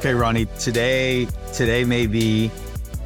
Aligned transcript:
Okay, 0.00 0.14
Ronnie. 0.14 0.46
Today, 0.58 1.26
today 1.52 1.84
may 1.84 2.06
be 2.06 2.50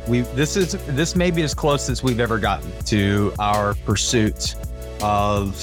we. 0.07 0.21
This 0.21 0.57
is 0.57 0.75
this 0.95 1.17
may 1.17 1.33
be 1.33 1.43
as 1.43 1.53
close 1.53 1.91
as 1.91 2.05
we've 2.05 2.21
ever 2.21 2.39
gotten 2.39 2.71
to 2.85 3.33
our 3.41 3.75
pursuit 3.85 4.55
of 5.03 5.57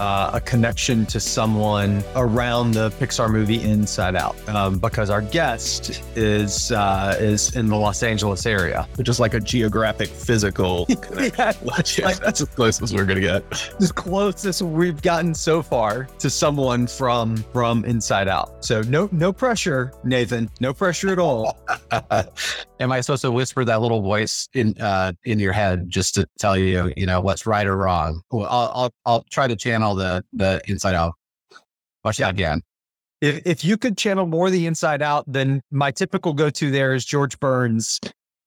uh, 0.00 0.30
a 0.34 0.40
connection 0.40 1.06
to 1.06 1.20
someone 1.20 2.02
around 2.16 2.72
the 2.72 2.90
Pixar 2.92 3.30
movie 3.30 3.62
Inside 3.62 4.16
Out, 4.16 4.36
um, 4.48 4.78
because 4.78 5.10
our 5.10 5.22
guest 5.22 6.02
is 6.16 6.72
uh, 6.72 7.16
is 7.18 7.54
in 7.56 7.66
the 7.68 7.76
Los 7.76 8.02
Angeles 8.02 8.46
area. 8.46 8.86
Just 9.02 9.20
like 9.20 9.34
a 9.34 9.40
geographic, 9.40 10.08
physical. 10.08 10.86
yeah, 11.16 11.52
like, 11.62 12.18
that's 12.18 12.40
as 12.40 12.48
close 12.48 12.82
as 12.82 12.94
we're 12.94 13.04
gonna 13.04 13.20
get. 13.20 13.44
As 13.80 13.92
close 13.92 14.44
as 14.44 14.62
we've 14.62 15.00
gotten 15.02 15.34
so 15.34 15.62
far 15.62 16.04
to 16.18 16.30
someone 16.30 16.86
from 16.86 17.36
from 17.52 17.84
Inside 17.84 18.28
Out. 18.28 18.64
So 18.64 18.82
no 18.82 19.08
no 19.12 19.32
pressure, 19.32 19.92
Nathan. 20.04 20.50
No 20.60 20.72
pressure 20.72 21.10
at 21.10 21.18
all. 21.18 21.58
Am 22.80 22.92
I 22.92 23.00
supposed 23.00 23.22
to 23.22 23.30
whisper 23.30 23.64
that 23.64 23.80
little 23.80 24.02
voice 24.02 24.48
in 24.54 24.74
uh, 24.80 25.12
in 25.24 25.38
your 25.38 25.52
head 25.52 25.88
just 25.88 26.14
to 26.14 26.28
tell 26.38 26.56
you, 26.56 26.92
you 26.96 27.06
know, 27.06 27.20
what's 27.20 27.46
right 27.46 27.66
or 27.66 27.76
wrong? 27.76 28.22
Well, 28.30 28.46
I'll 28.50 28.72
I'll, 28.74 28.94
I'll 29.06 29.24
try 29.30 29.46
to 29.46 29.56
channel 29.56 29.94
the 29.94 30.24
the 30.32 30.60
inside 30.66 30.94
out. 30.94 31.14
Watch 32.04 32.18
that 32.18 32.30
again. 32.30 32.62
If 33.20 33.46
if 33.46 33.64
you 33.64 33.76
could 33.76 33.96
channel 33.96 34.26
more 34.26 34.50
the 34.50 34.66
inside 34.66 35.02
out, 35.02 35.24
then 35.26 35.62
my 35.70 35.90
typical 35.90 36.32
go 36.34 36.50
to 36.50 36.70
there 36.70 36.94
is 36.94 37.04
George 37.04 37.38
Burns. 37.40 37.98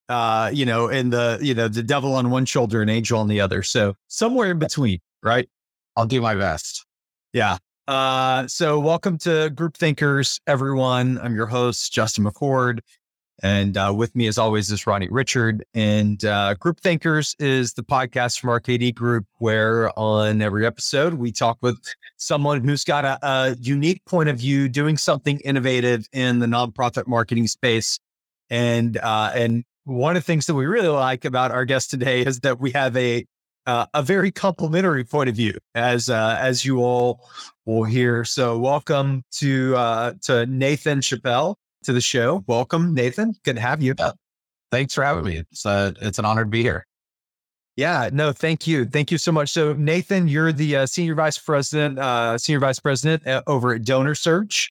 Uh, 0.08 0.50
you 0.52 0.66
know, 0.66 0.88
and 0.88 1.12
the 1.12 1.38
you 1.40 1.54
know 1.54 1.68
the 1.68 1.82
devil 1.82 2.14
on 2.14 2.30
one 2.30 2.44
shoulder 2.44 2.80
and 2.80 2.90
angel 2.90 3.18
on 3.18 3.28
the 3.28 3.40
other. 3.40 3.62
So 3.62 3.94
somewhere 4.08 4.50
in 4.50 4.58
between, 4.58 4.98
right? 5.22 5.48
I'll 5.96 6.06
do 6.06 6.20
my 6.20 6.34
best. 6.34 6.84
Yeah. 7.32 7.58
Uh, 7.88 8.46
so 8.46 8.78
welcome 8.78 9.18
to 9.18 9.50
Group 9.50 9.76
Thinkers, 9.76 10.40
everyone. 10.46 11.18
I'm 11.18 11.34
your 11.34 11.46
host, 11.46 11.92
Justin 11.92 12.24
McCord. 12.24 12.78
And 13.42 13.76
uh, 13.76 13.92
with 13.96 14.14
me, 14.14 14.26
as 14.26 14.38
always, 14.38 14.70
is 14.70 14.86
Ronnie 14.86 15.08
Richard. 15.10 15.64
And 15.74 16.24
uh, 16.24 16.54
Group 16.54 16.80
Thinkers 16.80 17.34
is 17.38 17.72
the 17.72 17.82
podcast 17.82 18.38
from 18.38 18.50
RKD 18.50 18.94
Group, 18.94 19.26
where 19.38 19.96
on 19.98 20.42
every 20.42 20.66
episode 20.66 21.14
we 21.14 21.32
talk 21.32 21.58
with 21.60 21.78
someone 22.16 22.62
who's 22.62 22.84
got 22.84 23.04
a, 23.04 23.18
a 23.22 23.56
unique 23.60 24.04
point 24.04 24.28
of 24.28 24.38
view, 24.38 24.68
doing 24.68 24.96
something 24.96 25.40
innovative 25.40 26.06
in 26.12 26.38
the 26.38 26.46
nonprofit 26.46 27.06
marketing 27.06 27.48
space. 27.48 27.98
And 28.50 28.96
uh, 28.98 29.32
and 29.34 29.64
one 29.84 30.16
of 30.16 30.22
the 30.22 30.26
things 30.26 30.46
that 30.46 30.54
we 30.54 30.66
really 30.66 30.88
like 30.88 31.24
about 31.24 31.50
our 31.50 31.64
guest 31.64 31.90
today 31.90 32.22
is 32.22 32.40
that 32.40 32.60
we 32.60 32.70
have 32.72 32.96
a 32.96 33.24
uh, 33.66 33.86
a 33.94 34.02
very 34.02 34.30
complimentary 34.30 35.04
point 35.04 35.28
of 35.28 35.36
view, 35.36 35.54
as 35.74 36.08
uh, 36.10 36.36
as 36.40 36.64
you 36.64 36.78
all 36.78 37.20
will 37.64 37.84
hear. 37.84 38.24
So, 38.24 38.58
welcome 38.58 39.24
to 39.32 39.76
uh, 39.76 40.12
to 40.22 40.46
Nathan 40.46 41.00
Chappell 41.00 41.58
to 41.84 41.92
the 41.92 42.00
show. 42.00 42.44
Welcome, 42.46 42.94
Nathan. 42.94 43.34
Good 43.44 43.56
to 43.56 43.62
have 43.62 43.82
you. 43.82 43.94
Uh, 43.98 44.12
thanks 44.70 44.94
for 44.94 45.04
having 45.04 45.24
me. 45.24 45.38
It's 45.38 45.66
uh, 45.66 45.92
it's 46.00 46.18
an 46.18 46.24
honor 46.24 46.44
to 46.44 46.50
be 46.50 46.62
here. 46.62 46.86
Yeah, 47.76 48.10
no, 48.12 48.32
thank 48.32 48.66
you, 48.66 48.84
thank 48.84 49.10
you 49.10 49.16
so 49.16 49.32
much. 49.32 49.48
So, 49.48 49.72
Nathan, 49.72 50.28
you're 50.28 50.52
the 50.52 50.76
uh, 50.76 50.86
senior 50.86 51.14
vice 51.14 51.38
president, 51.38 51.98
uh, 51.98 52.36
senior 52.36 52.60
vice 52.60 52.78
president 52.78 53.26
uh, 53.26 53.42
over 53.46 53.72
at 53.72 53.82
DonorSearch, 53.82 54.68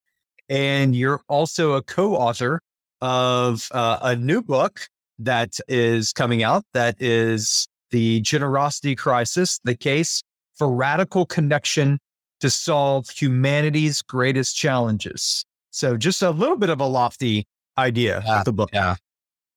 and 0.49 0.95
you're 0.95 1.21
also 1.27 1.73
a 1.73 1.81
co-author 1.81 2.61
of 3.01 3.67
uh, 3.71 3.97
a 4.03 4.15
new 4.15 4.43
book 4.43 4.87
that 5.17 5.59
is 5.67 6.13
coming 6.13 6.43
out. 6.43 6.63
That 6.73 7.01
is 7.01 7.67
the 7.89 8.21
Generosity 8.21 8.95
Crisis: 8.95 9.59
The 9.63 9.75
Case 9.75 10.21
for 10.53 10.71
Radical 10.71 11.25
Connection 11.25 11.97
to 12.39 12.51
Solve 12.51 13.09
Humanity's 13.09 14.03
Greatest 14.03 14.55
Challenges. 14.55 15.43
So 15.71 15.97
just 15.97 16.21
a 16.21 16.31
little 16.31 16.57
bit 16.57 16.69
of 16.69 16.79
a 16.79 16.85
lofty 16.85 17.47
idea 17.77 18.21
yeah, 18.25 18.39
of 18.39 18.45
the 18.45 18.53
book. 18.53 18.69
Yeah. 18.73 18.95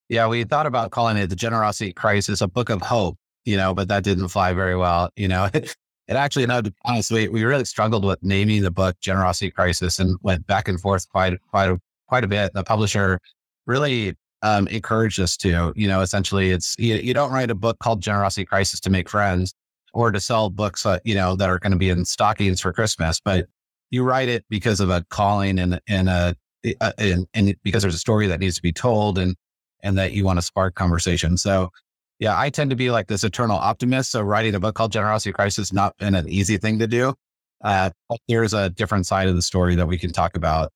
Yeah. 0.08 0.28
We 0.28 0.44
thought 0.44 0.66
about 0.66 0.90
calling 0.90 1.16
it 1.16 1.28
the 1.28 1.36
generosity 1.36 1.92
crisis, 1.92 2.40
a 2.40 2.48
book 2.48 2.70
of 2.70 2.80
hope, 2.80 3.16
you 3.44 3.56
know, 3.56 3.74
but 3.74 3.88
that 3.88 4.04
didn't 4.04 4.28
fly 4.28 4.52
very 4.52 4.76
well. 4.76 5.10
You 5.16 5.28
know, 5.28 5.50
it, 5.52 5.76
it 6.08 6.14
actually, 6.14 6.46
no, 6.46 6.62
honestly, 6.84 7.28
we 7.28 7.44
really 7.44 7.64
struggled 7.64 8.04
with 8.04 8.22
naming 8.22 8.62
the 8.62 8.70
book 8.70 8.96
generosity 9.00 9.50
crisis 9.50 9.98
and 9.98 10.16
went 10.22 10.46
back 10.46 10.68
and 10.68 10.80
forth 10.80 11.08
quite, 11.08 11.38
quite, 11.50 11.70
a, 11.70 11.80
quite 12.08 12.24
a 12.24 12.28
bit. 12.28 12.52
The 12.54 12.64
publisher 12.64 13.20
really 13.66 14.14
um, 14.42 14.68
encouraged 14.68 15.18
us 15.20 15.36
to, 15.38 15.72
you 15.74 15.88
know, 15.88 16.00
essentially 16.00 16.50
it's, 16.50 16.76
you, 16.78 16.96
you 16.96 17.14
don't 17.14 17.32
write 17.32 17.50
a 17.50 17.54
book 17.54 17.78
called 17.78 18.02
generosity 18.02 18.44
crisis 18.44 18.78
to 18.80 18.90
make 18.90 19.08
friends 19.08 19.54
or 19.94 20.12
to 20.12 20.20
sell 20.20 20.50
books, 20.50 20.84
uh, 20.84 20.98
you 21.04 21.14
know, 21.14 21.34
that 21.36 21.48
are 21.48 21.58
going 21.58 21.72
to 21.72 21.78
be 21.78 21.88
in 21.88 22.04
stockings 22.04 22.60
for 22.60 22.72
Christmas, 22.72 23.20
but 23.20 23.46
you 23.94 24.02
write 24.02 24.28
it 24.28 24.44
because 24.50 24.80
of 24.80 24.90
a 24.90 25.04
calling 25.08 25.58
and 25.58 25.80
and 25.88 26.08
a, 26.08 26.34
and, 26.98 27.26
and 27.32 27.54
because 27.62 27.82
there's 27.82 27.94
a 27.94 27.98
story 27.98 28.26
that 28.26 28.40
needs 28.40 28.56
to 28.56 28.62
be 28.62 28.72
told 28.72 29.18
and 29.18 29.36
and 29.82 29.96
that 29.96 30.12
you 30.12 30.24
want 30.24 30.38
to 30.38 30.42
spark 30.42 30.74
conversation. 30.74 31.36
So 31.36 31.70
yeah, 32.18 32.38
I 32.38 32.50
tend 32.50 32.70
to 32.70 32.76
be 32.76 32.90
like 32.90 33.06
this 33.06 33.22
eternal 33.22 33.56
optimist. 33.56 34.10
So 34.10 34.22
writing 34.22 34.54
a 34.54 34.60
book 34.60 34.74
called 34.74 34.92
Generosity 34.92 35.32
Crisis 35.32 35.72
not 35.72 35.96
been 35.98 36.14
an 36.14 36.28
easy 36.28 36.56
thing 36.56 36.78
to 36.80 36.86
do. 36.86 37.14
Uh, 37.62 37.90
there's 38.28 38.52
a 38.52 38.70
different 38.70 39.06
side 39.06 39.28
of 39.28 39.36
the 39.36 39.42
story 39.42 39.74
that 39.76 39.86
we 39.86 39.98
can 39.98 40.12
talk 40.12 40.36
about. 40.36 40.72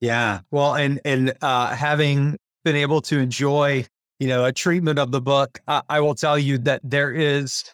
Yeah, 0.00 0.40
well, 0.50 0.74
and 0.74 1.00
and 1.04 1.34
uh, 1.42 1.74
having 1.74 2.36
been 2.64 2.76
able 2.76 3.00
to 3.02 3.18
enjoy, 3.18 3.86
you 4.20 4.28
know, 4.28 4.44
a 4.44 4.52
treatment 4.52 4.98
of 4.98 5.10
the 5.10 5.20
book, 5.20 5.60
I, 5.66 5.82
I 5.88 6.00
will 6.00 6.14
tell 6.14 6.38
you 6.38 6.58
that 6.58 6.80
there 6.84 7.12
is 7.12 7.64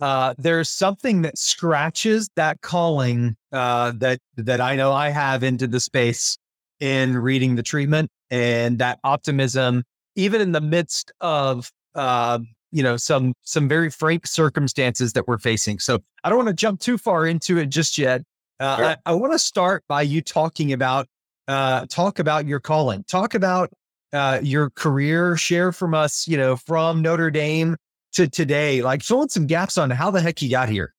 uh, 0.00 0.34
there's 0.38 0.68
something 0.68 1.22
that 1.22 1.38
scratches 1.38 2.28
that 2.36 2.60
calling 2.60 3.36
uh, 3.52 3.92
that 3.96 4.20
that 4.36 4.60
I 4.60 4.76
know 4.76 4.92
I 4.92 5.10
have 5.10 5.42
into 5.42 5.66
the 5.66 5.80
space 5.80 6.36
in 6.80 7.16
reading 7.16 7.56
the 7.56 7.62
treatment 7.62 8.10
and 8.30 8.78
that 8.78 9.00
optimism, 9.04 9.82
even 10.14 10.40
in 10.40 10.52
the 10.52 10.60
midst 10.60 11.12
of 11.20 11.70
uh, 11.94 12.38
you 12.70 12.82
know 12.82 12.96
some 12.96 13.34
some 13.42 13.68
very 13.68 13.90
frank 13.90 14.26
circumstances 14.26 15.12
that 15.14 15.26
we're 15.26 15.38
facing. 15.38 15.78
So 15.78 15.98
I 16.24 16.28
don't 16.28 16.38
want 16.38 16.48
to 16.48 16.54
jump 16.54 16.80
too 16.80 16.98
far 16.98 17.26
into 17.26 17.58
it 17.58 17.66
just 17.66 17.98
yet. 17.98 18.22
Uh, 18.60 18.76
sure. 18.76 18.86
I, 18.86 18.96
I 19.06 19.12
want 19.14 19.32
to 19.32 19.38
start 19.38 19.84
by 19.88 20.02
you 20.02 20.20
talking 20.20 20.72
about 20.72 21.06
uh, 21.48 21.86
talk 21.86 22.18
about 22.18 22.46
your 22.46 22.60
calling, 22.60 23.04
talk 23.04 23.34
about 23.34 23.70
uh, 24.12 24.40
your 24.42 24.70
career, 24.70 25.36
share 25.36 25.72
from 25.72 25.94
us, 25.94 26.28
you 26.28 26.36
know, 26.36 26.56
from 26.56 27.02
Notre 27.02 27.30
Dame 27.30 27.76
to 28.12 28.28
today, 28.28 28.82
like 28.82 29.02
filling 29.02 29.28
some 29.28 29.46
gaps 29.46 29.78
on 29.78 29.90
how 29.90 30.10
the 30.10 30.20
heck 30.20 30.40
you 30.42 30.50
got 30.50 30.68
here. 30.68 30.94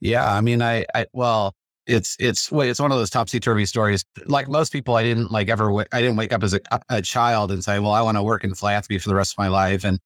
Yeah, 0.00 0.30
I 0.30 0.40
mean, 0.40 0.62
I, 0.62 0.84
I 0.94 1.06
well, 1.12 1.54
it's 1.86 2.16
it's 2.18 2.50
it's 2.52 2.80
one 2.80 2.92
of 2.92 2.98
those 2.98 3.10
topsy 3.10 3.40
turvy 3.40 3.66
stories. 3.66 4.04
Like 4.26 4.48
most 4.48 4.72
people, 4.72 4.96
I 4.96 5.02
didn't 5.02 5.30
like 5.30 5.48
ever. 5.48 5.72
I 5.92 6.00
didn't 6.00 6.16
wake 6.16 6.32
up 6.32 6.42
as 6.42 6.54
a, 6.54 6.60
a 6.88 7.02
child 7.02 7.50
and 7.50 7.62
say, 7.62 7.78
"Well, 7.78 7.92
I 7.92 8.02
want 8.02 8.16
to 8.16 8.22
work 8.22 8.44
in 8.44 8.54
philanthropy 8.54 8.98
for 8.98 9.08
the 9.08 9.14
rest 9.14 9.34
of 9.34 9.38
my 9.38 9.48
life." 9.48 9.84
And 9.84 9.98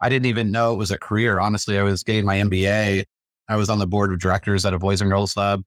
I 0.00 0.08
didn't 0.08 0.26
even 0.26 0.50
know 0.50 0.72
it 0.72 0.76
was 0.76 0.90
a 0.90 0.98
career. 0.98 1.40
Honestly, 1.40 1.78
I 1.78 1.82
was 1.82 2.02
getting 2.02 2.24
my 2.24 2.36
MBA. 2.38 3.04
I 3.48 3.56
was 3.56 3.68
on 3.68 3.78
the 3.78 3.86
board 3.86 4.12
of 4.12 4.20
directors 4.20 4.64
at 4.64 4.74
a 4.74 4.78
Boys 4.78 5.00
and 5.00 5.10
Girls 5.10 5.34
Club. 5.34 5.62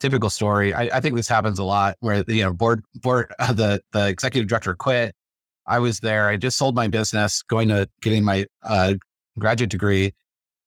Typical 0.00 0.30
story. 0.30 0.72
I, 0.72 0.82
I 0.96 1.00
think 1.00 1.16
this 1.16 1.28
happens 1.28 1.58
a 1.58 1.64
lot 1.64 1.96
where 2.00 2.24
you 2.28 2.42
know 2.44 2.52
board 2.52 2.84
board 2.94 3.32
uh, 3.38 3.52
the 3.52 3.80
the 3.92 4.08
executive 4.08 4.48
director 4.48 4.74
quit. 4.74 5.14
I 5.66 5.80
was 5.80 6.00
there. 6.00 6.28
I 6.28 6.36
just 6.36 6.56
sold 6.56 6.74
my 6.74 6.88
business, 6.88 7.42
going 7.42 7.68
to 7.68 7.88
getting 8.00 8.24
my 8.24 8.46
uh, 8.62 8.94
graduate 9.38 9.70
degree. 9.70 10.12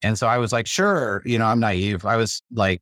And 0.04 0.18
so 0.18 0.28
I 0.28 0.38
was 0.38 0.52
like, 0.52 0.68
sure, 0.68 1.22
you 1.26 1.38
know, 1.38 1.46
I'm 1.46 1.60
naive. 1.60 2.06
I 2.06 2.16
was 2.18 2.42
like, 2.52 2.82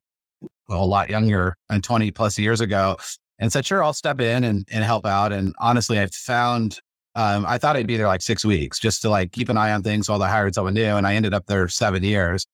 well, 0.68 0.82
a 0.82 0.86
lot 0.86 1.10
younger 1.10 1.56
and 1.68 1.82
20 1.84 2.10
plus 2.12 2.38
years 2.38 2.60
ago 2.60 2.96
and 3.38 3.52
said, 3.52 3.66
sure, 3.66 3.82
I'll 3.82 3.92
step 3.92 4.20
in 4.20 4.44
and, 4.44 4.66
and 4.70 4.84
help 4.84 5.04
out. 5.04 5.32
And 5.32 5.54
honestly, 5.58 6.00
I 6.00 6.06
found, 6.06 6.78
um, 7.14 7.44
I 7.46 7.58
thought 7.58 7.76
I'd 7.76 7.86
be 7.86 7.96
there 7.96 8.06
like 8.06 8.22
six 8.22 8.44
weeks 8.44 8.78
just 8.78 9.02
to 9.02 9.10
like 9.10 9.32
keep 9.32 9.48
an 9.48 9.58
eye 9.58 9.72
on 9.72 9.82
things 9.82 10.08
while 10.08 10.22
I 10.22 10.28
hired 10.28 10.54
someone 10.54 10.74
new. 10.74 10.96
And 10.96 11.06
I 11.06 11.14
ended 11.14 11.34
up 11.34 11.46
there 11.46 11.66
seven 11.68 12.02
years 12.02 12.46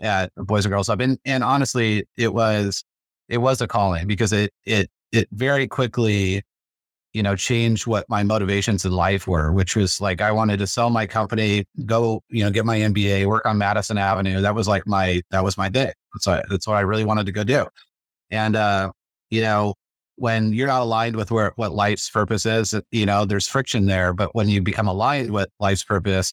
at 0.00 0.32
Boys 0.36 0.64
and 0.64 0.72
Girls 0.72 0.86
Club. 0.86 1.00
And, 1.00 1.18
and 1.24 1.44
honestly, 1.44 2.04
it 2.16 2.32
was, 2.32 2.84
it 3.28 3.38
was 3.38 3.60
a 3.60 3.68
calling 3.68 4.06
because 4.06 4.32
it, 4.32 4.52
it, 4.64 4.90
it 5.12 5.28
very 5.32 5.68
quickly 5.68 6.42
you 7.12 7.22
know, 7.22 7.34
change 7.34 7.86
what 7.86 8.08
my 8.08 8.22
motivations 8.22 8.84
in 8.84 8.92
life 8.92 9.26
were, 9.26 9.52
which 9.52 9.76
was 9.76 10.00
like 10.00 10.20
I 10.20 10.30
wanted 10.30 10.58
to 10.58 10.66
sell 10.66 10.90
my 10.90 11.06
company, 11.06 11.64
go, 11.86 12.22
you 12.28 12.44
know, 12.44 12.50
get 12.50 12.64
my 12.64 12.78
MBA, 12.78 13.26
work 13.26 13.46
on 13.46 13.58
Madison 13.58 13.98
Avenue. 13.98 14.40
That 14.40 14.54
was 14.54 14.68
like 14.68 14.86
my 14.86 15.22
that 15.30 15.42
was 15.42 15.56
my 15.56 15.68
day. 15.68 15.92
So 16.20 16.42
that's 16.50 16.66
what 16.66 16.76
I 16.76 16.80
really 16.80 17.04
wanted 17.04 17.26
to 17.26 17.32
go 17.32 17.44
do. 17.44 17.66
And 18.30 18.56
uh, 18.56 18.92
you 19.30 19.40
know, 19.40 19.74
when 20.16 20.52
you're 20.52 20.66
not 20.66 20.82
aligned 20.82 21.16
with 21.16 21.30
where 21.30 21.52
what 21.56 21.72
life's 21.72 22.10
purpose 22.10 22.44
is, 22.44 22.74
you 22.90 23.06
know, 23.06 23.24
there's 23.24 23.46
friction 23.46 23.86
there. 23.86 24.12
But 24.12 24.34
when 24.34 24.48
you 24.48 24.60
become 24.60 24.88
aligned 24.88 25.30
with 25.30 25.48
life's 25.60 25.84
purpose, 25.84 26.32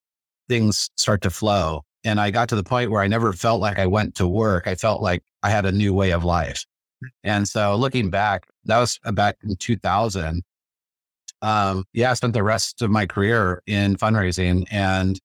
things 0.49 0.89
start 0.97 1.21
to 1.21 1.29
flow. 1.29 1.83
And 2.03 2.19
I 2.19 2.31
got 2.31 2.49
to 2.49 2.55
the 2.55 2.63
point 2.63 2.91
where 2.91 3.01
I 3.01 3.07
never 3.07 3.33
felt 3.33 3.61
like 3.61 3.79
I 3.79 3.87
went 3.87 4.15
to 4.15 4.27
work. 4.27 4.67
I 4.67 4.75
felt 4.75 5.01
like 5.01 5.23
I 5.41 5.49
had 5.49 5.65
a 5.65 5.71
new 5.71 5.93
way 5.93 6.11
of 6.11 6.23
life. 6.23 6.65
And 7.23 7.47
so 7.47 7.75
looking 7.75 8.09
back, 8.09 8.45
that 8.65 8.79
was 8.79 8.99
back 9.13 9.37
in 9.43 9.55
2000 9.55 10.43
um, 11.45 11.85
yeah, 11.93 12.11
I 12.11 12.13
spent 12.15 12.33
the 12.33 12.43
rest 12.43 12.81
of 12.81 12.89
my 12.89 13.05
career 13.05 13.61
in 13.67 13.95
fundraising 13.97 14.65
and 14.71 15.19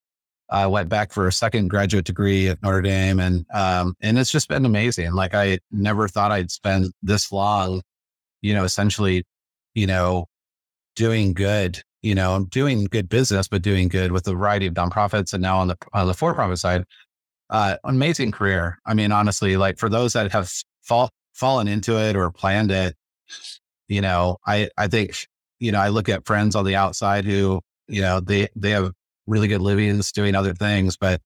I 0.51 0.67
went 0.67 0.89
back 0.89 1.13
for 1.13 1.29
a 1.29 1.33
second 1.33 1.69
graduate 1.69 2.05
degree 2.05 2.49
at 2.49 2.63
Notre 2.63 2.83
Dame. 2.83 3.21
And, 3.21 3.47
um, 3.55 3.95
and 4.01 4.19
it's 4.19 4.33
just 4.33 4.49
been 4.49 4.67
amazing. 4.67 5.13
Like 5.13 5.35
I 5.35 5.61
never 5.71 6.09
thought 6.09 6.33
I'd 6.33 6.51
spend 6.51 6.93
this 7.03 7.31
long, 7.33 7.83
you 8.43 8.53
know, 8.53 8.65
essentially 8.65 9.25
you 9.75 9.87
know, 9.87 10.27
doing 10.97 11.33
good, 11.33 11.83
you 12.03 12.15
know, 12.15 12.35
I'm 12.35 12.47
doing 12.47 12.85
good 12.85 13.09
business, 13.09 13.49
but 13.49 13.63
doing 13.63 13.89
good 13.89 14.13
with 14.13 14.27
a 14.27 14.35
variety 14.35 14.67
of 14.67 14.75
nonprofits. 14.75 15.33
And 15.33 15.43
now 15.43 15.59
on 15.59 15.69
the, 15.69 15.77
on 15.93 16.07
the 16.07 16.15
for 16.15 16.35
profit 16.35 16.59
side, 16.59 16.85
uh, 17.51 17.77
amazing 17.85 18.33
career. 18.33 18.79
I 18.87 18.95
mean, 18.95 19.13
honestly, 19.13 19.57
like 19.57 19.79
for 19.79 19.89
those 19.89 20.13
that 20.15 20.33
have 20.33 20.53
fall, 20.83 21.11
fallen 21.35 21.69
into 21.69 21.99
it 21.99 22.17
or 22.17 22.31
planned 22.31 22.71
it, 22.71 22.97
you 23.89 24.01
know, 24.01 24.39
I, 24.47 24.71
I 24.77 24.89
think, 24.89 25.27
you 25.61 25.71
know, 25.71 25.81
I 25.81 25.89
look 25.89 26.09
at 26.09 26.27
friends 26.27 26.57
on 26.57 26.65
the 26.65 26.75
outside 26.75 27.25
who, 27.25 27.61
you 27.89 28.01
know, 28.01 28.21
they, 28.21 28.49
they 28.57 28.71
have 28.71 28.93
really 29.27 29.49
good 29.49 29.61
livings 29.61 30.11
doing 30.13 30.35
other 30.35 30.55
things, 30.55 30.97
but 30.97 31.21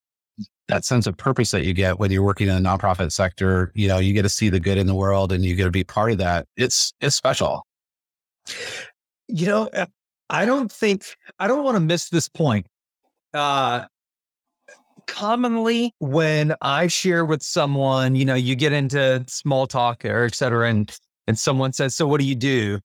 that 0.68 0.84
sense 0.84 1.06
of 1.06 1.16
purpose 1.16 1.50
that 1.52 1.64
you 1.64 1.72
get 1.72 1.98
when 1.98 2.10
you're 2.10 2.22
working 2.22 2.48
in 2.48 2.62
the 2.62 2.68
nonprofit 2.68 3.12
sector, 3.12 3.70
you 3.74 3.88
know, 3.88 3.98
you 3.98 4.12
get 4.12 4.22
to 4.22 4.28
see 4.28 4.48
the 4.48 4.60
good 4.60 4.78
in 4.78 4.86
the 4.86 4.94
world 4.94 5.32
and 5.32 5.44
you 5.44 5.54
get 5.54 5.64
to 5.64 5.70
be 5.70 5.84
part 5.84 6.10
of 6.10 6.18
that. 6.18 6.46
It's, 6.56 6.92
it's 7.00 7.16
special. 7.16 7.66
You 9.28 9.46
know, 9.46 9.68
uh, 9.68 9.86
I 10.30 10.44
don't 10.44 10.70
think, 10.70 11.04
I 11.38 11.46
don't 11.46 11.64
want 11.64 11.76
to 11.76 11.80
miss 11.80 12.08
this 12.08 12.28
point. 12.28 12.66
Uh, 13.32 13.84
commonly 15.06 15.92
when 15.98 16.54
I 16.60 16.86
share 16.86 17.24
with 17.24 17.42
someone, 17.42 18.14
you 18.14 18.24
know, 18.24 18.34
you 18.34 18.56
get 18.56 18.72
into 18.72 19.24
small 19.28 19.66
talk 19.66 20.04
or 20.04 20.24
et 20.24 20.34
cetera, 20.34 20.68
and 20.68 20.96
and 21.26 21.38
someone 21.38 21.72
says, 21.72 21.94
So 21.94 22.06
what 22.06 22.20
do 22.20 22.26
you 22.26 22.34
do? 22.34 22.80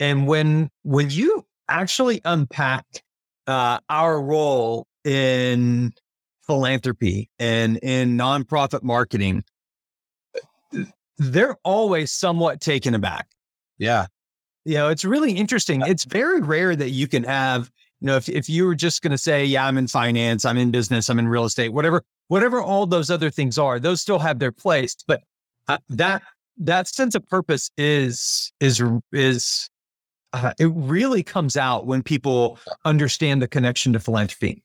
And 0.00 0.26
when 0.26 0.70
when 0.82 1.10
you 1.10 1.44
actually 1.68 2.20
unpack 2.24 2.84
uh, 3.46 3.78
our 3.88 4.20
role 4.20 4.86
in 5.04 5.92
philanthropy 6.46 7.30
and 7.38 7.78
in 7.78 8.16
nonprofit 8.16 8.82
marketing, 8.82 9.44
they're 11.18 11.56
always 11.64 12.10
somewhat 12.12 12.60
taken 12.60 12.94
aback. 12.94 13.28
Yeah. 13.78 14.06
You 14.64 14.74
know, 14.74 14.88
it's 14.88 15.04
really 15.04 15.32
interesting. 15.32 15.82
It's 15.82 16.04
very 16.04 16.40
rare 16.40 16.74
that 16.74 16.90
you 16.90 17.06
can 17.06 17.24
have 17.24 17.70
you 18.04 18.08
know, 18.08 18.16
if, 18.16 18.28
if 18.28 18.50
you 18.50 18.66
were 18.66 18.74
just 18.74 19.00
going 19.00 19.12
to 19.12 19.18
say, 19.18 19.46
yeah, 19.46 19.66
I'm 19.66 19.78
in 19.78 19.88
finance, 19.88 20.44
I'm 20.44 20.58
in 20.58 20.70
business, 20.70 21.08
I'm 21.08 21.18
in 21.18 21.26
real 21.26 21.46
estate, 21.46 21.70
whatever, 21.70 22.04
whatever 22.28 22.60
all 22.60 22.84
those 22.84 23.10
other 23.10 23.30
things 23.30 23.56
are, 23.56 23.80
those 23.80 24.02
still 24.02 24.18
have 24.18 24.38
their 24.40 24.52
place. 24.52 24.94
But 25.06 25.22
uh, 25.68 25.78
that, 25.88 26.22
that 26.58 26.86
sense 26.86 27.14
of 27.14 27.26
purpose 27.26 27.70
is, 27.78 28.52
is, 28.60 28.82
is, 29.10 29.70
uh, 30.34 30.52
it 30.58 30.70
really 30.74 31.22
comes 31.22 31.56
out 31.56 31.86
when 31.86 32.02
people 32.02 32.58
understand 32.84 33.40
the 33.40 33.48
connection 33.48 33.92
to 33.92 34.00
philanthropy. 34.00 34.62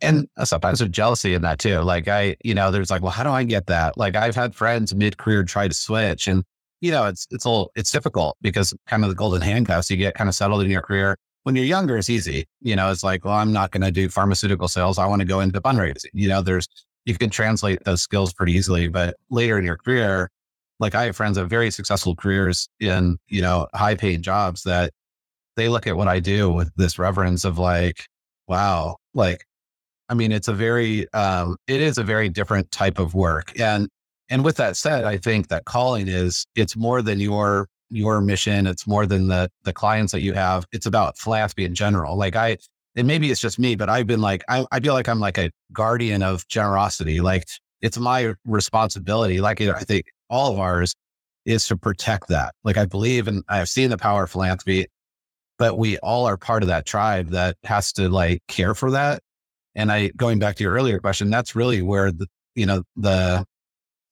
And 0.00 0.28
sometimes 0.44 0.78
there's 0.78 0.90
jealousy 0.90 1.34
in 1.34 1.42
that 1.42 1.58
too. 1.58 1.80
Like 1.80 2.06
I, 2.06 2.36
you 2.44 2.54
know, 2.54 2.70
there's 2.70 2.90
like, 2.90 3.02
well, 3.02 3.10
how 3.10 3.24
do 3.24 3.30
I 3.30 3.44
get 3.44 3.66
that? 3.66 3.98
Like 3.98 4.14
I've 4.14 4.34
had 4.34 4.54
friends 4.54 4.94
mid 4.94 5.18
career 5.18 5.42
try 5.42 5.68
to 5.68 5.74
switch 5.74 6.28
and, 6.28 6.44
you 6.80 6.90
know, 6.90 7.06
it's, 7.06 7.26
it's 7.30 7.44
a 7.44 7.50
little, 7.50 7.72
it's 7.74 7.90
difficult 7.90 8.36
because 8.40 8.72
kind 8.86 9.02
of 9.02 9.10
the 9.10 9.16
golden 9.16 9.42
handcuffs, 9.42 9.90
you 9.90 9.96
get 9.96 10.14
kind 10.14 10.28
of 10.28 10.34
settled 10.34 10.62
in 10.62 10.70
your 10.70 10.82
career 10.82 11.16
when 11.44 11.54
you're 11.54 11.64
younger, 11.64 11.96
it's 11.96 12.10
easy. 12.10 12.46
You 12.60 12.76
know, 12.76 12.90
it's 12.90 13.04
like, 13.04 13.24
well, 13.24 13.34
I'm 13.34 13.52
not 13.52 13.70
going 13.70 13.82
to 13.82 13.90
do 13.90 14.08
pharmaceutical 14.08 14.68
sales. 14.68 14.98
I 14.98 15.06
want 15.06 15.20
to 15.20 15.26
go 15.26 15.40
into 15.40 15.60
fundraising. 15.60 16.10
You 16.12 16.28
know, 16.28 16.42
there's, 16.42 16.66
you 17.04 17.16
can 17.16 17.30
translate 17.30 17.84
those 17.84 18.02
skills 18.02 18.32
pretty 18.32 18.52
easily. 18.52 18.88
But 18.88 19.16
later 19.30 19.58
in 19.58 19.64
your 19.64 19.76
career, 19.76 20.30
like 20.84 20.94
I 20.94 21.04
have 21.04 21.16
friends 21.16 21.38
have 21.38 21.48
very 21.48 21.70
successful 21.70 22.14
careers 22.14 22.68
in, 22.78 23.16
you 23.28 23.40
know, 23.40 23.66
high 23.74 23.94
paying 23.94 24.20
jobs 24.20 24.64
that 24.64 24.92
they 25.56 25.70
look 25.70 25.86
at 25.86 25.96
what 25.96 26.08
I 26.08 26.20
do 26.20 26.52
with 26.52 26.70
this 26.76 26.98
reverence 26.98 27.46
of 27.46 27.58
like, 27.58 28.04
wow, 28.48 28.96
like, 29.14 29.46
I 30.10 30.14
mean, 30.14 30.30
it's 30.30 30.46
a 30.46 30.52
very, 30.52 31.10
um, 31.14 31.56
it 31.66 31.80
is 31.80 31.96
a 31.96 32.02
very 32.02 32.28
different 32.28 32.70
type 32.70 32.98
of 32.98 33.14
work. 33.14 33.58
And, 33.58 33.88
and 34.28 34.44
with 34.44 34.58
that 34.58 34.76
said, 34.76 35.04
I 35.04 35.16
think 35.16 35.48
that 35.48 35.64
calling 35.64 36.06
is, 36.06 36.44
it's 36.54 36.76
more 36.76 37.00
than 37.00 37.18
your 37.18 37.66
your 37.90 38.20
mission. 38.20 38.66
It's 38.66 38.86
more 38.86 39.06
than 39.06 39.28
the 39.28 39.48
the 39.62 39.72
clients 39.72 40.12
that 40.12 40.20
you 40.20 40.32
have. 40.34 40.66
It's 40.72 40.86
about 40.86 41.16
philanthropy 41.16 41.64
in 41.64 41.74
general. 41.74 42.16
Like 42.16 42.36
I, 42.36 42.58
and 42.96 43.06
maybe 43.06 43.30
it's 43.30 43.40
just 43.40 43.58
me, 43.58 43.74
but 43.74 43.88
I've 43.88 44.06
been 44.06 44.20
like, 44.20 44.42
I, 44.48 44.66
I 44.72 44.80
feel 44.80 44.94
like 44.94 45.08
I'm 45.08 45.20
like 45.20 45.38
a 45.38 45.50
guardian 45.72 46.22
of 46.22 46.46
generosity. 46.48 47.20
Like 47.20 47.46
it's 47.80 47.98
my 47.98 48.34
responsibility. 48.44 49.40
Like 49.40 49.60
I 49.60 49.80
think 49.80 50.06
all 50.34 50.52
of 50.52 50.58
ours 50.58 50.94
is 51.44 51.66
to 51.68 51.76
protect 51.76 52.28
that. 52.28 52.54
Like 52.64 52.76
I 52.76 52.86
believe 52.86 53.28
and 53.28 53.44
I've 53.48 53.68
seen 53.68 53.90
the 53.90 53.96
power 53.96 54.24
of 54.24 54.30
philanthropy, 54.30 54.86
but 55.58 55.78
we 55.78 55.98
all 55.98 56.26
are 56.26 56.36
part 56.36 56.62
of 56.62 56.68
that 56.68 56.86
tribe 56.86 57.28
that 57.30 57.56
has 57.62 57.92
to 57.92 58.08
like 58.08 58.42
care 58.48 58.74
for 58.74 58.90
that. 58.90 59.22
And 59.74 59.92
I, 59.92 60.08
going 60.16 60.38
back 60.38 60.56
to 60.56 60.64
your 60.64 60.72
earlier 60.72 60.98
question, 60.98 61.30
that's 61.30 61.54
really 61.54 61.82
where 61.82 62.10
the, 62.10 62.26
you 62.54 62.66
know, 62.66 62.82
the, 62.96 63.44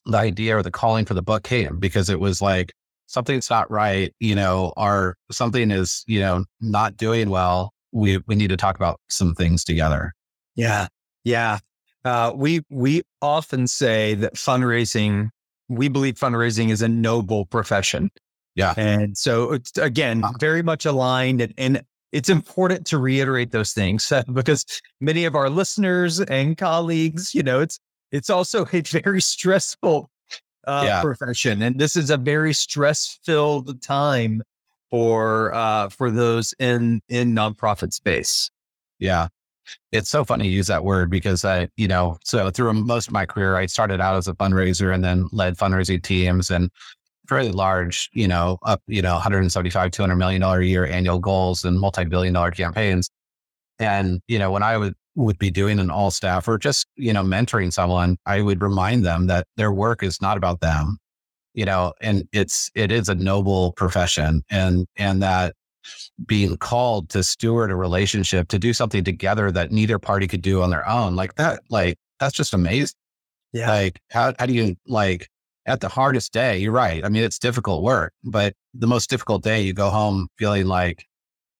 the 0.06 0.18
idea 0.18 0.56
or 0.56 0.62
the 0.62 0.70
calling 0.70 1.04
for 1.04 1.14
the 1.14 1.22
book 1.22 1.42
came 1.42 1.78
because 1.78 2.08
it 2.08 2.20
was 2.20 2.40
like, 2.40 2.72
something's 3.06 3.50
not 3.50 3.70
right, 3.70 4.14
you 4.20 4.34
know, 4.34 4.72
or 4.76 5.16
something 5.30 5.70
is, 5.70 6.04
you 6.06 6.20
know, 6.20 6.44
not 6.60 6.96
doing 6.96 7.30
well, 7.30 7.72
we 7.92 8.18
we 8.26 8.34
need 8.34 8.48
to 8.48 8.56
talk 8.56 8.76
about 8.76 8.98
some 9.08 9.34
things 9.34 9.64
together. 9.64 10.12
Yeah. 10.56 10.86
Yeah. 11.24 11.58
Uh, 12.04 12.32
we 12.34 12.62
we 12.70 13.02
often 13.20 13.66
say 13.66 14.14
that 14.14 14.34
fundraising, 14.34 15.28
we 15.76 15.88
believe 15.88 16.14
fundraising 16.14 16.70
is 16.70 16.82
a 16.82 16.88
noble 16.88 17.46
profession. 17.46 18.10
Yeah. 18.54 18.74
And 18.76 19.16
so 19.16 19.52
it's 19.52 19.76
again 19.78 20.22
uh-huh. 20.22 20.34
very 20.38 20.62
much 20.62 20.84
aligned 20.84 21.40
and, 21.40 21.54
and 21.56 21.82
it's 22.12 22.28
important 22.28 22.86
to 22.88 22.98
reiterate 22.98 23.50
those 23.50 23.72
things 23.72 24.12
because 24.32 24.64
many 25.00 25.24
of 25.24 25.34
our 25.34 25.50
listeners 25.50 26.20
and 26.20 26.56
colleagues, 26.56 27.34
you 27.34 27.42
know, 27.42 27.60
it's 27.60 27.78
it's 28.12 28.28
also 28.28 28.66
a 28.70 28.80
very 28.82 29.22
stressful 29.22 30.10
uh, 30.66 30.84
yeah. 30.86 31.00
profession, 31.02 31.62
and 31.62 31.80
this 31.80 31.96
is 31.96 32.10
a 32.10 32.18
very 32.18 32.52
stress 32.52 33.18
filled 33.24 33.82
time 33.82 34.42
for 34.90 35.52
uh, 35.54 35.88
for 35.88 36.10
those 36.10 36.54
in 36.58 37.00
in 37.08 37.34
nonprofit 37.34 37.92
space. 37.92 38.50
Yeah, 38.98 39.28
it's 39.92 40.10
so 40.10 40.24
funny 40.24 40.44
to 40.44 40.50
use 40.50 40.66
that 40.68 40.84
word 40.84 41.10
because 41.10 41.44
I, 41.44 41.68
you 41.76 41.88
know, 41.88 42.18
so 42.24 42.50
through 42.50 42.72
most 42.74 43.08
of 43.08 43.12
my 43.12 43.26
career, 43.26 43.56
I 43.56 43.66
started 43.66 44.00
out 44.00 44.16
as 44.16 44.28
a 44.28 44.34
fundraiser 44.34 44.94
and 44.94 45.04
then 45.04 45.28
led 45.32 45.56
fundraising 45.56 46.02
teams 46.02 46.50
and 46.50 46.70
fairly 47.28 47.52
large, 47.52 48.10
you 48.12 48.28
know, 48.28 48.58
up, 48.64 48.82
you 48.86 49.02
know, 49.02 49.14
175, 49.14 49.90
200 49.90 50.16
million 50.16 50.40
dollar 50.40 50.60
a 50.60 50.66
year 50.66 50.86
annual 50.86 51.18
goals 51.18 51.64
and 51.64 51.78
multi-billion 51.78 52.34
dollar 52.34 52.50
campaigns. 52.50 53.10
And, 53.78 54.20
you 54.28 54.38
know, 54.38 54.50
when 54.50 54.62
I 54.62 54.76
would 54.76 54.94
would 55.14 55.38
be 55.38 55.50
doing 55.50 55.78
an 55.78 55.90
all 55.90 56.10
staff 56.10 56.48
or 56.48 56.58
just, 56.58 56.86
you 56.96 57.12
know, 57.12 57.22
mentoring 57.22 57.72
someone, 57.72 58.16
I 58.26 58.40
would 58.40 58.62
remind 58.62 59.04
them 59.04 59.26
that 59.26 59.46
their 59.56 59.72
work 59.72 60.02
is 60.02 60.20
not 60.22 60.36
about 60.36 60.60
them, 60.60 60.98
you 61.54 61.64
know, 61.64 61.92
and 62.00 62.26
it's, 62.32 62.70
it 62.74 62.90
is 62.90 63.08
a 63.08 63.14
noble 63.14 63.72
profession 63.72 64.42
and, 64.50 64.86
and 64.96 65.22
that 65.22 65.54
being 66.26 66.56
called 66.56 67.08
to 67.10 67.22
steward 67.22 67.70
a 67.70 67.76
relationship, 67.76 68.48
to 68.48 68.58
do 68.58 68.72
something 68.72 69.04
together 69.04 69.50
that 69.50 69.72
neither 69.72 69.98
party 69.98 70.26
could 70.26 70.42
do 70.42 70.62
on 70.62 70.70
their 70.70 70.88
own, 70.88 71.16
like 71.16 71.34
that, 71.36 71.62
like 71.70 71.96
that's 72.20 72.34
just 72.34 72.54
amazing. 72.54 72.96
Yeah. 73.52 73.68
Like, 73.68 74.00
how, 74.10 74.34
how 74.38 74.46
do 74.46 74.54
you 74.54 74.76
like 74.86 75.28
at 75.66 75.80
the 75.80 75.88
hardest 75.88 76.32
day? 76.32 76.58
You're 76.58 76.72
right. 76.72 77.04
I 77.04 77.08
mean, 77.08 77.22
it's 77.22 77.38
difficult 77.38 77.82
work, 77.82 78.12
but 78.24 78.54
the 78.74 78.86
most 78.86 79.10
difficult 79.10 79.42
day, 79.42 79.60
you 79.62 79.72
go 79.72 79.90
home 79.90 80.28
feeling 80.38 80.66
like 80.66 81.04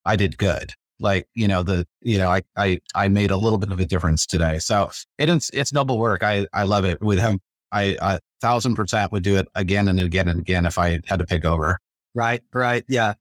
I 0.05 0.17
did 0.17 0.39
good 0.39 0.73
like 1.03 1.27
you 1.35 1.49
know 1.49 1.63
the 1.63 1.87
you 2.01 2.17
know 2.17 2.31
I 2.31 2.43
I 2.57 2.81
I 2.95 3.09
made 3.09 3.31
a 3.31 3.37
little 3.37 3.59
bit 3.59 3.73
of 3.73 3.81
a 3.81 3.85
difference 3.85 4.25
today. 4.25 4.59
So 4.59 4.91
it's 5.19 5.51
it's 5.53 5.73
noble 5.73 5.99
work. 5.99 6.23
I 6.23 6.47
I 6.53 6.63
love 6.63 6.85
it. 6.85 7.03
With 7.03 7.19
him, 7.19 7.41
I 7.73 7.97
a 8.01 8.21
thousand 8.41 8.77
percent 8.77 9.13
would 9.13 9.23
do 9.23 9.37
it 9.37 9.49
again 9.55 9.89
and 9.89 10.01
again 10.01 10.29
and 10.29 10.41
again 10.41 10.65
if 10.65 10.79
I 10.79 11.01
had 11.07 11.19
to 11.19 11.27
pick 11.27 11.45
over. 11.45 11.79
Right, 12.15 12.43
right, 12.55 12.85
yeah. 12.89 13.15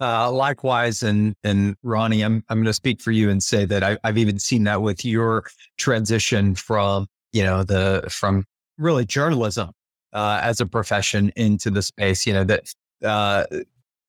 Uh, 0.00 0.30
likewise, 0.30 1.02
and 1.02 1.34
and 1.42 1.76
Ronnie, 1.82 2.22
I'm 2.22 2.44
I'm 2.48 2.58
going 2.58 2.66
to 2.66 2.72
speak 2.72 3.00
for 3.00 3.10
you 3.10 3.30
and 3.30 3.42
say 3.42 3.64
that 3.64 3.82
I, 3.82 3.98
I've 4.04 4.18
even 4.18 4.38
seen 4.38 4.64
that 4.64 4.80
with 4.80 5.04
your 5.04 5.44
transition 5.76 6.54
from 6.54 7.08
you 7.32 7.42
know 7.42 7.64
the 7.64 8.04
from 8.08 8.44
really 8.78 9.04
journalism 9.04 9.72
uh, 10.12 10.40
as 10.42 10.60
a 10.60 10.66
profession 10.66 11.32
into 11.34 11.70
the 11.70 11.82
space. 11.82 12.26
You 12.26 12.32
know 12.32 12.44
that 12.44 12.72
uh, 13.04 13.44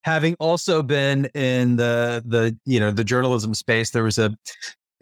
having 0.03 0.35
also 0.39 0.83
been 0.83 1.25
in 1.33 1.77
the 1.77 2.23
the 2.25 2.55
you 2.65 2.79
know 2.79 2.91
the 2.91 3.03
journalism 3.03 3.55
space, 3.55 3.89
there 3.89 4.03
was 4.03 4.19
a 4.19 4.35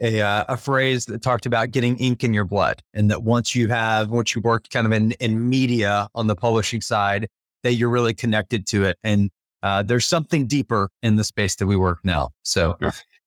a, 0.02 0.22
uh, 0.22 0.46
a 0.48 0.58
phrase 0.58 1.06
that 1.06 1.22
talked 1.22 1.46
about 1.46 1.72
getting 1.72 1.98
ink 1.98 2.24
in 2.24 2.34
your 2.34 2.46
blood, 2.46 2.82
and 2.94 3.10
that 3.12 3.24
once 3.24 3.56
you 3.56 3.68
have 3.68 4.10
once 4.10 4.36
you 4.36 4.42
worked 4.42 4.70
kind 4.70 4.86
of 4.86 4.94
in 4.94 5.12
in 5.14 5.50
media 5.50 6.08
on 6.16 6.28
the 6.28 6.36
publishing 6.36 6.82
side, 6.82 7.28
that 7.64 7.74
you're 7.74 7.90
really 7.90 8.14
connected 8.14 8.66
to 8.68 8.86
it, 8.86 8.98
and 9.04 9.30
uh, 9.64 9.84
there's 9.84 10.06
something 10.06 10.48
deeper 10.48 10.90
in 11.02 11.16
the 11.16 11.24
space 11.24 11.56
that 11.56 11.68
we 11.68 11.76
work 11.76 12.00
now. 12.04 12.30
So, 12.44 12.78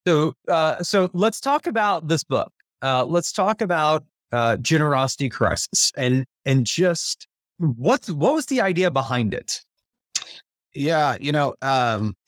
so 0.07 0.33
uh, 0.47 0.81
so 0.83 1.09
let's 1.13 1.39
talk 1.39 1.67
about 1.67 2.07
this 2.07 2.23
book. 2.23 2.51
Uh, 2.81 3.05
let's 3.05 3.31
talk 3.31 3.61
about 3.61 4.03
uh, 4.31 4.57
generosity 4.57 5.29
crisis 5.29 5.91
and 5.97 6.25
and 6.45 6.65
just 6.65 7.27
what 7.57 8.09
what 8.09 8.33
was 8.33 8.47
the 8.47 8.61
idea 8.61 8.89
behind 8.89 9.33
it? 9.33 9.61
Yeah, 10.73 11.17
you 11.19 11.31
know, 11.31 11.53
um, 11.61 12.15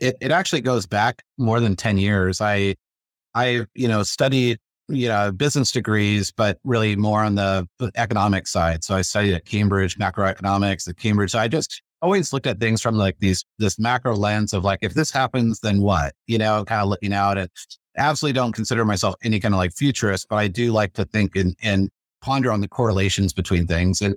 it 0.00 0.16
it 0.20 0.30
actually 0.30 0.60
goes 0.60 0.86
back 0.86 1.22
more 1.36 1.60
than 1.60 1.76
ten 1.76 1.98
years. 1.98 2.40
I 2.40 2.76
I 3.34 3.66
you 3.74 3.88
know 3.88 4.02
studied 4.02 4.58
you 4.88 5.08
know 5.08 5.32
business 5.32 5.72
degrees, 5.72 6.32
but 6.32 6.58
really 6.64 6.96
more 6.96 7.22
on 7.22 7.34
the 7.34 7.68
economic 7.96 8.46
side. 8.46 8.84
So 8.84 8.94
I 8.94 9.02
studied 9.02 9.34
at 9.34 9.44
Cambridge 9.44 9.98
macroeconomics 9.98 10.88
at 10.88 10.96
Cambridge. 10.96 11.32
So 11.32 11.38
I 11.38 11.48
just 11.48 11.82
always 12.02 12.32
looked 12.32 12.46
at 12.46 12.60
things 12.60 12.80
from 12.80 12.96
like 12.96 13.16
these 13.18 13.44
this 13.58 13.78
macro 13.78 14.14
lens 14.16 14.52
of 14.52 14.64
like 14.64 14.80
if 14.82 14.94
this 14.94 15.10
happens, 15.10 15.60
then 15.60 15.80
what? 15.82 16.14
You 16.26 16.38
know, 16.38 16.64
kind 16.64 16.82
of 16.82 16.88
looking 16.88 17.12
out 17.12 17.38
at 17.38 17.50
absolutely 17.96 18.34
don't 18.34 18.52
consider 18.52 18.84
myself 18.84 19.14
any 19.22 19.40
kind 19.40 19.54
of 19.54 19.58
like 19.58 19.72
futurist, 19.72 20.28
but 20.28 20.36
I 20.36 20.48
do 20.48 20.72
like 20.72 20.94
to 20.94 21.04
think 21.04 21.36
and 21.36 21.56
and 21.62 21.90
ponder 22.20 22.52
on 22.52 22.60
the 22.60 22.68
correlations 22.68 23.32
between 23.32 23.66
things. 23.66 24.00
And 24.00 24.16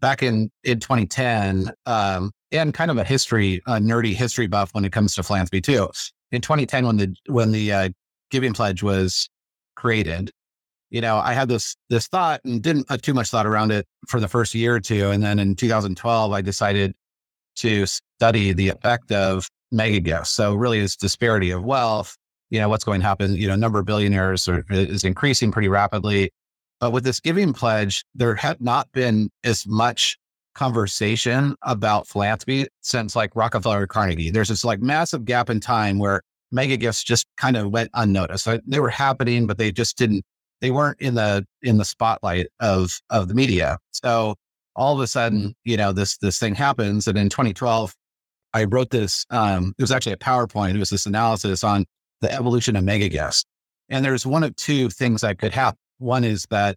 back 0.00 0.22
in 0.22 0.50
in 0.64 0.80
2010, 0.80 1.72
um, 1.86 2.30
and 2.52 2.72
kind 2.72 2.90
of 2.90 2.98
a 2.98 3.04
history, 3.04 3.60
a 3.66 3.72
nerdy 3.72 4.14
history 4.14 4.46
buff 4.46 4.74
when 4.74 4.84
it 4.84 4.92
comes 4.92 5.14
to 5.14 5.22
philanthropy 5.22 5.60
too. 5.60 5.90
In 6.32 6.40
2010, 6.40 6.86
when 6.86 6.96
the 6.96 7.14
when 7.26 7.52
the 7.52 7.72
uh, 7.72 7.88
Giving 8.30 8.52
Pledge 8.52 8.82
was 8.82 9.28
created, 9.76 10.30
you 10.90 11.00
know, 11.00 11.16
I 11.18 11.32
had 11.32 11.48
this 11.48 11.76
this 11.90 12.06
thought 12.08 12.40
and 12.44 12.62
didn't 12.62 12.88
put 12.88 13.02
too 13.02 13.14
much 13.14 13.30
thought 13.30 13.46
around 13.46 13.70
it 13.72 13.86
for 14.06 14.20
the 14.20 14.28
first 14.28 14.54
year 14.54 14.74
or 14.74 14.80
two. 14.80 15.10
And 15.10 15.22
then 15.22 15.38
in 15.38 15.56
2012, 15.56 16.32
I 16.32 16.40
decided 16.40 16.94
to 17.58 17.86
study 17.86 18.52
the 18.52 18.68
effect 18.68 19.12
of 19.12 19.48
mega 19.70 20.00
gifts. 20.00 20.30
So 20.30 20.54
really, 20.54 20.80
this 20.80 20.96
disparity 20.96 21.50
of 21.50 21.64
wealth. 21.64 22.16
You 22.50 22.60
know, 22.60 22.68
what's 22.68 22.84
going 22.84 23.00
to 23.00 23.06
happen? 23.06 23.34
You 23.34 23.48
know, 23.48 23.56
number 23.56 23.78
of 23.78 23.84
billionaires 23.84 24.48
are, 24.48 24.64
is 24.70 25.04
increasing 25.04 25.52
pretty 25.52 25.68
rapidly. 25.68 26.30
But 26.80 26.92
with 26.92 27.04
this 27.04 27.20
giving 27.20 27.52
pledge, 27.52 28.04
there 28.14 28.34
had 28.34 28.60
not 28.60 28.90
been 28.92 29.30
as 29.44 29.66
much 29.66 30.16
conversation 30.54 31.54
about 31.62 32.06
philanthropy 32.06 32.66
since 32.80 33.14
like 33.14 33.36
Rockefeller 33.36 33.82
or 33.82 33.86
Carnegie. 33.86 34.30
There's 34.30 34.48
this 34.48 34.64
like 34.64 34.80
massive 34.80 35.24
gap 35.24 35.50
in 35.50 35.60
time 35.60 35.98
where 35.98 36.22
mega 36.50 36.76
gifts 36.76 37.04
just 37.04 37.26
kind 37.36 37.56
of 37.56 37.70
went 37.70 37.90
unnoticed. 37.94 38.44
So 38.44 38.58
they 38.66 38.80
were 38.80 38.88
happening, 38.88 39.46
but 39.46 39.58
they 39.58 39.70
just 39.70 39.98
didn't, 39.98 40.24
they 40.60 40.70
weren't 40.70 41.00
in 41.00 41.14
the, 41.14 41.44
in 41.62 41.76
the 41.76 41.84
spotlight 41.84 42.46
of, 42.60 42.98
of 43.10 43.28
the 43.28 43.34
media. 43.34 43.78
So 43.90 44.36
all 44.78 44.94
of 44.94 45.00
a 45.00 45.06
sudden, 45.06 45.54
you 45.64 45.76
know, 45.76 45.92
this, 45.92 46.16
this 46.18 46.38
thing 46.38 46.54
happens. 46.54 47.06
And 47.06 47.18
in 47.18 47.28
2012, 47.28 47.94
I 48.54 48.64
wrote 48.64 48.90
this, 48.90 49.26
um, 49.28 49.74
it 49.76 49.82
was 49.82 49.92
actually 49.92 50.12
a 50.12 50.18
PowerPoint. 50.18 50.74
It 50.74 50.78
was 50.78 50.90
this 50.90 51.04
analysis 51.04 51.62
on 51.62 51.84
the 52.22 52.32
evolution 52.32 52.76
of 52.76 52.84
mega. 52.84 53.30
And 53.90 54.04
there's 54.04 54.24
one 54.24 54.44
of 54.44 54.56
two 54.56 54.88
things 54.88 55.20
that 55.20 55.38
could 55.38 55.52
happen. 55.52 55.78
One 55.98 56.24
is 56.24 56.46
that 56.50 56.76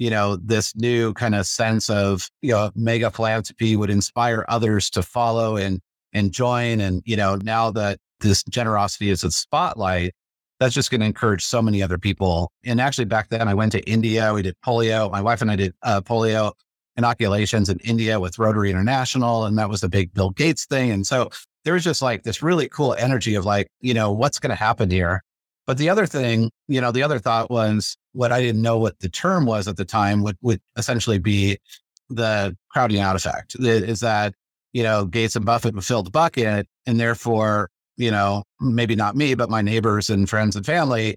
you 0.00 0.08
know, 0.08 0.36
this 0.36 0.74
new 0.74 1.12
kind 1.12 1.34
of 1.34 1.46
sense 1.46 1.90
of, 1.90 2.30
you 2.40 2.52
know, 2.52 2.70
mega 2.74 3.10
philanthropy 3.10 3.76
would 3.76 3.90
inspire 3.90 4.46
others 4.48 4.88
to 4.88 5.02
follow 5.02 5.58
and, 5.58 5.78
and 6.14 6.32
join. 6.32 6.80
And, 6.80 7.02
you 7.04 7.16
know, 7.18 7.36
now 7.36 7.70
that 7.72 7.98
this 8.20 8.42
generosity 8.44 9.10
is 9.10 9.24
a 9.24 9.30
spotlight, 9.30 10.14
that's 10.58 10.74
just 10.74 10.90
going 10.90 11.02
to 11.02 11.06
encourage 11.06 11.44
so 11.44 11.60
many 11.60 11.82
other 11.82 11.98
people. 11.98 12.50
And 12.64 12.80
actually 12.80 13.04
back 13.04 13.28
then 13.28 13.46
I 13.46 13.52
went 13.52 13.72
to 13.72 13.80
India, 13.82 14.32
we 14.32 14.40
did 14.40 14.56
polio. 14.64 15.10
My 15.12 15.20
wife 15.20 15.42
and 15.42 15.50
I 15.50 15.56
did 15.56 15.74
uh, 15.82 16.00
polio 16.00 16.52
inoculations 16.96 17.68
in 17.68 17.78
India 17.80 18.20
with 18.20 18.38
Rotary 18.38 18.70
International. 18.70 19.44
And 19.44 19.58
that 19.58 19.68
was 19.68 19.80
the 19.80 19.88
big 19.88 20.12
Bill 20.12 20.30
Gates 20.30 20.66
thing. 20.66 20.90
And 20.90 21.06
so 21.06 21.30
there 21.64 21.74
was 21.74 21.84
just 21.84 22.02
like 22.02 22.22
this 22.22 22.42
really 22.42 22.68
cool 22.68 22.94
energy 22.94 23.34
of 23.34 23.44
like, 23.44 23.68
you 23.80 23.94
know, 23.94 24.10
what's 24.12 24.38
going 24.38 24.50
to 24.50 24.56
happen 24.56 24.90
here? 24.90 25.22
But 25.66 25.78
the 25.78 25.88
other 25.88 26.06
thing, 26.06 26.50
you 26.68 26.80
know, 26.80 26.90
the 26.90 27.02
other 27.02 27.18
thought 27.18 27.50
was 27.50 27.96
what 28.12 28.32
I 28.32 28.40
didn't 28.40 28.62
know 28.62 28.78
what 28.78 28.98
the 29.00 29.08
term 29.08 29.46
was 29.46 29.68
at 29.68 29.76
the 29.76 29.84
time 29.84 30.22
would, 30.22 30.36
would 30.42 30.60
essentially 30.76 31.18
be 31.18 31.58
the 32.08 32.56
crowding 32.70 33.00
out 33.00 33.14
effect 33.14 33.54
is 33.60 34.00
that, 34.00 34.34
you 34.72 34.82
know, 34.82 35.04
Gates 35.04 35.36
and 35.36 35.44
Buffett 35.44 35.74
would 35.74 35.84
fill 35.84 36.02
the 36.02 36.10
bucket 36.10 36.66
and 36.86 36.98
therefore, 36.98 37.70
you 37.96 38.10
know, 38.10 38.42
maybe 38.60 38.96
not 38.96 39.14
me, 39.14 39.34
but 39.34 39.50
my 39.50 39.62
neighbors 39.62 40.10
and 40.10 40.28
friends 40.28 40.56
and 40.56 40.66
family 40.66 41.16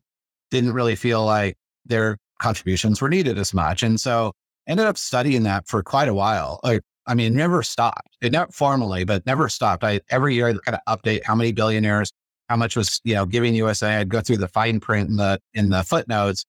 didn't 0.51 0.73
really 0.73 0.95
feel 0.95 1.25
like 1.25 1.55
their 1.85 2.17
contributions 2.39 3.01
were 3.01 3.09
needed 3.09 3.39
as 3.39 3.53
much. 3.53 3.81
And 3.81 3.99
so 3.99 4.33
ended 4.67 4.85
up 4.85 4.97
studying 4.97 5.43
that 5.43 5.67
for 5.67 5.83
quite 5.83 6.07
a 6.07 6.13
while. 6.13 6.59
Like, 6.63 6.81
I 7.05 7.15
mean, 7.15 7.35
never 7.35 7.63
stopped. 7.63 8.15
It 8.21 8.31
never 8.31 8.51
formally, 8.51 9.03
but 9.03 9.25
never 9.25 9.49
stopped. 9.49 9.83
I 9.83 10.01
every 10.09 10.35
year 10.35 10.47
I 10.47 10.53
kind 10.65 10.79
of 10.85 10.99
update 10.99 11.23
how 11.23 11.35
many 11.35 11.51
billionaires, 11.51 12.11
how 12.49 12.55
much 12.55 12.75
was, 12.75 13.01
you 13.03 13.15
know, 13.15 13.25
giving 13.25 13.55
USA. 13.55 13.97
I'd 13.97 14.09
go 14.09 14.21
through 14.21 14.37
the 14.37 14.47
fine 14.47 14.79
print 14.79 15.09
in 15.09 15.17
the 15.17 15.39
in 15.53 15.69
the 15.69 15.83
footnotes 15.83 16.45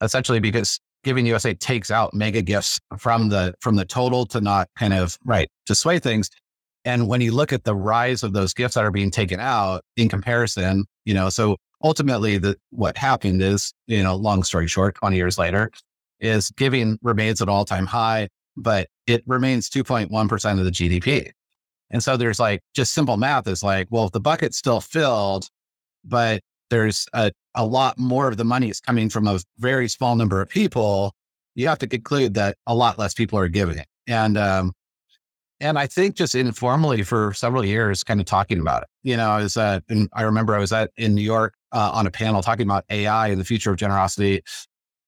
essentially 0.00 0.40
because 0.40 0.80
Giving 1.04 1.26
USA 1.26 1.52
takes 1.52 1.90
out 1.90 2.14
mega 2.14 2.40
gifts 2.40 2.80
from 2.96 3.28
the 3.28 3.54
from 3.60 3.76
the 3.76 3.84
total 3.84 4.24
to 4.26 4.40
not 4.40 4.70
kind 4.76 4.94
of 4.94 5.18
right 5.26 5.50
to 5.66 5.74
sway 5.74 5.98
things. 5.98 6.30
And 6.86 7.08
when 7.08 7.20
you 7.20 7.30
look 7.30 7.52
at 7.52 7.64
the 7.64 7.74
rise 7.74 8.22
of 8.22 8.32
those 8.32 8.54
gifts 8.54 8.74
that 8.74 8.84
are 8.84 8.90
being 8.90 9.10
taken 9.10 9.38
out 9.38 9.82
in 9.98 10.08
comparison, 10.08 10.86
you 11.04 11.12
know, 11.12 11.28
so 11.28 11.56
ultimately 11.82 12.38
the 12.38 12.56
what 12.70 12.96
happened 12.96 13.42
is, 13.42 13.74
you 13.86 14.02
know, 14.02 14.16
long 14.16 14.42
story 14.44 14.66
short, 14.66 14.94
20 14.94 15.16
years 15.16 15.36
later, 15.36 15.70
is 16.24 16.50
giving 16.52 16.98
remains 17.02 17.42
at 17.42 17.48
all 17.48 17.64
time 17.64 17.86
high, 17.86 18.28
but 18.56 18.88
it 19.06 19.22
remains 19.26 19.68
2.1% 19.68 20.58
of 20.58 20.64
the 20.64 20.70
GDP. 20.70 21.30
And 21.90 22.02
so 22.02 22.16
there's 22.16 22.40
like 22.40 22.62
just 22.74 22.92
simple 22.92 23.16
math 23.16 23.46
is 23.46 23.62
like, 23.62 23.88
well, 23.90 24.06
if 24.06 24.12
the 24.12 24.20
bucket's 24.20 24.56
still 24.56 24.80
filled, 24.80 25.48
but 26.04 26.40
there's 26.70 27.06
a, 27.12 27.30
a 27.54 27.64
lot 27.64 27.98
more 27.98 28.28
of 28.28 28.36
the 28.36 28.44
money 28.44 28.70
is 28.70 28.80
coming 28.80 29.10
from 29.10 29.28
a 29.28 29.38
very 29.58 29.88
small 29.88 30.16
number 30.16 30.40
of 30.40 30.48
people, 30.48 31.12
you 31.54 31.68
have 31.68 31.78
to 31.78 31.86
conclude 31.86 32.34
that 32.34 32.56
a 32.66 32.74
lot 32.74 32.98
less 32.98 33.14
people 33.14 33.38
are 33.38 33.48
giving 33.48 33.78
it. 33.78 33.86
And, 34.06 34.38
um, 34.38 34.72
and 35.60 35.78
I 35.78 35.86
think 35.86 36.16
just 36.16 36.34
informally 36.34 37.02
for 37.02 37.32
several 37.32 37.64
years, 37.64 38.02
kind 38.02 38.20
of 38.20 38.26
talking 38.26 38.58
about 38.58 38.82
it. 38.82 38.88
You 39.02 39.16
know, 39.16 39.30
I 39.30 39.42
was 39.42 39.56
at, 39.56 39.84
and 39.88 40.08
I 40.14 40.22
remember 40.22 40.54
I 40.54 40.58
was 40.58 40.72
at 40.72 40.90
in 40.96 41.14
New 41.14 41.22
York 41.22 41.54
uh, 41.70 41.90
on 41.94 42.06
a 42.06 42.10
panel 42.10 42.42
talking 42.42 42.66
about 42.66 42.84
AI 42.90 43.28
and 43.28 43.40
the 43.40 43.44
future 43.44 43.70
of 43.70 43.76
generosity. 43.76 44.42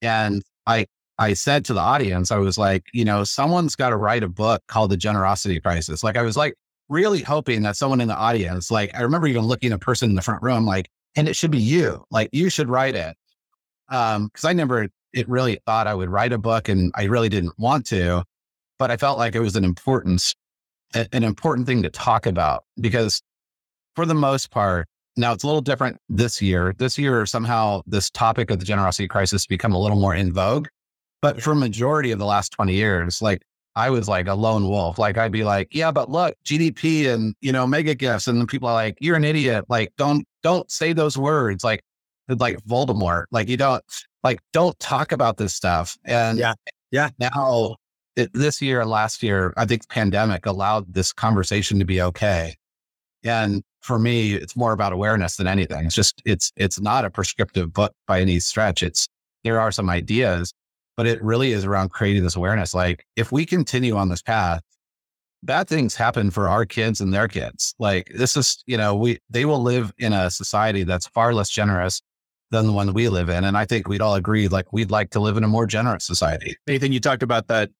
And 0.02 0.42
I, 0.66 0.86
I 1.18 1.32
said 1.32 1.64
to 1.66 1.74
the 1.74 1.80
audience, 1.80 2.30
I 2.30 2.38
was 2.38 2.58
like, 2.58 2.84
you 2.92 3.04
know, 3.04 3.24
someone's 3.24 3.74
got 3.74 3.90
to 3.90 3.96
write 3.96 4.22
a 4.22 4.28
book 4.28 4.62
called 4.68 4.90
The 4.90 4.96
Generosity 4.96 5.60
Crisis. 5.60 6.04
Like, 6.04 6.16
I 6.16 6.22
was 6.22 6.36
like 6.36 6.54
really 6.88 7.22
hoping 7.22 7.62
that 7.62 7.76
someone 7.76 8.00
in 8.00 8.08
the 8.08 8.16
audience, 8.16 8.70
like, 8.70 8.94
I 8.94 9.02
remember 9.02 9.26
even 9.26 9.44
looking 9.44 9.72
at 9.72 9.76
a 9.76 9.78
person 9.78 10.10
in 10.10 10.16
the 10.16 10.22
front 10.22 10.42
row, 10.42 10.54
I'm 10.54 10.66
like, 10.66 10.90
and 11.16 11.28
it 11.28 11.34
should 11.34 11.50
be 11.50 11.58
you. 11.58 12.04
Like 12.10 12.28
you 12.32 12.50
should 12.50 12.68
write 12.68 12.94
it. 12.94 13.16
Um, 13.88 14.30
cause 14.34 14.44
I 14.44 14.52
never 14.52 14.88
it 15.12 15.28
really 15.28 15.58
thought 15.64 15.86
I 15.86 15.94
would 15.94 16.10
write 16.10 16.32
a 16.32 16.38
book 16.38 16.68
and 16.68 16.92
I 16.94 17.04
really 17.04 17.30
didn't 17.30 17.58
want 17.58 17.86
to, 17.86 18.22
but 18.78 18.90
I 18.90 18.96
felt 18.96 19.18
like 19.18 19.34
it 19.34 19.40
was 19.40 19.56
an 19.56 19.64
important, 19.64 20.34
an 20.94 21.24
important 21.24 21.66
thing 21.66 21.82
to 21.82 21.90
talk 21.90 22.26
about 22.26 22.64
because 22.80 23.22
for 23.94 24.04
the 24.04 24.14
most 24.14 24.50
part, 24.50 24.86
now 25.16 25.32
it's 25.32 25.42
a 25.42 25.46
little 25.46 25.62
different 25.62 25.96
this 26.10 26.42
year. 26.42 26.74
This 26.76 26.98
year, 26.98 27.24
somehow 27.24 27.80
this 27.86 28.10
topic 28.10 28.50
of 28.50 28.58
the 28.58 28.66
generosity 28.66 29.08
crisis 29.08 29.46
become 29.46 29.72
a 29.72 29.78
little 29.78 29.98
more 29.98 30.14
in 30.14 30.34
vogue. 30.34 30.68
But 31.22 31.42
for 31.42 31.54
majority 31.54 32.10
of 32.12 32.18
the 32.18 32.26
last 32.26 32.50
20 32.52 32.74
years, 32.74 33.22
like 33.22 33.42
I 33.74 33.90
was 33.90 34.08
like 34.08 34.26
a 34.26 34.34
lone 34.34 34.68
wolf. 34.68 34.98
Like 34.98 35.18
I'd 35.18 35.32
be 35.32 35.44
like, 35.44 35.68
yeah, 35.70 35.90
but 35.90 36.10
look, 36.10 36.34
GDP 36.44 37.12
and 37.12 37.34
you 37.40 37.52
know, 37.52 37.66
mega 37.66 37.94
gifts. 37.94 38.26
And 38.26 38.38
then 38.38 38.46
people 38.46 38.68
are 38.68 38.74
like, 38.74 38.96
you're 39.00 39.16
an 39.16 39.24
idiot. 39.24 39.66
Like, 39.68 39.92
don't 39.98 40.26
don't 40.42 40.70
say 40.70 40.92
those 40.92 41.18
words 41.18 41.62
like 41.62 41.82
like 42.28 42.58
Voldemort. 42.64 43.24
Like 43.30 43.48
you 43.48 43.56
don't 43.56 43.84
like 44.24 44.40
don't 44.52 44.78
talk 44.80 45.12
about 45.12 45.36
this 45.36 45.54
stuff. 45.54 45.96
And 46.04 46.38
yeah, 46.38 46.54
yeah. 46.90 47.10
Now 47.18 47.76
it, 48.16 48.32
this 48.32 48.62
year 48.62 48.80
and 48.80 48.90
last 48.90 49.22
year, 49.22 49.52
I 49.56 49.66
think 49.66 49.88
pandemic 49.88 50.46
allowed 50.46 50.92
this 50.92 51.12
conversation 51.12 51.78
to 51.78 51.84
be 51.84 52.00
okay. 52.00 52.56
And 53.24 53.62
for 53.82 53.98
me, 53.98 54.34
it's 54.34 54.56
more 54.56 54.72
about 54.72 54.92
awareness 54.92 55.36
than 55.36 55.46
anything. 55.46 55.86
It's 55.86 55.94
just 55.94 56.22
it's 56.24 56.50
it's 56.56 56.80
not 56.80 57.04
a 57.04 57.10
prescriptive 57.10 57.72
book 57.72 57.92
by 58.06 58.20
any 58.20 58.40
stretch. 58.40 58.82
It's 58.82 59.06
there 59.44 59.60
are 59.60 59.70
some 59.70 59.90
ideas, 59.90 60.52
but 60.96 61.06
it 61.06 61.22
really 61.22 61.52
is 61.52 61.64
around 61.64 61.90
creating 61.90 62.22
this 62.22 62.36
awareness. 62.36 62.74
Like 62.74 63.04
if 63.16 63.32
we 63.32 63.46
continue 63.46 63.96
on 63.96 64.08
this 64.08 64.22
path, 64.22 64.62
bad 65.42 65.68
things 65.68 65.94
happen 65.94 66.30
for 66.30 66.48
our 66.48 66.64
kids 66.64 67.00
and 67.00 67.12
their 67.12 67.28
kids. 67.28 67.74
Like 67.78 68.10
this 68.14 68.36
is, 68.36 68.62
you 68.66 68.76
know, 68.76 68.94
we 68.94 69.18
they 69.30 69.44
will 69.44 69.62
live 69.62 69.92
in 69.98 70.12
a 70.12 70.30
society 70.30 70.84
that's 70.84 71.06
far 71.06 71.34
less 71.34 71.50
generous 71.50 72.02
than 72.50 72.66
the 72.66 72.72
one 72.72 72.92
we 72.94 73.08
live 73.08 73.28
in. 73.28 73.44
And 73.44 73.56
I 73.56 73.64
think 73.64 73.88
we'd 73.88 74.00
all 74.00 74.14
agree, 74.14 74.48
like 74.48 74.72
we'd 74.72 74.90
like 74.90 75.10
to 75.10 75.20
live 75.20 75.36
in 75.36 75.44
a 75.44 75.48
more 75.48 75.66
generous 75.66 76.04
society. 76.04 76.56
Nathan, 76.66 76.92
you 76.92 77.00
talked 77.00 77.22
about 77.22 77.48
that 77.48 77.70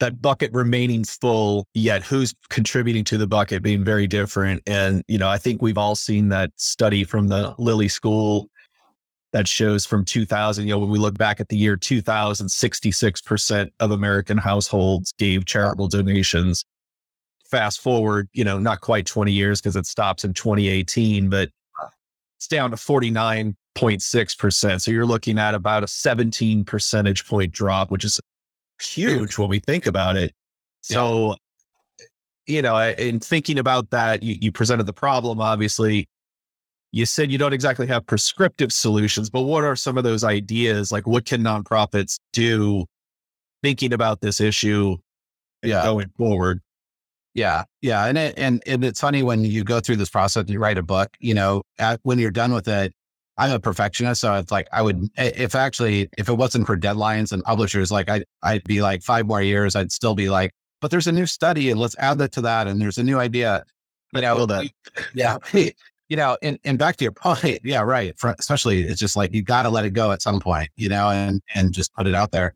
that 0.00 0.20
bucket 0.20 0.50
remaining 0.52 1.04
full, 1.04 1.66
yet 1.74 2.02
who's 2.02 2.34
contributing 2.48 3.04
to 3.04 3.18
the 3.18 3.26
bucket 3.26 3.62
being 3.62 3.84
very 3.84 4.06
different. 4.06 4.62
And, 4.66 5.04
you 5.08 5.18
know, 5.18 5.28
I 5.28 5.36
think 5.36 5.60
we've 5.60 5.76
all 5.76 5.94
seen 5.94 6.30
that 6.30 6.50
study 6.56 7.04
from 7.04 7.28
the 7.28 7.54
Lilly 7.58 7.88
School 7.88 8.48
that 9.32 9.46
shows 9.46 9.86
from 9.86 10.04
2000, 10.04 10.66
you 10.66 10.70
know, 10.70 10.78
when 10.78 10.90
we 10.90 10.98
look 10.98 11.16
back 11.16 11.40
at 11.40 11.48
the 11.48 11.56
year 11.56 11.76
2000, 11.76 12.46
66% 12.46 13.70
of 13.78 13.90
American 13.90 14.38
households 14.38 15.12
gave 15.12 15.44
charitable 15.44 15.88
donations 15.88 16.64
fast 17.50 17.80
forward, 17.80 18.28
you 18.32 18.44
know, 18.44 18.58
not 18.58 18.80
quite 18.80 19.06
20 19.06 19.32
years 19.32 19.60
because 19.60 19.76
it 19.76 19.86
stops 19.86 20.24
in 20.24 20.32
2018, 20.32 21.28
but 21.28 21.50
it's 22.38 22.48
down 22.48 22.70
to 22.70 22.76
49.6%. 22.76 24.80
So 24.80 24.90
you're 24.90 25.06
looking 25.06 25.38
at 25.38 25.54
about 25.54 25.84
a 25.84 25.88
17 25.88 26.64
percentage 26.64 27.26
point 27.26 27.52
drop, 27.52 27.90
which 27.90 28.04
is 28.04 28.20
huge 28.80 29.36
when 29.36 29.48
we 29.48 29.58
think 29.58 29.86
about 29.86 30.16
it. 30.16 30.32
So, 30.80 31.36
yeah. 31.98 32.06
you 32.46 32.62
know, 32.62 32.78
in 32.78 33.20
thinking 33.20 33.58
about 33.58 33.90
that, 33.90 34.22
you, 34.22 34.36
you 34.40 34.52
presented 34.52 34.86
the 34.86 34.92
problem, 34.92 35.40
obviously. 35.40 36.08
You 36.92 37.06
said 37.06 37.30
you 37.30 37.38
don't 37.38 37.52
exactly 37.52 37.86
have 37.86 38.06
prescriptive 38.06 38.72
solutions, 38.72 39.30
but 39.30 39.42
what 39.42 39.62
are 39.64 39.76
some 39.76 39.96
of 39.96 40.04
those 40.04 40.24
ideas? 40.24 40.90
Like, 40.90 41.06
what 41.06 41.24
can 41.24 41.42
nonprofits 41.42 42.18
do 42.32 42.84
thinking 43.62 43.92
about 43.92 44.20
this 44.20 44.40
issue 44.40 44.96
yeah. 45.62 45.84
going 45.84 46.08
forward? 46.16 46.60
Yeah, 47.34 47.64
yeah, 47.80 48.06
and 48.06 48.18
it, 48.18 48.34
and 48.36 48.60
and 48.66 48.84
it's 48.84 49.00
funny 49.00 49.22
when 49.22 49.44
you 49.44 49.62
go 49.62 49.78
through 49.78 49.96
this 49.96 50.10
process, 50.10 50.40
and 50.40 50.50
you 50.50 50.58
write 50.58 50.78
a 50.78 50.82
book. 50.82 51.10
You 51.20 51.34
know, 51.34 51.62
at, 51.78 52.00
when 52.02 52.18
you're 52.18 52.32
done 52.32 52.52
with 52.52 52.66
it, 52.66 52.92
I'm 53.38 53.52
a 53.52 53.60
perfectionist, 53.60 54.20
so 54.20 54.34
it's 54.34 54.50
like 54.50 54.66
I 54.72 54.82
would 54.82 55.08
if 55.16 55.54
actually 55.54 56.08
if 56.18 56.28
it 56.28 56.34
wasn't 56.34 56.66
for 56.66 56.76
deadlines 56.76 57.32
and 57.32 57.44
publishers, 57.44 57.92
like 57.92 58.08
I 58.08 58.24
I'd 58.42 58.64
be 58.64 58.82
like 58.82 59.02
five 59.02 59.26
more 59.26 59.42
years, 59.42 59.76
I'd 59.76 59.92
still 59.92 60.16
be 60.16 60.28
like, 60.28 60.50
but 60.80 60.90
there's 60.90 61.06
a 61.06 61.12
new 61.12 61.26
study 61.26 61.70
and 61.70 61.78
let's 61.78 61.96
add 61.98 62.18
that 62.18 62.32
to 62.32 62.40
that, 62.40 62.66
and 62.66 62.80
there's 62.82 62.98
a 62.98 63.04
new 63.04 63.18
idea. 63.18 63.62
You 64.12 64.22
know, 64.22 64.44
that. 64.46 64.68
yeah, 65.14 65.38
you 66.10 66.16
know, 66.16 66.36
and 66.42 66.58
and 66.64 66.78
back 66.78 66.96
to 66.96 67.04
your 67.04 67.12
point, 67.12 67.60
yeah, 67.64 67.80
right. 67.80 68.18
For, 68.18 68.34
especially, 68.38 68.82
it's 68.82 69.00
just 69.00 69.16
like 69.16 69.32
you 69.32 69.42
got 69.42 69.62
to 69.62 69.70
let 69.70 69.86
it 69.86 69.90
go 69.90 70.12
at 70.12 70.20
some 70.20 70.40
point, 70.40 70.68
you 70.76 70.90
know, 70.90 71.08
and 71.08 71.40
and 71.54 71.72
just 71.72 71.94
put 71.94 72.06
it 72.06 72.14
out 72.14 72.32
there. 72.32 72.52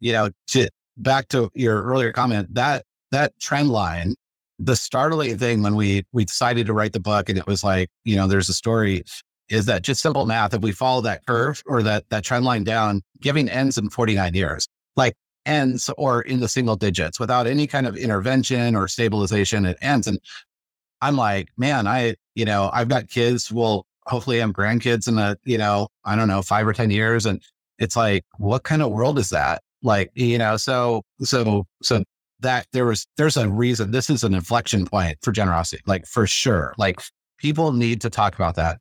You 0.00 0.12
know, 0.12 0.30
to 0.48 0.68
back 0.96 1.28
to 1.28 1.50
your 1.54 1.82
earlier 1.82 2.12
comment 2.12 2.54
that 2.54 2.84
that 3.10 3.38
trend 3.40 3.68
line, 3.68 4.14
the 4.58 4.76
startling 4.76 5.36
thing 5.36 5.62
when 5.62 5.74
we 5.74 6.04
we 6.12 6.24
decided 6.24 6.66
to 6.66 6.72
write 6.72 6.92
the 6.94 7.00
book 7.00 7.28
and 7.28 7.36
it 7.36 7.46
was 7.46 7.62
like, 7.62 7.90
you 8.04 8.16
know, 8.16 8.26
there's 8.26 8.48
a 8.48 8.54
story 8.54 9.04
is 9.48 9.66
that 9.66 9.82
just 9.82 10.00
simple 10.00 10.24
math. 10.24 10.54
If 10.54 10.62
we 10.62 10.72
follow 10.72 11.02
that 11.02 11.26
curve 11.26 11.62
or 11.66 11.82
that 11.82 12.08
that 12.10 12.24
trend 12.24 12.44
line 12.44 12.64
down, 12.64 13.02
giving 13.20 13.48
ends 13.48 13.76
in 13.76 13.90
49 13.90 14.34
years, 14.34 14.68
like 14.96 15.14
ends 15.44 15.90
or 15.98 16.22
in 16.22 16.40
the 16.40 16.48
single 16.48 16.76
digits 16.76 17.18
without 17.18 17.46
any 17.48 17.66
kind 17.66 17.86
of 17.86 17.96
intervention 17.96 18.76
or 18.76 18.86
stabilization, 18.86 19.66
it 19.66 19.76
ends. 19.82 20.06
And 20.06 20.20
I'm 21.02 21.16
like, 21.16 21.48
man, 21.58 21.86
I, 21.86 22.14
you 22.34 22.46
know, 22.46 22.70
I've 22.72 22.88
got 22.88 23.08
kids. 23.08 23.52
Well, 23.52 23.84
hopefully 24.06 24.40
I'm 24.40 24.52
grandkids 24.52 25.08
in 25.08 25.18
a, 25.18 25.36
you 25.44 25.58
know, 25.58 25.88
I 26.04 26.16
don't 26.16 26.28
know, 26.28 26.40
five 26.40 26.66
or 26.66 26.72
10 26.72 26.90
years. 26.90 27.26
And 27.26 27.42
it's 27.78 27.96
like, 27.96 28.24
what 28.38 28.62
kind 28.62 28.80
of 28.80 28.90
world 28.90 29.18
is 29.18 29.28
that? 29.30 29.62
Like, 29.82 30.10
you 30.14 30.38
know, 30.38 30.56
so, 30.56 31.02
so, 31.20 31.66
so 31.82 32.02
that 32.42 32.66
there 32.72 32.84
was 32.84 33.06
there's 33.16 33.36
a 33.36 33.48
reason 33.48 33.90
this 33.90 34.10
is 34.10 34.22
an 34.24 34.34
inflection 34.34 34.84
point 34.84 35.16
for 35.22 35.32
generosity 35.32 35.82
like 35.86 36.06
for 36.06 36.26
sure 36.26 36.74
like 36.76 37.00
people 37.38 37.72
need 37.72 38.00
to 38.00 38.10
talk 38.10 38.34
about 38.34 38.56
that 38.56 38.78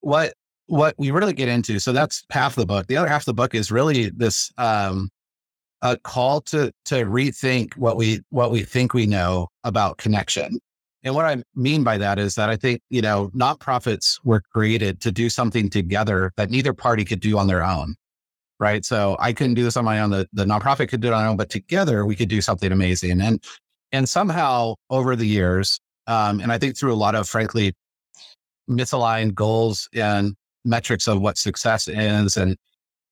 what 0.00 0.34
what 0.66 0.94
we 0.98 1.10
really 1.10 1.32
get 1.32 1.48
into 1.48 1.78
so 1.78 1.92
that's 1.92 2.24
half 2.30 2.56
the 2.56 2.66
book 2.66 2.86
the 2.88 2.96
other 2.96 3.08
half 3.08 3.22
of 3.22 3.26
the 3.26 3.34
book 3.34 3.54
is 3.54 3.72
really 3.72 4.10
this 4.10 4.52
um 4.58 5.08
a 5.82 5.96
call 5.98 6.40
to 6.40 6.72
to 6.84 7.04
rethink 7.04 7.76
what 7.76 7.96
we 7.96 8.20
what 8.30 8.50
we 8.50 8.62
think 8.62 8.92
we 8.92 9.06
know 9.06 9.46
about 9.64 9.98
connection 9.98 10.58
and 11.06 11.14
what 11.14 11.24
i 11.24 11.42
mean 11.54 11.82
by 11.82 11.96
that 11.96 12.18
is 12.18 12.34
that 12.34 12.50
i 12.50 12.56
think 12.56 12.82
you 12.90 13.00
know 13.00 13.30
nonprofits 13.34 14.20
were 14.24 14.42
created 14.52 15.00
to 15.00 15.10
do 15.10 15.30
something 15.30 15.70
together 15.70 16.30
that 16.36 16.50
neither 16.50 16.74
party 16.74 17.04
could 17.04 17.20
do 17.20 17.38
on 17.38 17.46
their 17.46 17.64
own 17.64 17.96
right? 18.58 18.84
So 18.84 19.16
I 19.20 19.32
couldn't 19.32 19.54
do 19.54 19.64
this 19.64 19.76
on 19.76 19.84
my 19.84 20.00
own. 20.00 20.10
The, 20.10 20.28
the 20.32 20.44
nonprofit 20.44 20.88
could 20.88 21.00
do 21.00 21.08
it 21.08 21.12
on 21.12 21.22
their 21.22 21.30
own, 21.30 21.36
but 21.36 21.50
together 21.50 22.06
we 22.06 22.16
could 22.16 22.28
do 22.28 22.40
something 22.40 22.72
amazing. 22.72 23.20
And 23.20 23.42
and 23.92 24.08
somehow 24.08 24.74
over 24.90 25.14
the 25.14 25.26
years, 25.26 25.78
um, 26.06 26.40
and 26.40 26.50
I 26.50 26.58
think 26.58 26.76
through 26.76 26.92
a 26.92 26.96
lot 26.96 27.14
of 27.14 27.28
frankly 27.28 27.72
misaligned 28.68 29.34
goals 29.34 29.88
and 29.94 30.34
metrics 30.64 31.06
of 31.06 31.20
what 31.20 31.38
success 31.38 31.86
is, 31.88 32.36
and 32.36 32.56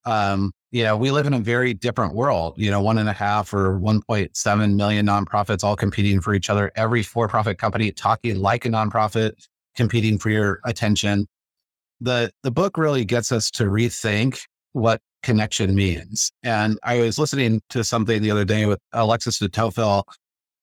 um, 0.05 0.53
you 0.71 0.83
know, 0.83 0.97
we 0.97 1.11
live 1.11 1.27
in 1.27 1.35
a 1.35 1.39
very 1.39 1.73
different 1.73 2.15
world. 2.15 2.55
You 2.57 2.71
know, 2.71 2.81
one 2.81 2.99
and 2.99 3.09
a 3.09 3.13
half 3.13 3.55
or 3.55 3.79
1.7 3.79 4.75
million 4.75 5.07
nonprofits 5.07 5.63
all 5.63 5.77
competing 5.77 6.21
for 6.21 6.35
each 6.35 6.51
other. 6.51 6.73
Every 6.75 7.03
for-profit 7.03 7.59
company 7.59 7.93
talking 7.93 8.41
like 8.41 8.65
a 8.65 8.69
nonprofit, 8.69 9.33
competing 9.77 10.19
for 10.19 10.31
your 10.31 10.61
attention. 10.65 11.27
The 12.01 12.31
the 12.43 12.51
book 12.51 12.77
really 12.77 13.05
gets 13.05 13.31
us 13.31 13.51
to 13.53 13.65
rethink 13.65 14.41
what 14.73 15.01
connection 15.23 15.75
means. 15.75 16.33
And 16.43 16.79
I 16.83 16.99
was 16.99 17.19
listening 17.19 17.63
to 17.71 17.85
something 17.85 18.21
the 18.21 18.31
other 18.31 18.45
day 18.45 18.67
with 18.67 18.81
Alexis 18.93 19.39
de 19.39 19.49
Tocqueville, 19.49 20.05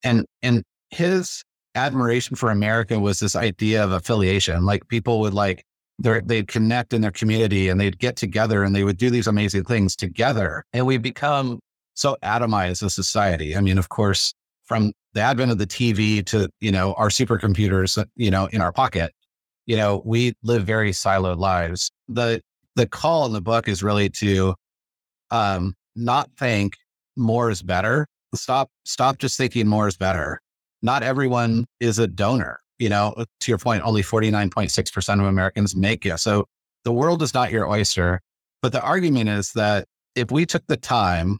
and 0.04 0.26
and 0.42 0.64
his 0.90 1.44
admiration 1.76 2.36
for 2.36 2.52
America 2.52 3.00
was 3.00 3.20
this 3.20 3.36
idea 3.36 3.84
of 3.84 3.92
affiliation. 3.92 4.66
Like 4.66 4.88
people 4.90 5.22
would 5.22 5.34
like 5.34 5.64
they'd 6.02 6.48
connect 6.48 6.94
in 6.94 7.02
their 7.02 7.12
community 7.12 7.70
and 7.70 7.80
they'd 7.80 8.00
get 8.00 8.16
together 8.16 8.64
and 8.64 8.76
they 8.76 8.84
would 8.84 8.98
do 8.98 9.10
these 9.10 9.28
amazing 9.28 9.64
things 9.64 9.96
together. 9.96 10.64
And 10.74 10.86
we 10.86 10.98
become 10.98 11.60
so 11.94 12.18
atomized 12.24 12.84
as 12.84 12.94
society. 12.94 13.56
I 13.56 13.62
mean, 13.62 13.78
of 13.78 13.90
course, 13.90 14.34
from 14.64 14.94
the 15.14 15.22
advent 15.22 15.52
of 15.52 15.58
the 15.58 15.68
TV 15.68 16.26
to, 16.28 16.50
you 16.60 16.72
know, 16.72 16.94
our 16.94 17.10
supercomputers, 17.10 18.04
you 18.16 18.32
know, 18.32 18.48
in 18.48 18.62
our 18.62 18.72
pocket, 18.72 19.14
you 19.66 19.76
know, 19.76 20.02
we 20.06 20.34
live 20.44 20.64
very 20.64 20.92
siloed 20.92 21.38
lives. 21.38 21.92
The 22.08 22.42
the 22.76 22.88
call 22.88 23.26
in 23.26 23.34
the 23.34 23.42
book 23.42 23.68
is 23.68 23.84
really 23.84 24.10
to 24.10 24.56
um, 25.30 25.76
not 25.96 26.30
think 26.38 26.76
more 27.18 27.50
is 27.50 27.62
better. 27.62 28.08
Stop, 28.34 28.70
stop 28.86 29.18
just 29.18 29.38
thinking 29.38 29.68
more 29.68 29.88
is 29.88 29.98
better. 29.98 30.40
Not 30.82 31.04
everyone 31.04 31.66
is 31.80 32.00
a 32.00 32.08
donor. 32.08 32.62
You 32.82 32.90
know, 32.90 33.14
uh, 33.16 33.26
to 33.42 33.52
your 33.52 33.60
point, 33.60 33.84
only 33.84 34.02
49.6% 34.02 35.20
of 35.20 35.26
Americans 35.26 35.76
make 35.76 36.06
it. 36.06 36.18
So 36.18 36.48
the 36.84 36.92
world 36.92 37.22
is 37.22 37.34
not 37.34 37.52
your 37.52 37.68
oyster. 37.70 38.22
But 38.62 38.72
the 38.72 38.82
argument 38.82 39.30
is 39.30 39.54
that 39.54 39.88
if 40.16 40.32
we 40.32 40.46
took 40.46 40.66
the 40.68 40.78
time 40.78 41.40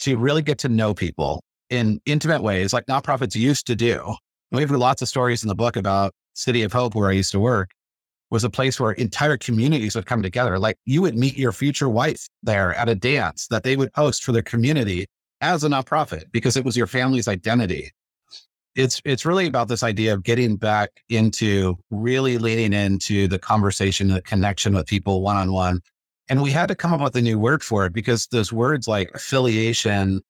to 0.00 0.16
really 0.16 0.42
get 0.42 0.58
to 0.58 0.68
know 0.68 0.94
people 0.94 1.42
in 1.70 2.00
intimate 2.06 2.42
ways, 2.42 2.72
like 2.72 2.86
nonprofits 2.86 3.34
used 3.34 3.66
to 3.66 3.76
do, 3.76 4.14
we 4.52 4.60
have 4.60 4.70
lots 4.70 5.02
of 5.02 5.08
stories 5.08 5.42
in 5.42 5.48
the 5.48 5.54
book 5.54 5.76
about 5.76 6.12
City 6.34 6.62
of 6.62 6.72
Hope, 6.72 6.94
where 6.94 7.08
I 7.08 7.12
used 7.12 7.32
to 7.32 7.40
work, 7.40 7.70
was 8.30 8.44
a 8.44 8.50
place 8.50 8.80
where 8.80 8.92
entire 8.92 9.36
communities 9.36 9.94
would 9.94 10.06
come 10.06 10.22
together. 10.22 10.58
Like 10.58 10.76
you 10.84 11.02
would 11.02 11.16
meet 11.16 11.36
your 11.36 11.52
future 11.52 11.88
wife 11.88 12.28
there 12.42 12.74
at 12.74 12.88
a 12.88 12.94
dance 12.94 13.46
that 13.48 13.62
they 13.62 13.76
would 13.76 13.90
host 13.94 14.24
for 14.24 14.32
their 14.32 14.42
community 14.42 15.06
as 15.40 15.64
a 15.64 15.68
nonprofit 15.68 16.24
because 16.32 16.56
it 16.56 16.64
was 16.64 16.76
your 16.76 16.86
family's 16.86 17.28
identity. 17.28 17.90
It's 18.76 19.00
it's 19.04 19.24
really 19.24 19.46
about 19.46 19.68
this 19.68 19.82
idea 19.82 20.14
of 20.14 20.22
getting 20.24 20.56
back 20.56 20.90
into 21.08 21.76
really 21.90 22.38
leaning 22.38 22.72
into 22.72 23.28
the 23.28 23.38
conversation, 23.38 24.08
the 24.08 24.22
connection 24.22 24.74
with 24.74 24.86
people 24.86 25.22
one 25.22 25.36
on 25.36 25.52
one. 25.52 25.80
And 26.28 26.42
we 26.42 26.50
had 26.50 26.68
to 26.68 26.74
come 26.74 26.92
up 26.92 27.00
with 27.00 27.16
a 27.16 27.22
new 27.22 27.38
word 27.38 27.62
for 27.62 27.86
it 27.86 27.92
because 27.92 28.26
those 28.28 28.52
words 28.52 28.88
like 28.88 29.10
affiliation 29.14 30.22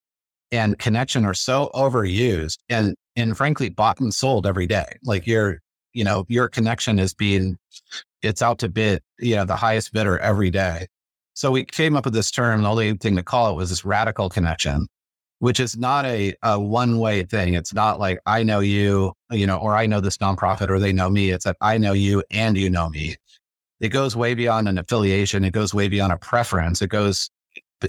and 0.53 0.79
connection 0.79 1.25
are 1.25 1.35
so 1.35 1.71
overused 1.75 2.59
and 2.69 2.95
and 3.17 3.37
frankly 3.37 3.69
bought 3.71 4.01
and 4.01 4.13
sold 4.13 4.47
every 4.47 4.67
day. 4.67 4.99
Like 5.05 5.27
you're 5.27 5.61
you 5.95 6.05
know, 6.05 6.27
your 6.29 6.49
connection 6.49 6.99
is 6.99 7.15
being, 7.15 7.57
it's 8.23 8.43
out 8.43 8.59
to 8.59 8.69
bid, 8.69 9.01
you 9.19 9.37
know, 9.37 9.45
the 9.45 9.57
highest 9.57 9.93
bidder 9.93 10.19
every 10.19 10.51
day. 10.51 10.87
So 11.33 11.51
we 11.51 11.65
came 11.65 11.97
up 11.97 12.05
with 12.05 12.15
this 12.15 12.31
term. 12.31 12.63
The 12.63 12.69
only 12.69 12.95
thing 12.95 13.17
to 13.17 13.23
call 13.23 13.51
it 13.51 13.57
was 13.57 13.71
this 13.71 13.85
radical 13.85 14.29
connection, 14.29 14.87
which 15.45 15.61
is 15.61 15.77
not 15.77 16.07
a, 16.07 16.33
a 16.43 16.59
one 16.59 16.99
way 16.99 17.23
thing. 17.23 17.53
It's 17.53 17.75
not 17.75 18.01
like 18.01 18.19
I 18.25 18.43
know 18.43 18.61
you, 18.61 19.13
you 19.31 19.47
know, 19.47 19.59
or 19.59 19.77
I 19.77 19.85
know 19.85 20.01
this 20.01 20.17
nonprofit 20.17 20.71
or 20.71 20.79
they 20.79 20.91
know 20.91 21.11
me. 21.11 21.33
It's 21.33 21.45
that 21.45 21.59
I 21.61 21.77
know 21.77 21.93
you 21.93 22.25
and 22.31 22.57
you 22.57 22.71
know 22.71 22.89
me. 22.89 23.17
It 23.79 23.91
goes 23.91 24.17
way 24.17 24.33
beyond 24.33 24.69
an 24.69 24.79
affiliation. 24.79 25.45
It 25.45 25.53
goes 25.53 25.75
way 25.75 25.89
beyond 25.89 26.15
a 26.15 26.17
preference. 26.17 26.81
It 26.81 26.87
goes 26.87 27.29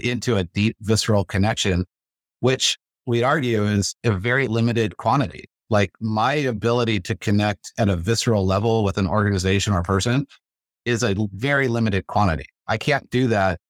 into 0.03 0.35
a 0.35 0.43
deep 0.43 0.75
visceral 0.81 1.23
connection, 1.23 1.85
which 2.41 2.77
we'd 3.05 3.23
argue 3.23 3.63
is 3.63 3.95
a 4.03 4.11
very 4.11 4.49
limited 4.49 4.97
quantity. 4.97 5.45
Like 5.69 5.91
my 6.01 6.33
ability 6.33 6.99
to 6.99 7.15
connect 7.15 7.71
at 7.77 7.87
a 7.87 7.95
visceral 7.95 8.45
level 8.45 8.83
with 8.83 8.97
an 8.97 9.07
organization 9.07 9.71
or 9.71 9.81
person 9.81 10.27
is 10.83 11.03
a 11.03 11.15
very 11.31 11.69
limited 11.69 12.05
quantity. 12.07 12.47
I 12.67 12.75
can't 12.75 13.09
do 13.11 13.27
that 13.27 13.61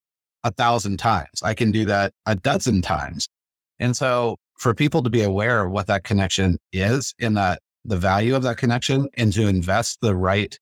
a 0.44 0.50
thousand 0.50 0.98
times. 0.98 1.44
I 1.44 1.54
can 1.54 1.72
do 1.72 1.86
that 1.86 2.14
a 2.26 2.36
dozen 2.36 2.82
times. 2.82 3.30
And 3.80 3.96
so 3.96 4.38
for 4.58 4.74
people 4.74 5.04
to 5.04 5.10
be 5.10 5.22
aware 5.22 5.66
of 5.66 5.72
what 5.72 5.88
that 5.88 6.04
connection 6.04 6.58
is 6.72 7.14
and 7.20 7.36
that 7.38 7.62
the 7.84 7.98
value 7.98 8.36
of 8.36 8.44
that 8.44 8.58
connection 8.58 9.08
and 9.16 9.32
to 9.34 9.48
invest 9.48 10.00
the 10.02 10.16
right 10.16 10.58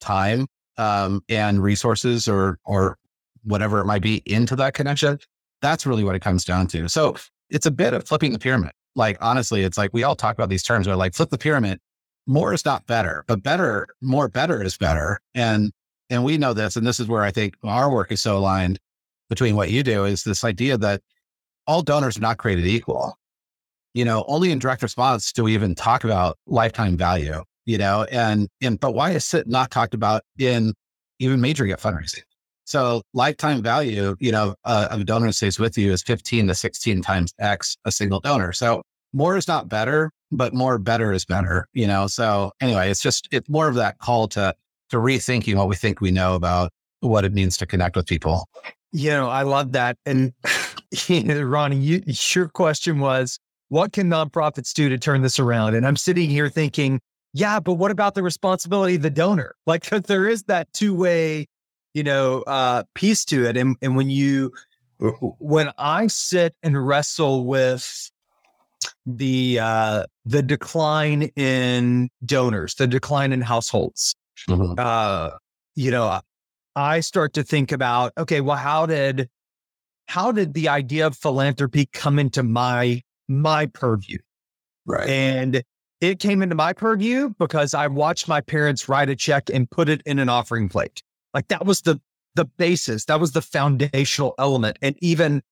time 0.00 0.46
um, 0.78 1.22
and 1.28 1.62
resources 1.62 2.28
or 2.28 2.58
or 2.64 2.96
whatever 3.44 3.80
it 3.80 3.86
might 3.86 4.02
be 4.02 4.22
into 4.26 4.54
that 4.56 4.74
connection, 4.74 5.18
that's 5.62 5.86
really 5.86 6.04
what 6.04 6.14
it 6.14 6.20
comes 6.20 6.44
down 6.44 6.66
to. 6.68 6.88
So 6.88 7.16
it's 7.48 7.66
a 7.66 7.70
bit 7.70 7.94
of 7.94 8.06
flipping 8.06 8.32
the 8.32 8.38
pyramid 8.38 8.72
like 8.94 9.16
honestly, 9.20 9.62
it's 9.62 9.78
like 9.78 9.90
we 9.92 10.02
all 10.02 10.16
talk 10.16 10.34
about 10.36 10.48
these 10.48 10.62
terms. 10.62 10.88
We're 10.88 10.94
like 10.94 11.14
flip 11.14 11.30
the 11.30 11.38
pyramid. 11.38 11.78
More 12.26 12.52
is 12.52 12.64
not 12.64 12.86
better, 12.86 13.24
but 13.26 13.42
better, 13.42 13.88
more 14.00 14.28
better 14.28 14.62
is 14.62 14.76
better. 14.76 15.20
And 15.34 15.72
and 16.10 16.24
we 16.24 16.38
know 16.38 16.52
this, 16.52 16.76
and 16.76 16.86
this 16.86 16.98
is 17.00 17.08
where 17.08 17.22
I 17.22 17.30
think 17.30 17.54
our 17.62 17.90
work 17.90 18.10
is 18.10 18.20
so 18.20 18.36
aligned 18.36 18.78
between 19.28 19.54
what 19.56 19.70
you 19.70 19.82
do 19.82 20.04
is 20.04 20.24
this 20.24 20.44
idea 20.44 20.76
that 20.78 21.02
all 21.70 21.82
donors 21.82 22.18
are 22.18 22.20
not 22.20 22.38
created 22.38 22.66
equal. 22.66 23.16
You 23.94 24.04
know, 24.04 24.24
only 24.26 24.50
in 24.50 24.58
direct 24.58 24.82
response 24.82 25.32
do 25.32 25.44
we 25.44 25.54
even 25.54 25.76
talk 25.76 26.02
about 26.02 26.36
lifetime 26.46 26.96
value. 26.96 27.44
You 27.64 27.78
know, 27.78 28.04
and 28.10 28.48
and 28.60 28.80
but 28.80 28.92
why 28.92 29.12
is 29.12 29.32
it 29.34 29.46
not 29.46 29.70
talked 29.70 29.94
about 29.94 30.22
in 30.36 30.74
even 31.20 31.40
major 31.40 31.66
gift 31.66 31.82
fundraising? 31.82 32.22
So 32.64 33.02
lifetime 33.14 33.62
value, 33.62 34.16
you 34.18 34.32
know, 34.32 34.56
uh, 34.64 34.88
of 34.90 35.02
a 35.02 35.04
donor 35.04 35.30
stays 35.30 35.60
with 35.60 35.78
you 35.78 35.92
is 35.92 36.02
15 36.02 36.48
to 36.48 36.54
16 36.54 37.02
times 37.02 37.32
X 37.38 37.76
a 37.84 37.92
single 37.92 38.18
donor. 38.20 38.52
So 38.52 38.82
more 39.12 39.36
is 39.36 39.46
not 39.46 39.68
better, 39.68 40.10
but 40.30 40.54
more 40.54 40.78
better 40.78 41.12
is 41.12 41.24
better, 41.24 41.66
you 41.72 41.86
know? 41.86 42.06
So 42.06 42.52
anyway, 42.60 42.90
it's 42.90 43.02
just, 43.02 43.28
it's 43.32 43.48
more 43.48 43.68
of 43.68 43.74
that 43.74 43.98
call 43.98 44.28
to, 44.28 44.54
to 44.90 44.96
rethinking 44.96 45.56
what 45.56 45.68
we 45.68 45.74
think 45.74 46.00
we 46.00 46.12
know 46.12 46.34
about 46.36 46.70
what 47.00 47.24
it 47.24 47.32
means 47.32 47.56
to 47.56 47.66
connect 47.66 47.96
with 47.96 48.06
people. 48.06 48.48
You 48.92 49.10
know, 49.10 49.28
I 49.28 49.42
love 49.42 49.72
that. 49.72 49.96
And 50.06 50.32
Ronnie, 51.08 51.76
you, 51.76 52.02
your 52.06 52.48
question 52.48 52.98
was, 52.98 53.38
what 53.68 53.92
can 53.92 54.08
nonprofits 54.08 54.72
do 54.72 54.88
to 54.88 54.98
turn 54.98 55.22
this 55.22 55.38
around? 55.38 55.74
And 55.74 55.86
I'm 55.86 55.96
sitting 55.96 56.28
here 56.28 56.48
thinking, 56.48 57.00
yeah, 57.32 57.60
but 57.60 57.74
what 57.74 57.90
about 57.90 58.14
the 58.14 58.22
responsibility 58.22 58.96
of 58.96 59.02
the 59.02 59.10
donor? 59.10 59.54
Like, 59.66 59.88
there 59.88 60.28
is 60.28 60.44
that 60.44 60.72
two 60.72 60.94
way, 60.94 61.46
you 61.94 62.02
know, 62.02 62.42
uh, 62.42 62.82
piece 62.94 63.24
to 63.26 63.46
it. 63.46 63.56
And, 63.56 63.76
and 63.80 63.96
when 63.96 64.10
you, 64.10 64.52
when 65.38 65.70
I 65.78 66.08
sit 66.08 66.54
and 66.62 66.86
wrestle 66.86 67.44
with 67.46 68.10
the 69.06 69.58
uh, 69.60 70.04
the 70.24 70.42
decline 70.42 71.22
in 71.36 72.10
donors, 72.24 72.74
the 72.74 72.86
decline 72.86 73.32
in 73.32 73.40
households, 73.40 74.14
mm-hmm. 74.48 74.74
uh, 74.78 75.30
you 75.74 75.90
know, 75.90 76.20
I 76.76 77.00
start 77.00 77.32
to 77.34 77.42
think 77.42 77.72
about, 77.72 78.12
okay, 78.18 78.40
well, 78.40 78.56
how 78.56 78.86
did 78.86 79.28
how 80.10 80.32
did 80.32 80.54
the 80.54 80.68
idea 80.68 81.06
of 81.06 81.16
philanthropy 81.16 81.86
come 81.92 82.18
into 82.18 82.42
my 82.42 83.00
my 83.28 83.66
purview? 83.66 84.18
Right. 84.84 85.08
And 85.08 85.62
it 86.00 86.18
came 86.18 86.42
into 86.42 86.56
my 86.56 86.72
purview 86.72 87.32
because 87.38 87.74
I 87.74 87.86
watched 87.86 88.26
my 88.26 88.40
parents 88.40 88.88
write 88.88 89.08
a 89.08 89.14
check 89.14 89.48
and 89.52 89.70
put 89.70 89.88
it 89.88 90.02
in 90.04 90.18
an 90.18 90.28
offering 90.28 90.68
plate. 90.68 91.00
Like 91.32 91.46
that 91.48 91.64
was 91.64 91.82
the 91.82 92.00
the 92.34 92.44
basis. 92.44 93.04
That 93.04 93.20
was 93.20 93.32
the 93.32 93.42
foundational 93.42 94.34
element. 94.36 94.78
And 94.82 94.96
even, 95.00 95.42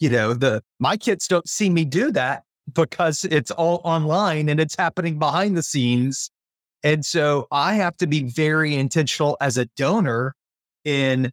you 0.00 0.10
know, 0.10 0.34
the 0.34 0.62
my 0.80 0.96
kids 0.96 1.28
don't 1.28 1.48
see 1.48 1.70
me 1.70 1.84
do 1.84 2.10
that 2.10 2.42
because 2.74 3.24
it's 3.24 3.52
all 3.52 3.80
online 3.84 4.48
and 4.48 4.58
it's 4.58 4.74
happening 4.76 5.20
behind 5.20 5.56
the 5.56 5.62
scenes. 5.62 6.28
And 6.82 7.06
so 7.06 7.46
I 7.52 7.74
have 7.74 7.96
to 7.98 8.08
be 8.08 8.24
very 8.24 8.74
intentional 8.74 9.36
as 9.40 9.56
a 9.56 9.66
donor 9.76 10.34
in 10.84 11.30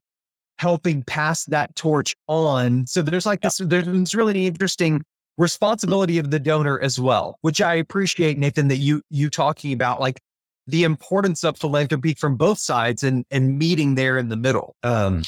helping 0.57 1.03
pass 1.03 1.45
that 1.45 1.75
torch 1.75 2.15
on. 2.27 2.87
So 2.87 3.01
there's 3.01 3.25
like 3.25 3.41
this, 3.41 3.57
there's 3.57 4.15
really 4.15 4.47
interesting 4.47 5.03
responsibility 5.37 6.17
of 6.17 6.31
the 6.31 6.39
donor 6.39 6.79
as 6.79 6.99
well, 6.99 7.37
which 7.41 7.61
I 7.61 7.75
appreciate, 7.75 8.37
Nathan, 8.37 8.67
that 8.69 8.77
you 8.77 9.01
you 9.09 9.29
talking 9.29 9.73
about 9.73 9.99
like 9.99 10.19
the 10.67 10.83
importance 10.83 11.43
of 11.43 11.57
philanthropy 11.57 12.13
from 12.13 12.35
both 12.35 12.59
sides 12.59 13.03
and 13.03 13.25
and 13.31 13.57
meeting 13.57 13.95
there 13.95 14.17
in 14.17 14.29
the 14.29 14.37
middle. 14.37 14.75
Um, 14.83 15.23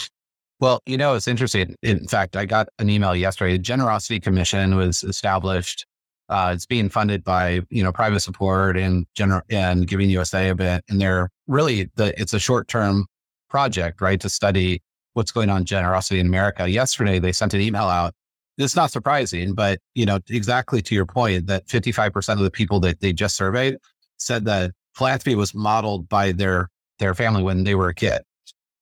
well, 0.59 0.81
you 0.85 0.97
know, 0.97 1.13
it's 1.13 1.27
interesting. 1.27 1.75
In 1.83 2.07
fact, 2.07 2.35
I 2.35 2.45
got 2.45 2.67
an 2.79 2.89
email 2.89 3.15
yesterday. 3.15 3.53
The 3.53 3.59
Generosity 3.59 4.19
Commission 4.19 4.75
was 4.75 5.03
established. 5.03 5.85
Uh, 6.29 6.51
it's 6.53 6.65
being 6.65 6.89
funded 6.89 7.23
by 7.23 7.61
you 7.69 7.83
know 7.83 7.91
private 7.91 8.21
support 8.21 8.77
and 8.77 9.05
general 9.15 9.41
and 9.49 9.87
Giving 9.87 10.09
USA 10.09 10.49
a 10.49 10.55
bit, 10.55 10.83
and 10.89 10.99
they're 10.99 11.29
really 11.47 11.89
the 11.95 12.19
it's 12.19 12.33
a 12.33 12.39
short 12.39 12.67
term 12.67 13.05
project, 13.49 14.01
right, 14.01 14.19
to 14.19 14.29
study 14.29 14.81
what's 15.17 15.31
going 15.31 15.49
on 15.49 15.65
generosity 15.65 16.19
in 16.19 16.27
America. 16.27 16.69
Yesterday, 16.69 17.19
they 17.19 17.33
sent 17.33 17.53
an 17.53 17.59
email 17.59 17.83
out 17.83 18.13
it's 18.57 18.75
not 18.75 18.91
surprising, 18.91 19.53
but 19.53 19.79
you 19.93 20.05
know, 20.05 20.19
exactly 20.29 20.81
to 20.81 20.95
your 20.95 21.05
point 21.05 21.47
that 21.47 21.67
55% 21.67 22.33
of 22.33 22.39
the 22.39 22.51
people 22.51 22.79
that 22.81 22.99
they 23.01 23.13
just 23.13 23.35
surveyed 23.35 23.77
said 24.17 24.45
that 24.45 24.71
philanthropy 24.95 25.35
was 25.35 25.53
modeled 25.53 26.09
by 26.09 26.31
their 26.31 26.69
their 26.99 27.13
family 27.13 27.43
when 27.43 27.63
they 27.63 27.75
were 27.75 27.89
a 27.89 27.93
kid. 27.93 28.21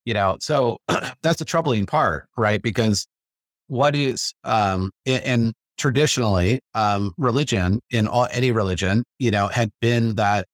You 0.05 0.13
know, 0.13 0.37
so 0.39 0.77
that's 1.21 1.39
the 1.39 1.45
troubling 1.45 1.85
part, 1.85 2.27
right? 2.37 2.61
Because 2.61 3.07
what 3.67 3.95
is 3.95 4.33
um 4.43 4.91
and 5.05 5.53
traditionally 5.77 6.61
um 6.73 7.13
religion 7.17 7.81
in 7.91 8.07
all, 8.07 8.27
any 8.31 8.51
religion, 8.51 9.03
you 9.19 9.31
know, 9.31 9.47
had 9.47 9.71
been 9.81 10.15
that 10.15 10.47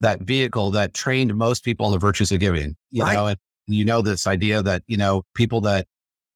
that 0.00 0.20
vehicle 0.20 0.70
that 0.70 0.94
trained 0.94 1.34
most 1.34 1.64
people 1.64 1.86
in 1.86 1.92
the 1.92 1.98
virtues 1.98 2.30
of 2.30 2.38
giving. 2.38 2.76
You 2.90 3.02
right. 3.02 3.14
know, 3.14 3.26
and 3.26 3.38
you 3.74 3.84
know 3.84 4.02
this 4.02 4.26
idea 4.26 4.62
that, 4.62 4.82
you 4.86 4.96
know, 4.96 5.22
people 5.34 5.60
that 5.62 5.86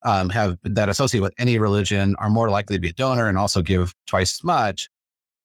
um, 0.05 0.29
have 0.31 0.59
that 0.65 0.89
associate 0.89 1.21
with 1.21 1.35
any 1.39 1.59
religion 1.59 2.15
are 2.19 2.31
more 2.31 2.51
likely 2.51 2.77
to 2.77 2.81
be 2.81 2.89
a 2.89 2.93
donor 2.93 3.29
and 3.29 3.39
also 3.39 3.63
give 3.63 3.95
twice 4.07 4.39
as 4.41 4.45
much. 4.45 4.89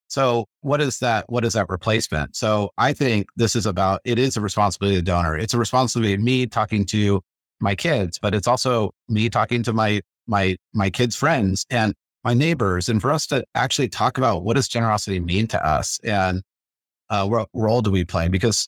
So 0.07 0.45
what 0.61 0.81
is 0.81 0.99
that? 0.99 1.25
What 1.27 1.43
is 1.43 1.53
that 1.53 1.69
replacement? 1.69 2.35
So 2.35 2.71
I 2.77 2.93
think 2.93 3.27
this 3.35 3.55
is 3.55 3.65
about, 3.65 4.01
it 4.05 4.17
is 4.17 4.37
a 4.37 4.41
responsibility 4.41 4.97
of 4.97 5.05
the 5.05 5.11
donor. 5.11 5.37
It's 5.37 5.53
a 5.53 5.57
responsibility 5.59 6.13
of 6.13 6.21
me 6.21 6.47
talking 6.47 6.85
to 6.87 7.21
my 7.59 7.75
kids, 7.75 8.17
but 8.17 8.33
it's 8.33 8.47
also 8.47 8.91
me 9.09 9.29
talking 9.29 9.63
to 9.63 9.73
my, 9.73 10.01
my, 10.25 10.55
my 10.73 10.89
kids' 10.89 11.15
friends 11.15 11.65
and 11.69 11.93
my 12.23 12.33
neighbors. 12.33 12.89
And 12.89 13.01
for 13.01 13.11
us 13.11 13.27
to 13.27 13.43
actually 13.53 13.89
talk 13.89 14.17
about 14.17 14.43
what 14.43 14.55
does 14.55 14.67
generosity 14.67 15.19
mean 15.19 15.47
to 15.47 15.65
us 15.65 15.99
and 16.03 16.41
uh, 17.09 17.27
what 17.27 17.49
role 17.53 17.81
do 17.81 17.91
we 17.91 18.05
play? 18.05 18.27
Because 18.27 18.67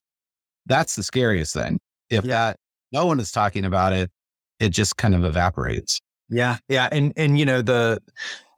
that's 0.65 0.95
the 0.95 1.03
scariest 1.03 1.53
thing. 1.53 1.79
If 2.09 2.25
yeah. 2.25 2.29
that 2.31 2.57
no 2.91 3.05
one 3.05 3.19
is 3.19 3.31
talking 3.31 3.65
about 3.65 3.93
it, 3.93 4.11
it 4.59 4.69
just 4.69 4.97
kind 4.97 5.15
of 5.15 5.23
evaporates. 5.23 6.01
Yeah, 6.29 6.57
yeah, 6.67 6.89
and 6.91 7.13
and 7.15 7.39
you 7.39 7.45
know 7.45 7.61
the 7.61 8.01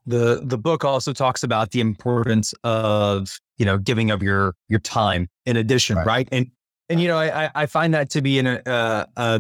the 0.06 0.42
the 0.44 0.58
book 0.58 0.84
also 0.84 1.14
talks 1.14 1.44
about 1.44 1.72
the 1.72 1.80
importance 1.80 2.54
of 2.64 3.40
you 3.58 3.66
know 3.66 3.78
giving 3.78 4.12
of 4.12 4.22
your 4.22 4.56
your 4.68 4.80
time 4.80 5.28
in 5.46 5.58
addition, 5.58 5.98
right? 5.98 6.06
right? 6.06 6.30
And 6.32 6.48
and 6.90 7.02
you 7.02 7.08
know 7.08 7.18
I 7.18 7.50
I 7.56 7.66
find 7.66 7.94
that 7.94 8.10
to 8.12 8.22
be 8.22 8.40
an 8.40 8.48
uh, 8.48 9.06
uh, 9.16 9.40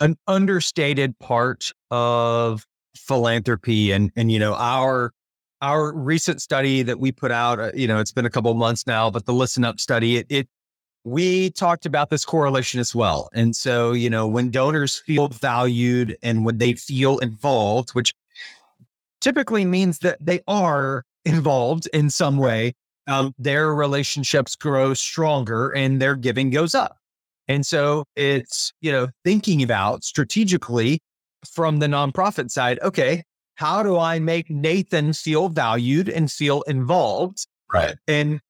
an 0.00 0.16
understated 0.26 1.18
part 1.18 1.72
of 1.90 2.66
philanthropy, 2.96 3.92
and 3.92 4.10
and 4.16 4.32
you 4.32 4.38
know 4.38 4.54
our 4.54 5.12
our 5.62 5.92
recent 5.92 6.40
study 6.40 6.82
that 6.82 7.00
we 7.00 7.12
put 7.12 7.30
out, 7.30 7.60
uh, 7.60 7.70
you 7.74 7.86
know, 7.86 7.98
it's 7.98 8.12
been 8.12 8.24
a 8.24 8.30
couple 8.30 8.52
months 8.54 8.86
now, 8.86 9.10
but 9.10 9.26
the 9.26 9.32
Listen 9.32 9.64
Up 9.64 9.78
study, 9.78 10.16
it, 10.16 10.26
it 10.30 10.48
we 11.04 11.50
talked 11.50 11.86
about 11.86 12.10
this 12.10 12.24
correlation 12.24 12.80
as 12.80 12.94
well. 12.94 13.30
And 13.32 13.56
so, 13.56 13.92
you 13.92 14.10
know, 14.10 14.26
when 14.26 14.50
donors 14.50 14.98
feel 14.98 15.28
valued 15.28 16.16
and 16.22 16.44
when 16.44 16.58
they 16.58 16.74
feel 16.74 17.18
involved, 17.18 17.90
which 17.90 18.12
typically 19.20 19.64
means 19.64 20.00
that 20.00 20.18
they 20.20 20.40
are 20.46 21.04
involved 21.24 21.88
in 21.92 22.10
some 22.10 22.36
way, 22.36 22.74
um, 23.06 23.34
their 23.38 23.74
relationships 23.74 24.54
grow 24.56 24.94
stronger 24.94 25.70
and 25.70 26.00
their 26.00 26.16
giving 26.16 26.50
goes 26.50 26.74
up. 26.74 26.96
And 27.48 27.66
so 27.66 28.04
it's, 28.14 28.72
you 28.80 28.92
know, 28.92 29.08
thinking 29.24 29.62
about 29.62 30.04
strategically 30.04 31.00
from 31.50 31.78
the 31.78 31.86
nonprofit 31.86 32.50
side, 32.50 32.78
okay, 32.80 33.24
how 33.54 33.82
do 33.82 33.98
I 33.98 34.18
make 34.18 34.48
Nathan 34.48 35.12
feel 35.12 35.48
valued 35.48 36.08
and 36.08 36.30
feel 36.30 36.62
involved? 36.62 37.46
Right. 37.72 37.96
And 38.06 38.40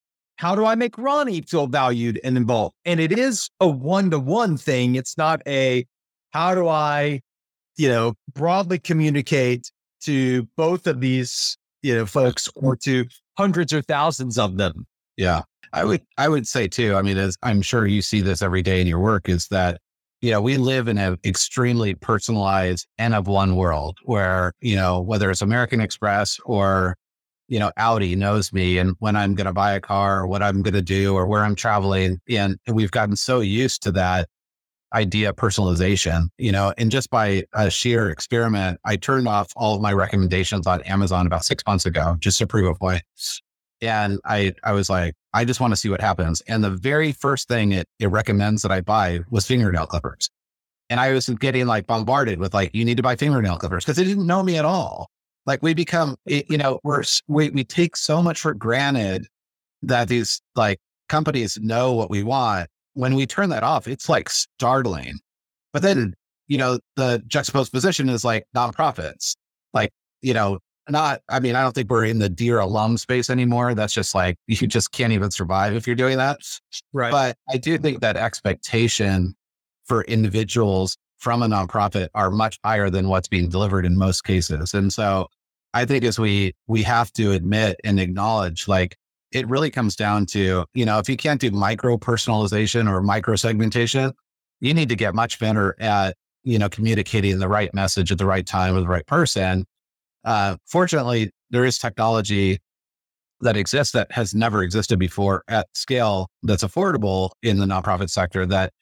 how 0.41 0.55
do 0.55 0.65
I 0.65 0.75
make 0.75 0.97
Ronnie 0.97 1.43
feel 1.43 1.67
valued 1.67 2.19
and 2.25 2.35
involved? 2.39 2.75
And 2.87 2.99
it 2.99 3.13
is 3.13 3.51
a 3.61 3.69
one 3.69 4.11
to 4.11 4.19
one 4.19 4.57
thing. 4.57 4.95
It's 4.95 5.19
not 5.19 5.43
a 5.47 5.87
how 6.31 6.55
do 6.55 6.67
I, 6.67 7.21
you 7.77 7.91
know, 7.91 8.15
broadly 8.33 8.79
communicate 8.79 9.71
to 10.05 10.49
both 10.57 10.87
of 10.87 11.03
these, 11.03 11.59
you 11.83 11.95
know, 11.95 12.07
folks 12.07 12.49
mm-hmm. 12.49 12.67
or 12.67 12.77
to 12.77 13.05
hundreds 13.37 13.75
or 13.75 13.83
thousands 13.83 14.39
of 14.39 14.57
them. 14.57 14.87
Yeah. 15.19 15.43
I 15.75 15.85
would 15.85 16.01
I 16.17 16.31
would 16.31 16.49
say 16.49 16.67
too, 16.69 16.95
I 16.97 17.03
mean, 17.03 17.19
as 17.19 17.37
I'm 17.43 17.61
sure 17.61 17.87
you 17.87 18.01
see 18.01 18.23
this 18.23 18.41
every 18.41 18.63
day 18.63 18.81
in 18.81 18.87
your 18.87 18.99
work, 18.99 19.29
is 19.29 19.47
that 19.49 19.79
you 20.23 20.31
know, 20.31 20.41
we 20.41 20.57
live 20.57 20.89
in 20.89 20.97
an 20.97 21.19
extremely 21.23 21.95
personalized 21.95 22.87
and 22.97 23.15
of 23.15 23.27
one 23.27 23.57
world 23.57 23.99
where, 24.05 24.53
you 24.63 24.77
know, 24.77 25.01
whether 25.01 25.31
it's 25.31 25.43
American 25.43 25.83
Express 25.83 26.39
or 26.47 26.97
you 27.51 27.59
know, 27.59 27.73
Audi 27.77 28.15
knows 28.15 28.53
me 28.53 28.79
and 28.79 28.95
when 29.01 29.17
I'm 29.17 29.35
going 29.35 29.47
to 29.47 29.53
buy 29.53 29.73
a 29.73 29.81
car 29.81 30.21
or 30.21 30.27
what 30.29 30.41
I'm 30.41 30.63
going 30.63 30.75
to 30.75 30.81
do 30.81 31.15
or 31.15 31.27
where 31.27 31.45
I'm 31.45 31.57
traveling. 31.57 32.21
And, 32.31 32.59
we've 32.69 32.93
gotten 32.93 33.17
so 33.17 33.41
used 33.41 33.83
to 33.83 33.93
that 33.93 34.29
idea 34.95 35.33
personalization, 35.33 36.29
you 36.39 36.53
know, 36.53 36.73
and 36.79 36.91
just 36.91 37.11
by 37.11 37.45
a 37.53 37.69
sheer 37.69 38.09
experiment, 38.09 38.79
I 38.85 38.97
turned 38.97 39.27
off 39.27 39.53
all 39.57 39.75
of 39.75 39.83
my 39.83 39.93
recommendations 39.93 40.67
on 40.69 40.83
Amazon 40.83 41.27
about 41.27 41.45
six 41.45 41.65
months 41.67 41.87
ago, 41.87 42.17
just 42.21 42.39
to 42.39 42.47
prove 42.47 42.71
a 42.71 42.75
point. 42.77 43.03
And 43.83 44.21
I, 44.25 44.55
I 44.63 44.73
was 44.73 44.89
like, 44.89 45.15
I 45.35 45.45
just 45.45 45.61
want 45.61 45.73
to 45.73 45.77
see 45.77 45.89
what 45.89 46.01
happens. 46.01 46.43
And 46.43 46.63
the 46.63 46.71
very 46.71 47.11
first 47.11 47.49
thing 47.49 47.73
it, 47.73 47.89
it 47.99 48.09
recommends 48.09 48.63
that 48.63 48.71
I 48.71 48.81
buy 48.81 49.21
was 49.31 49.47
fingernail 49.47 49.87
clippers. 49.87 50.31
And 50.89 51.01
I 51.01 51.13
was 51.13 51.29
getting 51.29 51.67
like 51.67 51.87
bombarded 51.87 52.39
with 52.39 52.55
like, 52.55 52.75
you 52.75 52.85
need 52.85 52.97
to 52.99 53.03
buy 53.03 53.17
fingernail 53.17 53.57
clippers 53.57 53.85
because 53.85 53.97
they 53.97 54.05
didn't 54.05 54.27
know 54.27 54.43
me 54.43 54.57
at 54.57 54.65
all. 54.65 55.09
Like 55.51 55.65
we 55.65 55.75
become, 55.75 56.15
you 56.27 56.57
know, 56.57 56.79
we're, 56.85 57.03
we, 57.27 57.51
we 57.51 57.65
take 57.65 57.97
so 57.97 58.23
much 58.23 58.41
for 58.41 58.55
granted 58.55 59.27
that 59.83 60.07
these 60.07 60.41
like 60.55 60.79
companies 61.09 61.59
know 61.61 61.93
what 61.93 62.09
we 62.09 62.23
want. 62.23 62.69
When 62.95 63.17
we 63.17 63.27
turn 63.27 63.49
that 63.49 63.65
off, 63.65 63.89
it's 63.89 64.09
like 64.09 64.31
startling. 64.31 65.19
But 65.73 65.83
then, 65.83 66.15
you 66.47 66.57
know, 66.57 66.79
the 66.95 67.21
juxtaposed 67.27 67.73
position 67.73 68.09
is 68.09 68.25
like 68.25 68.45
nonprofits, 68.55 69.35
like, 69.75 69.91
you 70.23 70.33
know, 70.35 70.61
not, 70.89 71.21
I 71.29 71.41
mean, 71.41 71.57
I 71.57 71.63
don't 71.63 71.75
think 71.75 71.91
we're 71.91 72.05
in 72.05 72.21
the 72.21 72.29
dear 72.29 72.61
alum 72.61 72.97
space 72.97 73.29
anymore. 73.29 73.75
That's 73.75 73.93
just 73.93 74.15
like, 74.15 74.37
you 74.47 74.69
just 74.69 74.93
can't 74.93 75.13
even 75.13 75.33
survive 75.33 75.75
if 75.75 75.85
you're 75.85 75.97
doing 75.97 76.19
that. 76.19 76.39
Right. 76.93 77.11
But 77.11 77.37
I 77.49 77.57
do 77.57 77.77
think 77.77 78.03
that 78.03 78.17
expectation 78.17 79.35
for 79.85 80.03
individuals 80.03 80.97
from 81.19 81.43
a 81.43 81.49
nonprofit 81.49 82.07
are 82.15 82.31
much 82.31 82.61
higher 82.65 82.89
than 82.89 83.09
what's 83.09 83.27
being 83.27 83.49
delivered 83.49 83.85
in 83.85 83.99
most 83.99 84.23
cases. 84.23 84.75
And 84.75 84.93
so 84.93 85.27
I 85.73 85.85
think 85.85 86.05
as 86.05 86.19
we 86.19 86.55
we 86.67 86.83
have 86.83 87.13
to 87.15 87.33
admit 87.33 87.81
and 87.85 88.01
acknowledge 88.01 88.67
like 88.69 88.97
it 89.33 89.49
really 89.49 89.71
comes 89.71 89.95
down 89.95 90.27
to, 90.27 90.65
you 90.75 90.85
know, 90.85 90.99
if 90.99 91.09
you 91.09 91.17
can't 91.17 91.41
do 91.41 91.51
micro 91.51 91.97
personalization 91.97 92.91
or 92.91 93.01
micro 93.01 93.37
segmentation, 93.37 94.13
you 94.61 94.75
need 94.75 94.89
to 94.89 94.97
get 94.97 95.15
much 95.15 95.39
better 95.39 95.77
at, 95.81 96.17
you 96.43 96.59
know, 96.59 96.69
communicating 96.69 97.39
the 97.39 97.49
right 97.49 97.73
message 97.73 98.11
at 98.11 98.19
the 98.19 98.27
right 98.27 98.47
time 98.47 98.75
with 98.75 98.85
the 98.85 98.89
right 98.89 99.07
person. 99.07 99.65
Uh, 100.25 100.57
fortunately, 100.67 101.31
there 101.51 101.65
is 101.65 101.79
technology 101.79 102.59
that 103.41 103.57
exists 103.57 103.93
that 103.93 104.11
has 104.13 104.35
never 104.35 104.63
existed 104.63 104.99
before 104.99 105.43
at 105.49 105.67
scale 105.75 106.29
that's 106.43 106.65
affordable 106.65 107.31
in 107.43 107.59
the 107.59 107.67
nonprofit 107.67 108.11
sector 108.11 108.45
that 108.47 108.73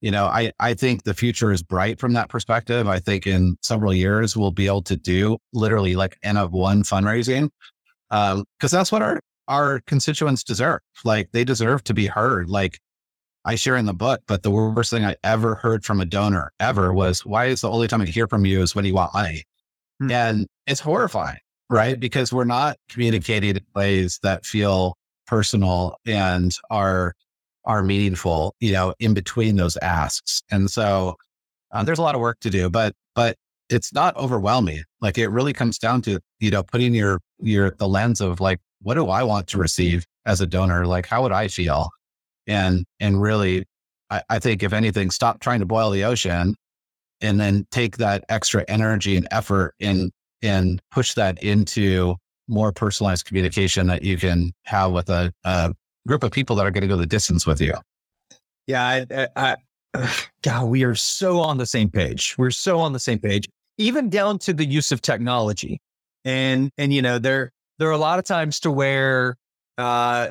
you 0.00 0.10
know 0.10 0.26
i 0.26 0.52
i 0.60 0.74
think 0.74 1.04
the 1.04 1.14
future 1.14 1.52
is 1.52 1.62
bright 1.62 1.98
from 1.98 2.12
that 2.12 2.28
perspective 2.28 2.86
i 2.88 2.98
think 2.98 3.26
in 3.26 3.56
several 3.62 3.92
years 3.92 4.36
we'll 4.36 4.50
be 4.50 4.66
able 4.66 4.82
to 4.82 4.96
do 4.96 5.36
literally 5.52 5.96
like 5.96 6.16
n 6.22 6.36
of 6.36 6.52
one 6.52 6.82
fundraising 6.82 7.48
um 8.10 8.44
because 8.58 8.70
that's 8.70 8.92
what 8.92 9.02
our 9.02 9.20
our 9.48 9.80
constituents 9.86 10.44
deserve 10.44 10.80
like 11.04 11.30
they 11.32 11.44
deserve 11.44 11.82
to 11.84 11.94
be 11.94 12.06
heard 12.06 12.48
like 12.48 12.78
i 13.44 13.54
share 13.54 13.76
in 13.76 13.86
the 13.86 13.94
book 13.94 14.20
but 14.26 14.42
the 14.42 14.50
worst 14.50 14.90
thing 14.90 15.04
i 15.04 15.16
ever 15.24 15.54
heard 15.54 15.84
from 15.84 16.00
a 16.00 16.04
donor 16.04 16.52
ever 16.60 16.92
was 16.92 17.24
why 17.24 17.46
is 17.46 17.60
the 17.60 17.70
only 17.70 17.88
time 17.88 18.00
i 18.00 18.06
hear 18.06 18.26
from 18.28 18.44
you 18.44 18.62
is 18.62 18.74
when 18.74 18.84
you 18.84 18.94
want 18.94 19.12
money 19.14 19.42
hmm. 20.00 20.10
and 20.10 20.46
it's 20.66 20.80
horrifying 20.80 21.38
right? 21.70 21.98
Because 21.98 22.32
we're 22.32 22.44
not 22.44 22.76
communicating 22.88 23.56
in 23.56 23.62
ways 23.74 24.18
that 24.22 24.46
feel 24.46 24.96
personal 25.26 25.96
and 26.06 26.54
are 26.70 27.14
are 27.68 27.82
meaningful, 27.82 28.56
you 28.58 28.72
know, 28.72 28.94
in 28.98 29.14
between 29.14 29.56
those 29.56 29.76
asks. 29.76 30.42
And 30.50 30.70
so 30.70 31.14
uh, 31.70 31.84
there's 31.84 31.98
a 31.98 32.02
lot 32.02 32.14
of 32.14 32.20
work 32.20 32.40
to 32.40 32.50
do, 32.50 32.68
but 32.68 32.94
but 33.14 33.36
it's 33.68 33.92
not 33.92 34.16
overwhelming. 34.16 34.82
Like 35.00 35.18
it 35.18 35.28
really 35.28 35.52
comes 35.52 35.78
down 35.78 36.02
to 36.02 36.18
you 36.40 36.50
know 36.50 36.62
putting 36.62 36.94
your 36.94 37.20
your 37.38 37.70
the 37.72 37.86
lens 37.86 38.20
of 38.20 38.40
like 38.40 38.58
what 38.80 38.94
do 38.94 39.08
I 39.08 39.22
want 39.22 39.46
to 39.48 39.58
receive 39.58 40.06
as 40.26 40.40
a 40.40 40.46
donor? 40.46 40.86
Like 40.86 41.06
how 41.06 41.22
would 41.22 41.32
I 41.32 41.48
feel? 41.48 41.90
And 42.46 42.84
and 42.98 43.20
really, 43.20 43.66
I, 44.10 44.22
I 44.30 44.38
think 44.38 44.62
if 44.62 44.72
anything, 44.72 45.10
stop 45.10 45.40
trying 45.40 45.60
to 45.60 45.66
boil 45.66 45.90
the 45.90 46.04
ocean 46.04 46.56
and 47.20 47.38
then 47.40 47.66
take 47.70 47.98
that 47.98 48.24
extra 48.28 48.64
energy 48.68 49.16
and 49.16 49.28
effort 49.30 49.74
in 49.78 50.10
and 50.42 50.80
push 50.90 51.14
that 51.14 51.42
into 51.42 52.16
more 52.46 52.72
personalized 52.72 53.26
communication 53.26 53.88
that 53.88 54.02
you 54.02 54.16
can 54.16 54.52
have 54.64 54.92
with 54.92 55.10
a, 55.10 55.32
a 55.44 55.74
group 56.08 56.24
of 56.24 56.32
people 56.32 56.56
that 56.56 56.66
are 56.66 56.70
going 56.70 56.82
to 56.82 56.88
go 56.88 56.96
the 56.96 57.06
distance 57.06 57.46
with 57.46 57.60
you. 57.60 57.74
Yeah, 58.66 59.04
I, 59.36 59.56
I, 59.94 60.16
God, 60.42 60.68
we 60.68 60.82
are 60.82 60.94
so 60.94 61.38
on 61.38 61.58
the 61.58 61.66
same 61.66 61.90
page. 61.90 62.34
We're 62.38 62.50
so 62.50 62.80
on 62.80 62.92
the 62.92 62.98
same 62.98 63.18
page, 63.18 63.48
even 63.76 64.10
down 64.10 64.38
to 64.40 64.52
the 64.52 64.64
use 64.64 64.90
of 64.90 65.02
technology. 65.02 65.80
And 66.24 66.70
and 66.76 66.92
you 66.92 67.00
know 67.00 67.18
there 67.18 67.52
there 67.78 67.88
are 67.88 67.92
a 67.92 67.98
lot 67.98 68.18
of 68.18 68.24
times 68.24 68.58
to 68.60 68.70
where 68.70 69.36
uh, 69.76 70.30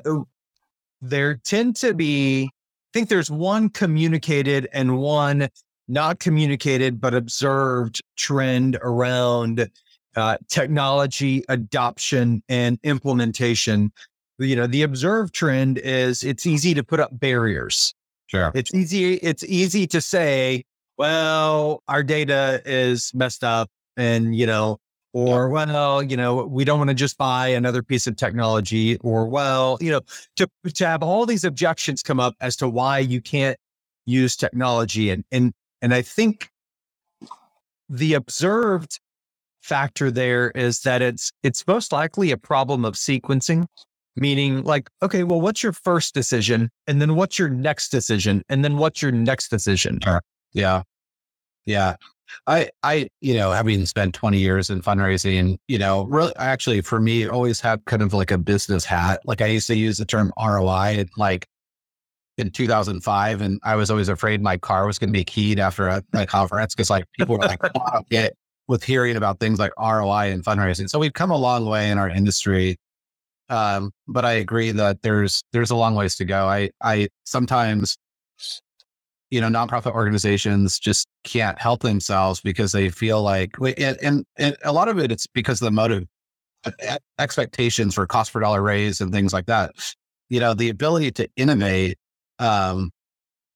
there 1.01 1.35
tend 1.35 1.75
to 1.77 1.93
be. 1.93 2.43
I 2.43 2.89
think 2.93 3.09
there's 3.09 3.31
one 3.31 3.69
communicated 3.69 4.67
and 4.73 4.97
one 4.97 5.47
not 5.87 6.19
communicated 6.19 6.99
but 6.99 7.13
observed 7.13 8.01
trend 8.17 8.77
around 8.81 9.69
uh, 10.15 10.37
technology 10.49 11.43
adoption 11.47 12.43
and 12.49 12.79
implementation. 12.83 13.91
You 14.39 14.55
know, 14.55 14.67
the 14.67 14.83
observed 14.83 15.33
trend 15.33 15.79
is 15.79 16.23
it's 16.23 16.45
easy 16.45 16.73
to 16.73 16.83
put 16.83 16.99
up 16.99 17.17
barriers. 17.19 17.93
Sure. 18.27 18.51
It's 18.53 18.73
easy. 18.73 19.15
It's 19.15 19.43
easy 19.43 19.87
to 19.87 20.01
say, 20.01 20.63
well, 20.97 21.81
our 21.87 22.03
data 22.03 22.61
is 22.65 23.11
messed 23.13 23.43
up 23.43 23.69
and, 23.95 24.35
you 24.35 24.45
know, 24.45 24.77
or 25.13 25.47
yeah. 25.47 25.65
well, 25.65 26.03
you 26.03 26.17
know, 26.17 26.45
we 26.45 26.65
don't 26.65 26.77
want 26.77 26.89
to 26.89 26.93
just 26.93 27.17
buy 27.17 27.47
another 27.47 27.81
piece 27.81 28.05
of 28.05 28.15
technology 28.15 28.97
or 28.97 29.27
well, 29.27 29.77
you 29.81 29.91
know, 29.91 30.01
to, 30.35 30.47
to 30.73 30.85
have 30.85 31.01
all 31.01 31.25
these 31.25 31.43
objections 31.43 32.03
come 32.03 32.19
up 32.19 32.35
as 32.41 32.55
to 32.57 32.67
why 32.67 32.99
you 32.99 33.21
can't 33.21 33.57
use 34.05 34.35
technology. 34.35 35.09
And, 35.09 35.23
and, 35.31 35.53
and 35.81 35.93
I 35.93 36.01
think 36.01 36.49
the 37.89 38.13
observed 38.13 38.99
factor 39.61 40.09
there 40.09 40.51
is 40.51 40.81
that 40.81 41.01
it's 41.01 41.31
it's 41.43 41.67
most 41.67 41.91
likely 41.91 42.31
a 42.31 42.37
problem 42.37 42.85
of 42.85 42.93
sequencing 42.93 43.65
meaning 44.17 44.63
like 44.63 44.89
okay 45.01 45.23
well 45.23 45.41
what's 45.41 45.63
your 45.63 45.73
first 45.73 46.13
decision? 46.13 46.69
And 46.87 47.01
then 47.01 47.15
what's 47.15 47.39
your 47.39 47.49
next 47.49 47.89
decision? 47.89 48.43
And 48.49 48.63
then 48.63 48.77
what's 48.77 49.01
your 49.01 49.11
next 49.11 49.49
decision? 49.49 49.99
Uh, 50.05 50.19
yeah. 50.53 50.83
Yeah. 51.65 51.95
I 52.45 52.69
i 52.83 53.07
you 53.21 53.35
know 53.35 53.51
having 53.51 53.85
spent 53.85 54.13
20 54.13 54.37
years 54.37 54.69
in 54.69 54.81
fundraising 54.81 55.57
you 55.69 55.77
know 55.77 56.05
really 56.05 56.33
actually 56.35 56.81
for 56.81 56.99
me 56.99 57.25
always 57.27 57.61
had 57.61 57.83
kind 57.85 58.01
of 58.01 58.13
like 58.13 58.31
a 58.31 58.37
business 58.37 58.83
hat. 58.83 59.21
Like 59.25 59.41
i 59.41 59.47
used 59.47 59.67
to 59.67 59.75
use 59.75 59.97
the 59.97 60.05
term 60.05 60.33
roi 60.37 60.99
and 60.99 61.09
like 61.17 61.47
in 62.37 62.51
2005 62.51 63.41
and 63.41 63.59
i 63.63 63.75
was 63.75 63.89
always 63.89 64.09
afraid 64.09 64.41
my 64.41 64.57
car 64.57 64.85
was 64.85 64.99
going 64.99 65.09
to 65.09 65.13
be 65.13 65.23
keyed 65.23 65.57
after 65.57 65.87
a, 65.87 66.03
a 66.13 66.25
conference 66.25 66.75
because 66.75 66.89
like 66.89 67.05
people 67.17 67.37
were 67.37 67.45
like 67.45 67.59
oh, 67.75 68.01
get 68.11 68.35
with 68.67 68.83
hearing 68.83 69.15
about 69.15 69.39
things 69.39 69.59
like 69.59 69.71
ROI 69.79 70.31
and 70.31 70.43
fundraising. 70.43 70.89
So 70.89 70.99
we've 70.99 71.13
come 71.13 71.31
a 71.31 71.37
long 71.37 71.65
way 71.65 71.89
in 71.89 71.97
our 71.97 72.09
industry. 72.09 72.77
Um, 73.49 73.91
but 74.07 74.25
I 74.25 74.33
agree 74.33 74.71
that 74.71 75.01
there's 75.03 75.43
there's 75.53 75.71
a 75.71 75.75
long 75.75 75.95
ways 75.95 76.15
to 76.17 76.25
go. 76.25 76.47
I 76.47 76.69
I 76.83 77.07
sometimes 77.23 77.97
you 79.31 79.41
know 79.41 79.47
nonprofit 79.47 79.93
organizations 79.93 80.79
just 80.79 81.07
can't 81.23 81.59
help 81.59 81.81
themselves 81.81 82.41
because 82.41 82.71
they 82.71 82.89
feel 82.89 83.21
like 83.21 83.55
and, 83.59 83.97
and, 84.01 84.25
and 84.37 84.55
a 84.63 84.71
lot 84.71 84.87
of 84.87 84.99
it 84.99 85.11
it's 85.11 85.27
because 85.27 85.61
of 85.61 85.65
the 85.65 85.71
motive 85.71 86.05
expectations 87.19 87.93
for 87.95 88.05
cost 88.05 88.33
per 88.33 88.39
dollar 88.39 88.61
raise 88.61 89.01
and 89.01 89.11
things 89.11 89.33
like 89.33 89.45
that. 89.47 89.71
You 90.29 90.39
know, 90.39 90.53
the 90.53 90.69
ability 90.69 91.11
to 91.11 91.29
innovate 91.35 91.97
um, 92.39 92.91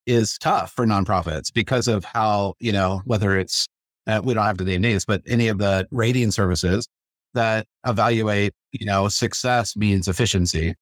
is 0.06 0.38
tough 0.38 0.72
for 0.74 0.86
nonprofits 0.86 1.54
because 1.54 1.88
of 1.88 2.06
how, 2.06 2.56
you 2.60 2.72
know, 2.72 3.02
whether 3.06 3.38
it's 3.38 3.68
uh, 4.08 4.22
we 4.24 4.34
don't 4.34 4.46
have 4.46 4.58
to 4.58 4.64
name 4.64 4.82
names, 4.82 5.06
but 5.06 5.22
any 5.28 5.48
of 5.48 5.58
the 5.58 5.88
rating 5.92 6.32
services 6.32 6.88
that 7.34 7.68
evaluate, 7.86 8.54
you 8.72 8.86
know, 8.86 9.08
success 9.08 9.76
means 9.76 10.08
efficiency. 10.08 10.76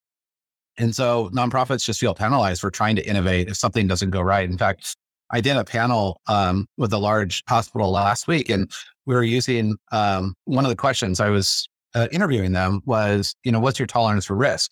And 0.78 0.96
so 0.96 1.30
nonprofits 1.34 1.84
just 1.84 2.00
feel 2.00 2.14
penalized 2.14 2.62
for 2.62 2.72
trying 2.72 2.96
to 2.96 3.08
innovate 3.08 3.50
if 3.50 3.58
something 3.58 3.88
doesn't 3.88 4.12
go 4.12 4.22
right. 4.22 4.50
In 4.50 4.58
fact, 4.58 4.96
I 5.32 5.42
did 5.42 5.58
a 5.58 5.64
panel 5.64 6.22
um, 6.28 6.68
with 6.78 6.94
a 6.94 6.98
large 6.98 7.44
hospital 7.48 7.92
last 7.92 8.28
week, 8.28 8.50
and 8.50 8.72
we 9.06 9.14
were 9.14 9.24
using 9.24 9.76
um, 9.92 10.34
one 10.46 10.66
of 10.66 10.70
the 10.70 10.76
questions 10.76 11.20
I 11.20 11.30
was 11.30 11.68
uh, 11.94 12.08
interviewing 12.12 12.54
them 12.54 12.82
was, 12.86 13.36
you 13.44 13.52
know, 13.52 13.60
what's 13.60 13.80
your 13.80 13.88
tolerance 13.88 14.26
for 14.26 14.36
risk? 14.36 14.72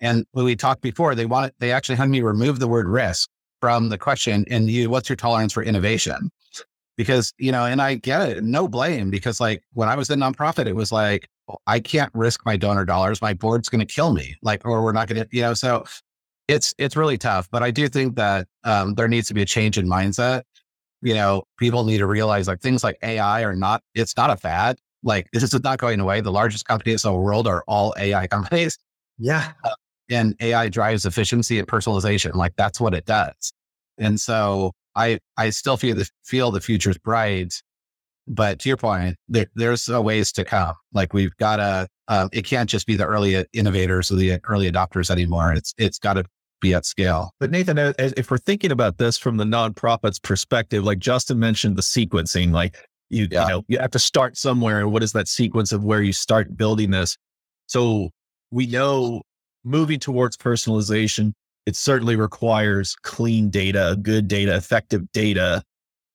And 0.00 0.26
when 0.32 0.44
we 0.44 0.56
talked 0.56 0.82
before, 0.82 1.14
they 1.14 1.26
wanted 1.26 1.52
they 1.58 1.72
actually 1.72 1.96
had 1.96 2.08
me 2.08 2.20
remove 2.20 2.58
the 2.58 2.68
word 2.68 2.88
risk 2.88 3.28
from 3.60 3.88
the 3.88 3.98
question 3.98 4.44
and 4.50 4.68
you, 4.68 4.90
what's 4.90 5.08
your 5.08 5.16
tolerance 5.16 5.52
for 5.52 5.62
innovation? 5.62 6.30
Because 6.96 7.32
you 7.38 7.52
know 7.52 7.64
and 7.64 7.80
i 7.82 7.94
get 7.94 8.28
it 8.28 8.44
no 8.44 8.68
blame 8.68 9.10
because 9.10 9.40
like 9.40 9.62
when 9.72 9.88
i 9.88 9.96
was 9.96 10.10
in 10.10 10.18
nonprofit 10.18 10.66
it 10.66 10.76
was 10.76 10.92
like 10.92 11.28
oh, 11.48 11.56
i 11.66 11.80
can't 11.80 12.10
risk 12.14 12.44
my 12.46 12.56
donor 12.56 12.84
dollars 12.84 13.20
my 13.20 13.34
board's 13.34 13.68
going 13.68 13.84
to 13.84 13.92
kill 13.92 14.12
me 14.12 14.36
like 14.42 14.64
or 14.64 14.82
we're 14.82 14.92
not 14.92 15.08
going 15.08 15.20
to 15.20 15.28
you 15.32 15.42
know 15.42 15.54
so 15.54 15.84
it's 16.48 16.74
it's 16.78 16.96
really 16.96 17.18
tough 17.18 17.48
but 17.50 17.62
i 17.62 17.70
do 17.70 17.88
think 17.88 18.16
that 18.16 18.46
um, 18.64 18.94
there 18.94 19.08
needs 19.08 19.28
to 19.28 19.34
be 19.34 19.42
a 19.42 19.46
change 19.46 19.78
in 19.78 19.86
mindset. 19.86 20.42
You 21.02 21.14
know 21.14 21.44
people 21.58 21.84
need 21.84 21.98
to 21.98 22.06
realize 22.06 22.48
like 22.48 22.60
things 22.60 22.82
like 22.82 22.96
ai 23.02 23.42
are 23.44 23.54
not 23.54 23.82
it's 23.94 24.16
not 24.16 24.30
a 24.30 24.36
fad 24.36 24.78
like 25.02 25.28
this 25.32 25.42
is 25.42 25.62
not 25.62 25.78
going 25.78 26.00
away 26.00 26.22
the 26.22 26.32
largest 26.32 26.64
companies 26.66 27.04
in 27.04 27.12
the 27.12 27.18
world 27.18 27.46
are 27.46 27.62
all 27.68 27.94
ai 27.98 28.26
companies. 28.36 28.78
Yeah. 29.18 29.52
Uh, 29.64 29.74
and 30.10 30.34
ai 30.40 30.68
drives 30.68 31.04
efficiency 31.06 31.58
and 31.58 31.68
personalization 31.68 32.34
like 32.34 32.54
that's 32.56 32.80
what 32.80 32.94
it 32.94 33.04
does. 33.04 33.52
And 33.98 34.18
so 34.18 34.72
I 34.96 35.18
I 35.36 35.50
still 35.50 35.76
feel 35.76 35.96
the 35.96 36.08
feel 36.24 36.50
the 36.50 36.60
future's 36.60 36.98
bright, 36.98 37.54
but 38.26 38.58
to 38.60 38.68
your 38.68 38.76
point, 38.76 39.16
there, 39.28 39.46
there's 39.54 39.88
a 39.88 40.00
ways 40.00 40.32
to 40.32 40.44
come. 40.44 40.74
Like 40.92 41.12
we've 41.12 41.36
got 41.36 41.56
to. 41.56 41.88
Um, 42.06 42.28
it 42.32 42.44
can't 42.44 42.68
just 42.68 42.86
be 42.86 42.96
the 42.96 43.06
early 43.06 43.46
innovators 43.54 44.10
or 44.10 44.16
the 44.16 44.38
early 44.44 44.70
adopters 44.70 45.10
anymore. 45.10 45.52
It's 45.52 45.72
it's 45.78 45.98
got 45.98 46.14
to 46.14 46.24
be 46.60 46.74
at 46.74 46.84
scale. 46.84 47.32
But 47.40 47.50
Nathan, 47.50 47.78
if 47.98 48.30
we're 48.30 48.38
thinking 48.38 48.72
about 48.72 48.98
this 48.98 49.16
from 49.16 49.36
the 49.36 49.44
nonprofits 49.44 50.20
perspective, 50.22 50.84
like 50.84 50.98
Justin 50.98 51.38
mentioned, 51.38 51.76
the 51.76 51.82
sequencing, 51.82 52.52
like 52.52 52.76
you, 53.10 53.28
yeah. 53.30 53.44
you 53.44 53.48
know, 53.48 53.64
you 53.68 53.78
have 53.78 53.90
to 53.92 53.98
start 53.98 54.36
somewhere, 54.36 54.80
and 54.80 54.92
what 54.92 55.02
is 55.02 55.12
that 55.12 55.28
sequence 55.28 55.72
of 55.72 55.84
where 55.84 56.02
you 56.02 56.12
start 56.12 56.56
building 56.56 56.90
this? 56.90 57.16
So 57.66 58.10
we 58.50 58.66
know 58.66 59.22
moving 59.64 59.98
towards 59.98 60.36
personalization 60.36 61.32
it 61.66 61.76
certainly 61.76 62.16
requires 62.16 62.94
clean 63.02 63.50
data, 63.50 63.96
good 64.02 64.28
data, 64.28 64.54
effective 64.54 65.10
data. 65.12 65.62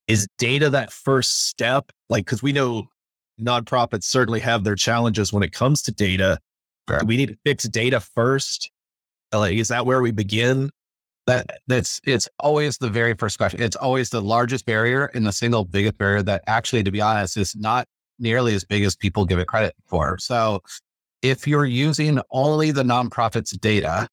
Is 0.07 0.27
data 0.37 0.69
that 0.69 0.91
first 0.91 1.47
step? 1.47 1.91
Like, 2.09 2.25
because 2.25 2.43
we 2.43 2.51
know 2.51 2.87
nonprofits 3.39 4.03
certainly 4.03 4.39
have 4.39 4.63
their 4.63 4.75
challenges 4.75 5.31
when 5.33 5.43
it 5.43 5.51
comes 5.51 5.81
to 5.83 5.91
data. 5.91 6.39
Sure. 6.87 7.01
We 7.05 7.17
need 7.17 7.29
to 7.29 7.37
fix 7.45 7.65
data 7.65 7.99
first? 7.99 8.71
Like, 9.33 9.55
is 9.55 9.67
that 9.69 9.85
where 9.85 10.01
we 10.01 10.11
begin? 10.11 10.71
That 11.27 11.59
that's 11.67 12.01
it's 12.05 12.27
always 12.39 12.79
the 12.79 12.89
very 12.89 13.13
first 13.13 13.37
question. 13.37 13.61
It's 13.61 13.75
always 13.75 14.09
the 14.09 14.21
largest 14.21 14.65
barrier 14.65 15.05
and 15.13 15.27
the 15.27 15.31
single 15.31 15.63
biggest 15.63 15.97
barrier 15.99 16.23
that 16.23 16.43
actually, 16.47 16.83
to 16.83 16.91
be 16.91 17.01
honest, 17.01 17.37
is 17.37 17.55
not 17.55 17.87
nearly 18.17 18.55
as 18.55 18.63
big 18.65 18.83
as 18.83 18.95
people 18.95 19.25
give 19.25 19.37
it 19.37 19.47
credit 19.47 19.75
for. 19.85 20.17
So 20.17 20.61
if 21.21 21.47
you're 21.47 21.65
using 21.65 22.19
only 22.31 22.71
the 22.71 22.81
nonprofit's 22.81 23.51
data 23.51 24.07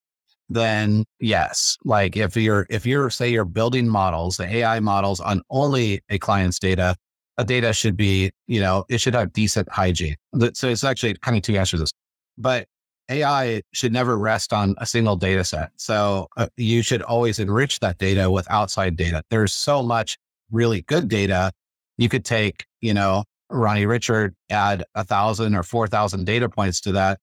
then 0.49 1.05
yes. 1.21 1.77
Like 1.85 2.17
if 2.17 2.37
you're, 2.37 2.67
if 2.71 2.87
you're, 2.87 3.11
say 3.11 3.31
you're 3.31 3.45
building 3.45 3.89
models, 3.89 4.37
the 4.37 4.47
AI 4.47 4.81
models 4.81 5.21
on 5.21 5.43
only 5.51 6.01
a 6.09 6.19
client's 6.19 6.59
data, 6.59 6.97
a 7.39 7.45
data 7.45 7.73
should 7.73 7.97
be, 7.97 8.31
you 8.47 8.61
know, 8.61 8.85
it 8.89 8.99
should 8.99 9.15
have 9.15 9.33
decent 9.33 9.69
hygiene. 9.71 10.17
So 10.55 10.69
it's 10.69 10.85
actually 10.85 11.15
kind 11.15 11.37
of 11.37 11.43
two 11.43 11.57
answers 11.57 11.81
this. 11.81 11.93
But 12.39 12.67
AI 13.09 13.63
should 13.73 13.93
never 13.93 14.19
rest 14.19 14.53
on 14.53 14.75
a 14.79 14.87
single 14.87 15.17
data 15.17 15.45
set. 15.45 15.71
So 15.77 16.29
uh, 16.37 16.49
you 16.57 16.83
should 16.83 17.03
always 17.03 17.39
enrich 17.39 17.81
that 17.81 17.99
data 17.99 18.31
with 18.31 18.51
outside 18.51 18.97
data. 18.97 19.23
There's 19.31 19.53
so 19.53 19.83
much 19.83 20.19
really 20.51 20.83
good 20.83 21.09
data. 21.09 21.53
You 21.99 22.09
could 22.09 22.25
take, 22.25 22.65
you 22.81 22.95
know, 22.95 23.25
Ronnie 23.51 23.87
Richard, 23.87 24.35
add 24.51 24.85
a 24.95 25.05
thousand 25.05 25.55
or 25.55 25.63
4,000 25.63 26.25
data 26.25 26.49
points 26.49 26.81
to 26.83 26.93
that, 26.93 27.21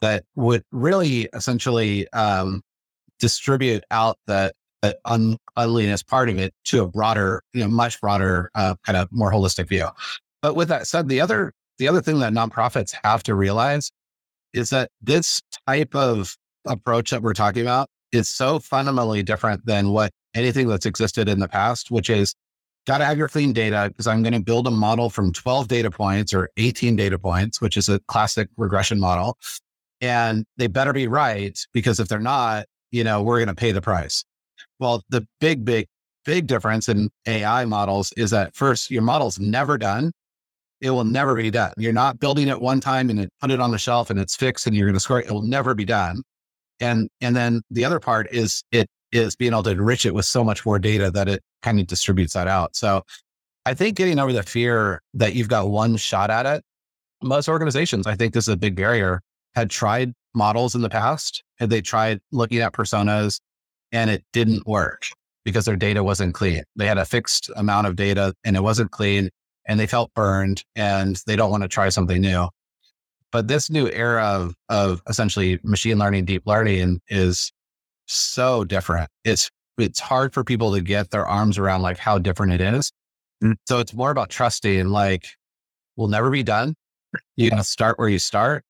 that 0.00 0.24
would 0.34 0.64
really 0.72 1.28
essentially 1.32 2.10
um, 2.12 2.62
distribute 3.18 3.84
out 3.90 4.18
the 4.26 4.52
un- 5.04 5.36
unliness 5.56 6.02
part 6.02 6.28
of 6.28 6.38
it 6.38 6.54
to 6.64 6.82
a 6.82 6.88
broader, 6.88 7.42
you 7.52 7.60
know, 7.60 7.68
much 7.68 8.00
broader, 8.00 8.50
uh, 8.54 8.74
kind 8.84 8.96
of 8.96 9.08
more 9.10 9.30
holistic 9.32 9.68
view. 9.68 9.88
But 10.42 10.56
with 10.56 10.68
that 10.68 10.86
said, 10.86 11.08
the 11.08 11.20
other, 11.20 11.52
the 11.78 11.88
other 11.88 12.00
thing 12.00 12.20
that 12.20 12.32
nonprofits 12.32 12.94
have 13.04 13.22
to 13.24 13.34
realize 13.34 13.90
is 14.52 14.70
that 14.70 14.90
this 15.00 15.42
type 15.66 15.94
of 15.94 16.36
approach 16.66 17.10
that 17.10 17.22
we're 17.22 17.34
talking 17.34 17.62
about 17.62 17.88
is 18.12 18.28
so 18.28 18.58
fundamentally 18.58 19.22
different 19.22 19.64
than 19.66 19.90
what 19.90 20.10
anything 20.34 20.66
that's 20.68 20.86
existed 20.86 21.28
in 21.28 21.38
the 21.38 21.48
past, 21.48 21.90
which 21.90 22.10
is 22.10 22.34
got 22.86 22.98
to 22.98 23.04
have 23.04 23.18
your 23.18 23.28
clean 23.28 23.52
data 23.52 23.88
because 23.88 24.06
I'm 24.06 24.22
going 24.22 24.32
to 24.32 24.40
build 24.40 24.66
a 24.66 24.70
model 24.70 25.10
from 25.10 25.32
12 25.32 25.68
data 25.68 25.90
points 25.90 26.34
or 26.34 26.50
18 26.56 26.96
data 26.96 27.18
points, 27.18 27.60
which 27.60 27.76
is 27.76 27.88
a 27.88 28.00
classic 28.08 28.48
regression 28.56 28.98
model. 28.98 29.36
And 30.00 30.44
they 30.56 30.66
better 30.66 30.92
be 30.92 31.08
right 31.08 31.58
because 31.72 32.00
if 32.00 32.08
they're 32.08 32.18
not, 32.18 32.66
you 32.90 33.04
know, 33.04 33.22
we're 33.22 33.38
going 33.38 33.48
to 33.48 33.54
pay 33.54 33.72
the 33.72 33.82
price. 33.82 34.24
Well, 34.78 35.02
the 35.10 35.26
big, 35.40 35.64
big, 35.64 35.86
big 36.24 36.46
difference 36.46 36.88
in 36.88 37.10
AI 37.26 37.64
models 37.64 38.12
is 38.16 38.30
that 38.30 38.54
first, 38.54 38.90
your 38.90 39.02
model's 39.02 39.38
never 39.38 39.78
done. 39.78 40.12
It 40.80 40.90
will 40.90 41.04
never 41.04 41.34
be 41.34 41.50
done. 41.50 41.72
You're 41.76 41.92
not 41.92 42.18
building 42.18 42.48
it 42.48 42.60
one 42.60 42.80
time 42.80 43.10
and 43.10 43.20
it, 43.20 43.30
put 43.40 43.50
it 43.50 43.60
on 43.60 43.70
the 43.70 43.78
shelf 43.78 44.08
and 44.08 44.18
it's 44.18 44.34
fixed 44.34 44.66
and 44.66 44.74
you're 44.74 44.86
going 44.86 44.94
to 44.94 45.00
score 45.00 45.20
it. 45.20 45.26
It 45.26 45.32
will 45.32 45.42
never 45.42 45.74
be 45.74 45.84
done. 45.84 46.22
And 46.80 47.10
and 47.20 47.36
then 47.36 47.60
the 47.70 47.84
other 47.84 48.00
part 48.00 48.28
is 48.32 48.62
it 48.72 48.88
is 49.12 49.36
being 49.36 49.52
able 49.52 49.62
to 49.64 49.70
enrich 49.70 50.06
it 50.06 50.14
with 50.14 50.24
so 50.24 50.42
much 50.42 50.64
more 50.64 50.78
data 50.78 51.10
that 51.10 51.28
it 51.28 51.42
kind 51.62 51.78
of 51.78 51.86
distributes 51.86 52.32
that 52.32 52.48
out. 52.48 52.74
So 52.74 53.02
I 53.66 53.74
think 53.74 53.96
getting 53.96 54.18
over 54.18 54.32
the 54.32 54.42
fear 54.42 55.02
that 55.14 55.34
you've 55.34 55.48
got 55.48 55.68
one 55.68 55.96
shot 55.96 56.30
at 56.30 56.46
it, 56.46 56.64
most 57.22 57.48
organizations, 57.48 58.06
I 58.06 58.14
think 58.14 58.32
this 58.32 58.44
is 58.44 58.54
a 58.54 58.56
big 58.56 58.76
barrier, 58.76 59.20
had 59.54 59.70
tried 59.70 60.12
models 60.34 60.74
in 60.74 60.82
the 60.82 60.88
past 60.88 61.42
Had 61.58 61.70
they 61.70 61.80
tried 61.80 62.20
looking 62.30 62.58
at 62.58 62.72
personas 62.72 63.40
and 63.92 64.10
it 64.10 64.24
didn't 64.32 64.66
work 64.66 65.06
because 65.44 65.64
their 65.64 65.76
data 65.76 66.04
wasn't 66.04 66.34
clean. 66.34 66.62
They 66.76 66.86
had 66.86 66.98
a 66.98 67.04
fixed 67.04 67.50
amount 67.56 67.86
of 67.86 67.96
data 67.96 68.34
and 68.44 68.56
it 68.56 68.62
wasn't 68.62 68.90
clean 68.90 69.30
and 69.66 69.80
they 69.80 69.86
felt 69.86 70.12
burned 70.14 70.64
and 70.76 71.20
they 71.26 71.36
don't 71.36 71.50
want 71.50 71.62
to 71.62 71.68
try 71.68 71.88
something 71.88 72.20
new. 72.20 72.48
But 73.32 73.48
this 73.48 73.70
new 73.70 73.88
era 73.88 74.24
of, 74.24 74.54
of 74.68 75.02
essentially 75.08 75.60
machine 75.62 75.98
learning, 75.98 76.24
deep 76.24 76.42
learning 76.46 77.00
is 77.08 77.52
so 78.06 78.64
different. 78.64 79.08
It's 79.24 79.50
it's 79.78 80.00
hard 80.00 80.34
for 80.34 80.44
people 80.44 80.74
to 80.74 80.80
get 80.80 81.10
their 81.10 81.26
arms 81.26 81.56
around 81.56 81.82
like 81.82 81.96
how 81.96 82.18
different 82.18 82.52
it 82.52 82.60
is. 82.60 82.92
Mm. 83.42 83.54
So 83.66 83.78
it's 83.78 83.94
more 83.94 84.10
about 84.10 84.28
trusting 84.28 84.88
like 84.88 85.26
we'll 85.96 86.08
never 86.08 86.30
be 86.30 86.42
done. 86.42 86.74
You 87.36 87.50
gotta 87.50 87.64
start 87.64 87.98
where 87.98 88.08
you 88.08 88.18
start 88.18 88.64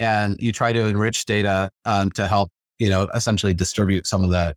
and 0.00 0.36
you 0.40 0.50
try 0.50 0.72
to 0.72 0.86
enrich 0.86 1.26
data 1.26 1.70
um, 1.84 2.10
to 2.12 2.26
help, 2.26 2.50
you 2.78 2.88
know, 2.88 3.08
essentially 3.14 3.54
distribute 3.54 4.06
some 4.06 4.24
of 4.24 4.30
the 4.30 4.56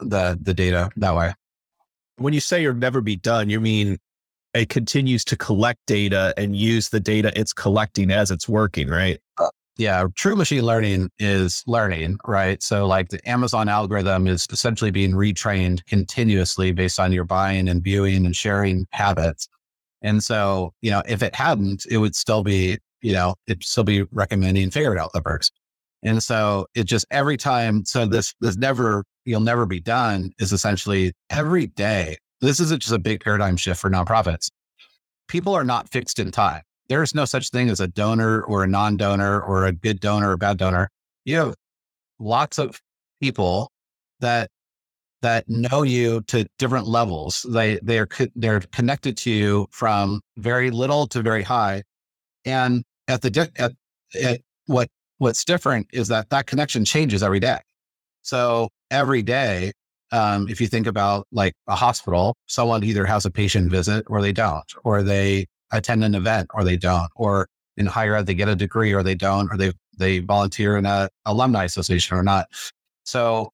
the 0.00 0.38
the 0.42 0.54
data 0.54 0.90
that 0.96 1.14
way. 1.14 1.32
When 2.16 2.34
you 2.34 2.40
say 2.40 2.62
you'll 2.62 2.74
never 2.74 3.00
be 3.00 3.16
done, 3.16 3.50
you 3.50 3.60
mean 3.60 3.98
it 4.54 4.68
continues 4.68 5.24
to 5.24 5.36
collect 5.36 5.80
data 5.86 6.32
and 6.36 6.56
use 6.56 6.88
the 6.88 7.00
data 7.00 7.32
it's 7.38 7.52
collecting 7.52 8.10
as 8.10 8.30
it's 8.30 8.48
working, 8.48 8.88
right? 8.88 9.20
Uh, 9.38 9.48
yeah, 9.76 10.06
true 10.14 10.36
machine 10.36 10.62
learning 10.62 11.10
is 11.18 11.64
learning, 11.66 12.18
right? 12.26 12.62
So, 12.62 12.86
like 12.86 13.08
the 13.08 13.28
Amazon 13.28 13.68
algorithm 13.68 14.28
is 14.28 14.46
essentially 14.50 14.92
being 14.92 15.12
retrained 15.12 15.84
continuously 15.86 16.70
based 16.72 17.00
on 17.00 17.12
your 17.12 17.24
buying 17.24 17.68
and 17.68 17.82
viewing 17.82 18.24
and 18.24 18.36
sharing 18.36 18.86
habits. 18.92 19.48
And 20.02 20.22
so, 20.22 20.72
you 20.82 20.90
know, 20.90 21.02
if 21.08 21.22
it 21.22 21.34
hadn't, 21.34 21.86
it 21.90 21.96
would 21.96 22.14
still 22.14 22.44
be, 22.44 22.78
you 23.04 23.12
know, 23.12 23.34
it'd 23.46 23.62
still 23.62 23.84
be 23.84 24.02
recommending 24.10 24.70
figured 24.70 24.98
out 24.98 25.14
livers. 25.14 25.50
And 26.02 26.22
so 26.22 26.66
it 26.74 26.84
just 26.84 27.06
every 27.10 27.36
time, 27.36 27.84
so 27.84 28.06
this, 28.06 28.34
this 28.40 28.56
never, 28.56 29.04
you'll 29.24 29.40
never 29.40 29.66
be 29.66 29.80
done 29.80 30.32
is 30.38 30.52
essentially 30.52 31.12
every 31.30 31.68
day. 31.68 32.18
This 32.40 32.60
isn't 32.60 32.82
just 32.82 32.92
a 32.92 32.98
big 32.98 33.22
paradigm 33.22 33.56
shift 33.56 33.80
for 33.80 33.88
nonprofits. 33.88 34.50
People 35.28 35.54
are 35.54 35.64
not 35.64 35.88
fixed 35.90 36.18
in 36.18 36.30
time 36.30 36.62
there 36.88 37.02
is 37.02 37.14
no 37.14 37.24
such 37.24 37.50
thing 37.50 37.68
as 37.68 37.80
a 37.80 37.88
donor 37.88 38.42
or 38.42 38.64
a 38.64 38.66
non 38.68 38.96
donor 38.96 39.40
or 39.40 39.66
a 39.66 39.72
good 39.72 40.00
donor 40.00 40.32
or 40.32 40.36
bad 40.36 40.58
donor. 40.58 40.90
You 41.24 41.38
have 41.38 41.54
lots 42.18 42.58
of 42.58 42.80
people 43.20 43.70
that 44.20 44.50
that 45.22 45.48
know 45.48 45.82
you 45.82 46.20
to 46.22 46.46
different 46.58 46.86
levels. 46.86 47.46
They 47.48 47.78
they're 47.82 48.08
they're 48.36 48.60
connected 48.60 49.16
to 49.18 49.30
you 49.30 49.66
from 49.70 50.20
very 50.36 50.70
little 50.70 51.06
to 51.08 51.22
very 51.22 51.42
high, 51.42 51.82
and 52.44 52.84
at 53.08 53.22
the 53.22 53.50
at, 53.56 53.72
at 54.22 54.40
what 54.66 54.88
what's 55.18 55.44
different 55.44 55.86
is 55.92 56.08
that 56.08 56.30
that 56.30 56.46
connection 56.46 56.84
changes 56.84 57.22
every 57.22 57.40
day. 57.40 57.58
So 58.22 58.68
every 58.90 59.22
day, 59.22 59.72
um, 60.12 60.48
if 60.48 60.60
you 60.60 60.66
think 60.66 60.86
about 60.86 61.26
like 61.32 61.54
a 61.66 61.74
hospital, 61.74 62.36
someone 62.46 62.84
either 62.84 63.04
has 63.04 63.24
a 63.26 63.30
patient 63.30 63.70
visit 63.70 64.04
or 64.08 64.22
they 64.22 64.32
don't, 64.32 64.64
or 64.84 65.02
they 65.02 65.46
attend 65.72 66.04
an 66.04 66.14
event 66.14 66.48
or 66.54 66.64
they 66.64 66.76
don't, 66.76 67.10
or 67.16 67.48
in 67.76 67.86
higher 67.86 68.14
ed, 68.14 68.26
they 68.26 68.34
get 68.34 68.48
a 68.48 68.56
degree 68.56 68.92
or 68.92 69.02
they 69.02 69.14
don't, 69.14 69.50
or 69.52 69.56
they, 69.56 69.72
they 69.98 70.20
volunteer 70.20 70.76
in 70.76 70.86
a 70.86 71.08
alumni 71.26 71.64
association 71.64 72.16
or 72.16 72.22
not. 72.22 72.46
So 73.04 73.50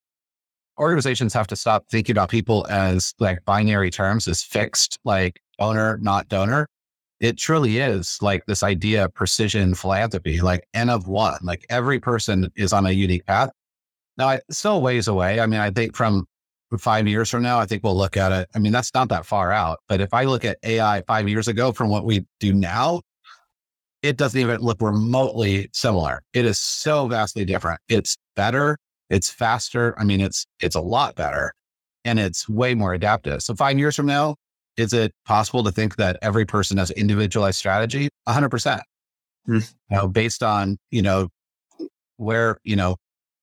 organizations 0.79 1.33
have 1.35 1.47
to 1.49 1.57
stop 1.57 1.85
thinking 1.91 2.15
about 2.15 2.29
people 2.29 2.67
as 2.69 3.15
like 3.19 3.45
binary 3.45 3.91
terms 3.91 4.29
as 4.29 4.43
fixed, 4.43 4.99
like 5.05 5.41
owner, 5.59 5.99
not 6.03 6.29
donor. 6.29 6.67
It 7.21 7.37
truly 7.37 7.79
is 7.79 8.19
like 8.23 8.47
this 8.47 8.63
idea 8.63 9.05
of 9.05 9.15
precision 9.15 9.75
philanthropy, 9.75 10.41
like 10.41 10.67
N 10.73 10.89
of 10.89 11.07
one, 11.07 11.39
like 11.43 11.67
every 11.69 12.01
person 12.01 12.51
is 12.57 12.73
on 12.73 12.87
a 12.87 12.93
unique 12.93 13.27
path. 13.27 13.51
Now, 14.17 14.31
it's 14.31 14.59
still 14.59 14.81
ways 14.83 15.07
away. 15.09 15.41
I 15.41 15.47
mean, 15.47 15.61
I 15.61 15.71
think 15.71 15.95
from 15.95 16.27
five 16.79 17.07
years 17.07 17.31
from 17.31 17.43
now, 17.43 17.59
I 17.59 17.67
think 17.67 17.83
we'll 17.85 17.97
look 17.97 18.17
at 18.17 18.33
it. 18.33 18.49
I 18.55 18.59
mean, 18.59 18.73
that's 18.73 18.93
not 18.95 19.09
that 19.11 19.27
far 19.27 19.53
out. 19.53 19.81
But 19.89 20.01
if 20.01 20.15
I 20.15 20.25
look 20.25 20.45
at 20.45 20.59
AI 20.63 21.03
five 21.07 21.29
years 21.29 21.49
ago 21.49 21.73
from 21.73 21.91
what 21.91 22.05
we 22.05 22.25
do 22.39 22.53
now, 22.53 23.03
it 24.03 24.17
doesn't 24.17 24.41
even 24.41 24.61
look 24.61 24.81
remotely 24.81 25.69
similar. 25.73 26.23
It 26.33 26.45
is 26.45 26.59
so 26.59 27.07
vastly 27.09 27.45
different. 27.45 27.81
It's 27.89 28.17
better. 28.35 28.79
It's 29.11 29.29
faster. 29.29 29.95
I 29.99 30.05
mean, 30.05 30.21
it's 30.21 30.47
it's 30.61 30.77
a 30.77 30.81
lot 30.81 31.17
better, 31.17 31.53
and 32.05 32.19
it's 32.19 32.49
way 32.49 32.75
more 32.75 32.95
adaptive. 32.95 33.43
So 33.43 33.55
five 33.55 33.79
years 33.79 33.97
from 33.97 34.07
now, 34.07 34.37
is 34.81 34.93
it 34.93 35.13
possible 35.27 35.63
to 35.65 35.71
think 35.71 35.97
that 35.97 36.19
every 36.23 36.45
person 36.45 36.79
has 36.79 36.91
individualized 36.93 37.59
strategy? 37.59 38.09
hundred 38.27 38.51
percent. 38.51 38.83
Hmm. 39.47 39.59
You 39.91 39.97
know, 39.97 40.09
based 40.09 40.43
on 40.43 40.79
you 40.91 41.03
know 41.03 41.29
where 42.17 42.59
you 42.65 42.77
know 42.77 42.97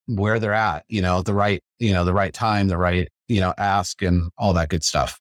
where 0.08 0.39
they're 0.39 0.54
at. 0.54 0.84
You 0.88 1.02
know, 1.02 1.21
the 1.21 1.34
right 1.34 1.62
you 1.80 1.93
know 1.93 2.04
the 2.06 2.13
right 2.13 2.34
time, 2.34 2.67
the 2.67 2.78
right 2.78 3.08
you 3.28 3.41
know, 3.41 3.54
ask 3.58 4.02
and 4.02 4.32
all 4.38 4.54
that 4.54 4.69
good 4.69 4.84
stuff. 4.84 5.19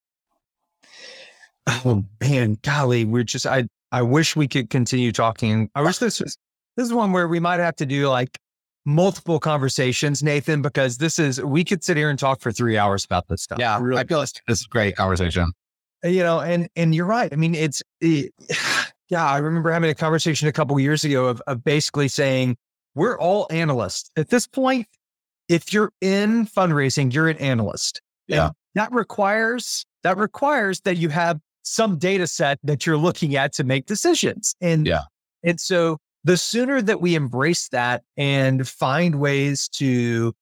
Oh 1.68 2.04
man, 2.20 2.58
golly, 2.62 3.04
we're 3.04 3.24
just 3.24 3.46
I 3.46 3.66
I 3.92 4.02
wish 4.02 4.36
we 4.36 4.48
could 4.48 4.70
continue 4.70 5.12
talking. 5.12 5.70
I 5.74 5.82
wish 5.82 5.98
this 5.98 6.20
was 6.20 6.36
this 6.76 6.86
is 6.86 6.92
one 6.92 7.12
where 7.12 7.28
we 7.28 7.40
might 7.40 7.60
have 7.60 7.76
to 7.76 7.86
do 7.86 8.08
like 8.08 8.38
multiple 8.84 9.40
conversations, 9.40 10.22
Nathan, 10.22 10.62
because 10.62 10.98
this 10.98 11.18
is 11.18 11.42
we 11.42 11.64
could 11.64 11.82
sit 11.82 11.96
here 11.96 12.08
and 12.08 12.18
talk 12.18 12.40
for 12.40 12.52
three 12.52 12.78
hours 12.78 13.04
about 13.04 13.26
this 13.28 13.42
stuff. 13.42 13.58
Yeah, 13.58 13.78
really. 13.80 14.00
I 14.00 14.04
feel 14.04 14.22
it's, 14.22 14.34
it's 14.48 14.64
a 14.64 14.68
great 14.68 14.96
conversation. 14.96 15.52
You 16.04 16.22
know, 16.22 16.40
and 16.40 16.68
and 16.76 16.94
you're 16.94 17.06
right. 17.06 17.32
I 17.32 17.36
mean, 17.36 17.54
it's 17.54 17.82
it, 18.00 18.32
yeah. 19.08 19.26
I 19.26 19.38
remember 19.38 19.70
having 19.70 19.90
a 19.90 19.94
conversation 19.94 20.48
a 20.48 20.52
couple 20.52 20.78
years 20.78 21.04
ago 21.04 21.26
of 21.26 21.40
of 21.46 21.64
basically 21.64 22.08
saying 22.08 22.56
we're 22.94 23.18
all 23.18 23.46
analysts 23.50 24.10
at 24.16 24.30
this 24.30 24.46
point 24.46 24.86
if 25.48 25.72
you're 25.72 25.92
in 26.00 26.46
fundraising, 26.46 27.12
you're 27.12 27.28
an 27.28 27.36
analyst. 27.38 28.00
Yeah. 28.26 28.46
And 28.46 28.54
that 28.74 28.92
requires 28.92 29.84
that 30.02 30.16
requires 30.16 30.80
that 30.82 30.96
you 30.96 31.08
have 31.08 31.40
some 31.62 31.98
data 31.98 32.26
set 32.26 32.58
that 32.62 32.86
you're 32.86 32.96
looking 32.96 33.36
at 33.36 33.52
to 33.54 33.64
make 33.64 33.86
decisions. 33.86 34.54
And 34.60 34.86
yeah. 34.86 35.02
And 35.42 35.60
so 35.60 35.98
the 36.24 36.36
sooner 36.36 36.82
that 36.82 37.00
we 37.00 37.14
embrace 37.14 37.68
that 37.68 38.02
and 38.16 38.66
find 38.66 39.16
ways 39.16 39.68
to 39.74 40.34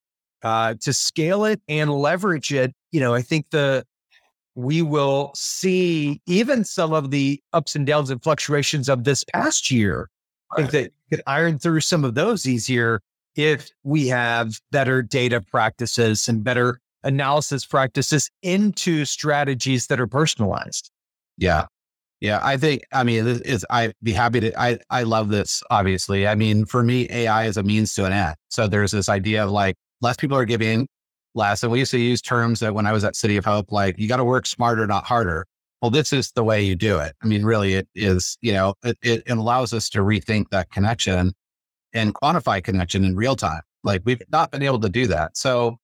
uh, 0.42 0.74
to 0.80 0.92
scale 0.92 1.44
it 1.44 1.60
and 1.68 1.90
leverage 1.92 2.52
it, 2.52 2.72
you 2.92 3.00
know, 3.00 3.14
I 3.14 3.22
think 3.22 3.46
the 3.50 3.84
we 4.54 4.82
will 4.82 5.32
see 5.34 6.20
even 6.26 6.64
some 6.64 6.92
of 6.92 7.10
the 7.10 7.40
ups 7.52 7.74
and 7.74 7.86
downs 7.86 8.10
and 8.10 8.22
fluctuations 8.22 8.88
of 8.88 9.04
this 9.04 9.24
past 9.24 9.70
year. 9.70 10.08
I 10.52 10.60
think 10.60 10.70
that 10.70 10.82
you 10.82 11.16
could 11.16 11.22
iron 11.26 11.58
through 11.58 11.80
some 11.80 12.04
of 12.04 12.14
those 12.14 12.46
easier 12.46 13.00
if 13.34 13.70
we 13.82 14.06
have 14.08 14.60
better 14.70 15.02
data 15.02 15.40
practices 15.40 16.28
and 16.28 16.44
better 16.44 16.80
analysis 17.02 17.66
practices 17.66 18.30
into 18.42 19.04
strategies 19.04 19.88
that 19.88 20.00
are 20.00 20.06
personalized. 20.06 20.90
Yeah. 21.36 21.66
Yeah, 22.20 22.40
I 22.42 22.56
think. 22.56 22.84
I 22.92 23.02
mean. 23.02 23.42
I'd 23.68 23.92
be 24.02 24.12
happy 24.12 24.40
to. 24.40 24.58
I 24.58 24.78
I 24.88 25.02
love 25.02 25.28
this. 25.28 25.62
Obviously, 25.70 26.26
I 26.26 26.34
mean, 26.34 26.64
for 26.64 26.82
me, 26.82 27.06
AI 27.10 27.44
is 27.44 27.58
a 27.58 27.62
means 27.62 27.92
to 27.94 28.06
an 28.06 28.12
end. 28.12 28.36
So 28.48 28.66
there's 28.66 28.92
this 28.92 29.10
idea 29.10 29.44
of 29.44 29.50
like 29.50 29.74
less 30.00 30.16
people 30.16 30.36
are 30.36 30.46
giving 30.46 30.88
less, 31.34 31.62
and 31.62 31.72
we 31.72 31.80
used 31.80 31.90
to 31.92 31.98
use 31.98 32.22
terms 32.22 32.60
that 32.60 32.74
when 32.74 32.86
I 32.86 32.92
was 32.92 33.04
at 33.04 33.16
City 33.16 33.36
of 33.36 33.44
Hope, 33.44 33.72
like 33.72 33.98
you 33.98 34.08
got 34.08 34.18
to 34.18 34.24
work 34.24 34.46
smarter, 34.46 34.86
not 34.86 35.04
harder. 35.04 35.46
Well, 35.82 35.90
this 35.90 36.12
is 36.12 36.32
the 36.32 36.44
way 36.44 36.62
you 36.62 36.74
do 36.74 36.98
it. 36.98 37.14
I 37.22 37.26
mean, 37.26 37.44
really, 37.44 37.74
it 37.74 37.88
is. 37.94 38.38
You 38.40 38.52
know, 38.54 38.74
it, 38.82 38.96
it 39.02 39.22
allows 39.28 39.72
us 39.72 39.88
to 39.90 39.98
rethink 40.00 40.48
that 40.50 40.70
connection 40.70 41.34
and 41.92 42.14
quantify 42.14 42.62
connection 42.62 43.04
in 43.04 43.16
real 43.16 43.36
time. 43.36 43.62
Like 43.82 44.02
we've 44.04 44.22
not 44.32 44.50
been 44.50 44.62
able 44.62 44.80
to 44.80 44.88
do 44.88 45.06
that. 45.08 45.36
So 45.36 45.76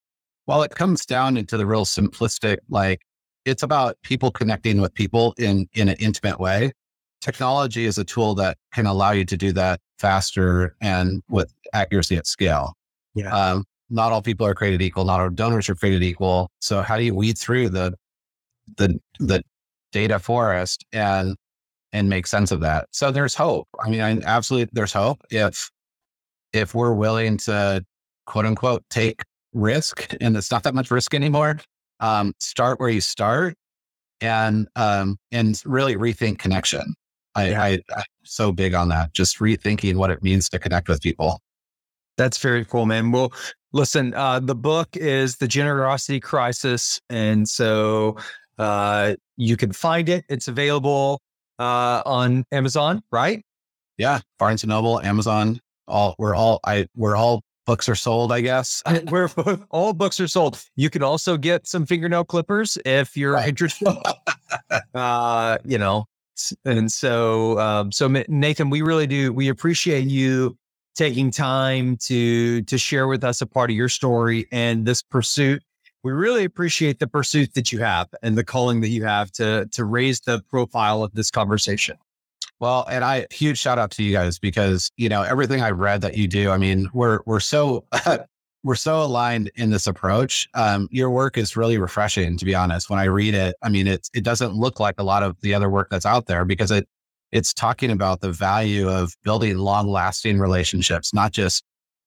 while 0.47 0.63
it 0.63 0.73
comes 0.73 1.07
down 1.07 1.37
into 1.37 1.57
the 1.57 1.67
real 1.67 1.85
simplistic, 1.85 2.59
like 2.69 3.03
it's 3.45 3.63
about 3.63 3.97
people 4.03 4.31
connecting 4.31 4.81
with 4.81 4.95
people 4.95 5.35
in 5.39 5.69
in 5.75 5.89
an 5.89 5.97
intimate 6.01 6.41
way. 6.41 6.73
Technology 7.21 7.85
is 7.85 7.99
a 7.99 8.05
tool 8.05 8.35
that 8.37 8.57
can 8.73 8.87
allow 8.87 9.11
you 9.11 9.27
to 9.27 9.37
do 9.37 9.53
that 9.53 9.81
faster 9.99 10.75
and 10.81 11.23
with 11.29 11.53
accuracy 11.75 12.17
at 12.17 12.27
scale. 12.27 12.73
Yeah. 13.15 13.35
Um, 13.35 13.65
not 13.91 14.13
all 14.13 14.23
people 14.23 14.47
are 14.47 14.55
created 14.55 14.83
equal. 14.83 15.05
Not 15.05 15.21
all 15.21 15.31
donors 15.31 15.69
are 15.69 15.75
created 15.75 16.03
equal. 16.03 16.51
So 16.61 16.83
how 16.83 16.97
do 16.97 17.05
you 17.05 17.15
weed 17.15 17.39
through 17.39 17.71
the 17.71 17.95
the 18.77 18.99
the 19.19 19.43
data 19.93 20.19
forest 20.19 20.85
and 20.93 21.37
and 21.93 22.09
make 22.09 22.27
sense 22.27 22.53
of 22.53 22.61
that? 22.61 22.89
So 22.93 23.11
there's 23.11 23.35
hope. 23.35 23.69
I 23.85 23.91
mean, 23.91 24.01
I, 24.01 24.19
absolutely, 24.25 24.71
there's 24.73 24.93
hope 24.93 25.23
if 25.31 25.71
if 26.53 26.75
we're 26.75 26.95
willing 26.95 27.37
to 27.39 27.85
quote 28.27 28.47
unquote 28.47 28.85
take 28.91 29.23
risk, 29.53 30.15
and 30.21 30.37
it's 30.37 30.51
not 30.51 30.63
that 30.63 30.75
much 30.75 30.91
risk 30.91 31.15
anymore 31.15 31.59
um, 32.01 32.35
start 32.39 32.81
where 32.81 32.89
you 32.89 33.01
start 33.01 33.55
and 34.21 34.69
um, 34.77 35.19
and 35.31 35.63
really 35.65 35.95
rethink 35.97 36.39
connection. 36.39 36.95
I, 37.35 37.51
yeah. 37.51 37.63
I, 37.63 37.71
I'm 37.97 38.05
so 38.25 38.51
big 38.51 38.75
on 38.75 38.89
that. 38.89 39.13
Just 39.13 39.39
rethinking 39.39 39.95
what 39.97 40.11
it 40.11 40.23
means 40.23 40.49
to 40.49 40.59
connect 40.59 40.89
with 40.89 41.01
people. 41.01 41.41
That's 42.21 42.37
very 42.37 42.67
cool, 42.67 42.85
man. 42.85 43.13
Well, 43.13 43.33
listen, 43.73 44.13
uh, 44.13 44.41
the 44.41 44.55
book 44.55 44.95
is 44.95 45.39
The 45.39 45.49
Generosity 45.49 46.21
Crisis. 46.21 47.01
And 47.09 47.49
so 47.49 48.19
uh, 48.59 49.15
you 49.39 49.57
can 49.57 49.73
find 49.73 50.07
it. 50.11 50.27
It's 50.29 50.47
available 50.47 51.23
uh, 51.59 52.03
on 52.05 52.45
Amazon, 52.53 53.01
right? 53.11 53.43
Yeah. 53.97 54.21
Barnes 54.39 54.63
and 54.63 54.69
Noble, 54.69 55.01
Amazon. 55.01 55.61
All 55.89 56.15
we're 56.19 56.35
all 56.35 56.61
I 56.67 56.89
we're 56.95 57.17
all 57.17 57.41
books 57.65 57.89
are 57.89 57.95
sold, 57.95 58.33
I 58.33 58.43
guess. 58.43 58.83
Where 59.09 59.31
all 59.71 59.95
books 59.95 60.21
are 60.21 60.29
sold. 60.29 60.63
You 60.77 60.91
can 60.91 61.03
also 61.03 61.39
get 61.39 61.67
some 61.67 61.87
fingernail 61.87 62.25
clippers 62.25 62.77
if 62.85 63.17
you're 63.17 63.33
right. 63.33 63.49
interested. 63.49 63.97
uh, 64.95 65.57
you 65.65 65.79
know, 65.79 66.05
and 66.67 66.93
so, 66.93 67.59
um, 67.59 67.93
so 67.93 68.09
Nathan, 68.29 68.69
we 68.69 68.83
really 68.83 69.07
do. 69.07 69.33
We 69.33 69.49
appreciate 69.49 70.07
you 70.07 70.59
taking 71.01 71.31
time 71.31 71.97
to 71.97 72.61
to 72.61 72.77
share 72.77 73.09
with 73.09 73.25
us 73.25 73.41
a 73.41 73.47
part 73.47 73.71
of 73.71 73.77
your 73.77 73.89
story 73.89 74.47
and 74.53 74.85
this 74.85 75.01
pursuit. 75.01 75.63
We 76.05 76.13
really 76.13 76.45
appreciate 76.45 76.99
the 76.99 77.07
pursuit 77.07 77.55
that 77.55 77.73
you 77.73 77.79
have 77.79 78.09
and 78.23 78.37
the 78.37 78.45
calling 78.45 78.83
that 78.83 78.89
you 78.89 79.05
have 79.05 79.33
to 79.33 79.67
to 79.73 79.85
raise 79.87 80.21
the 80.21 80.43
profile 80.51 81.03
of 81.03 81.15
this 81.15 81.31
conversation. 81.31 81.97
Well, 82.59 82.87
and 82.91 83.03
I 83.03 83.27
huge 83.31 83.59
shout 83.59 83.79
out 83.79 83.91
to 83.93 84.03
you 84.03 84.13
guys 84.13 84.39
because 84.39 84.91
you 84.99 85.09
know 85.09 85.23
everything 85.23 85.63
I 85.63 85.71
read 85.71 86.03
that 86.03 86.19
you 86.19 86.29
do. 86.29 86.51
I 86.51 86.59
mean, 86.59 86.91
we're 86.93 87.21
we're 87.25 87.41
so 87.41 87.87
we're 88.63 88.75
so 88.75 89.03
aligned 89.03 89.51
in 89.55 89.71
this 89.71 89.87
approach. 89.87 90.51
Um, 90.53 90.87
your 90.91 91.09
work 91.09 91.39
is 91.39 91.57
really 91.57 91.79
refreshing, 91.79 92.37
to 92.37 92.45
be 92.45 92.55
honest. 92.55 92.91
When 92.91 92.99
I 92.99 93.05
read 93.05 93.33
it, 93.33 93.57
I 93.63 93.71
mean, 93.71 93.87
it 93.87 94.11
it 94.13 94.23
doesn't 94.23 94.53
look 94.53 94.81
like 94.81 94.97
a 94.99 95.03
lot 95.03 95.23
of 95.23 95.41
the 95.41 95.55
other 95.55 95.71
work 95.71 95.89
that's 95.91 96.05
out 96.05 96.27
there 96.27 96.45
because 96.45 96.71
it 96.71 96.87
it's 97.33 97.53
talking 97.53 97.91
about 97.91 98.21
the 98.21 98.33
value 98.33 98.89
of 98.89 99.15
building 99.23 99.59
long 99.59 99.89
lasting 99.89 100.39
relationships, 100.39 101.15
not 101.15 101.33
just 101.33 101.63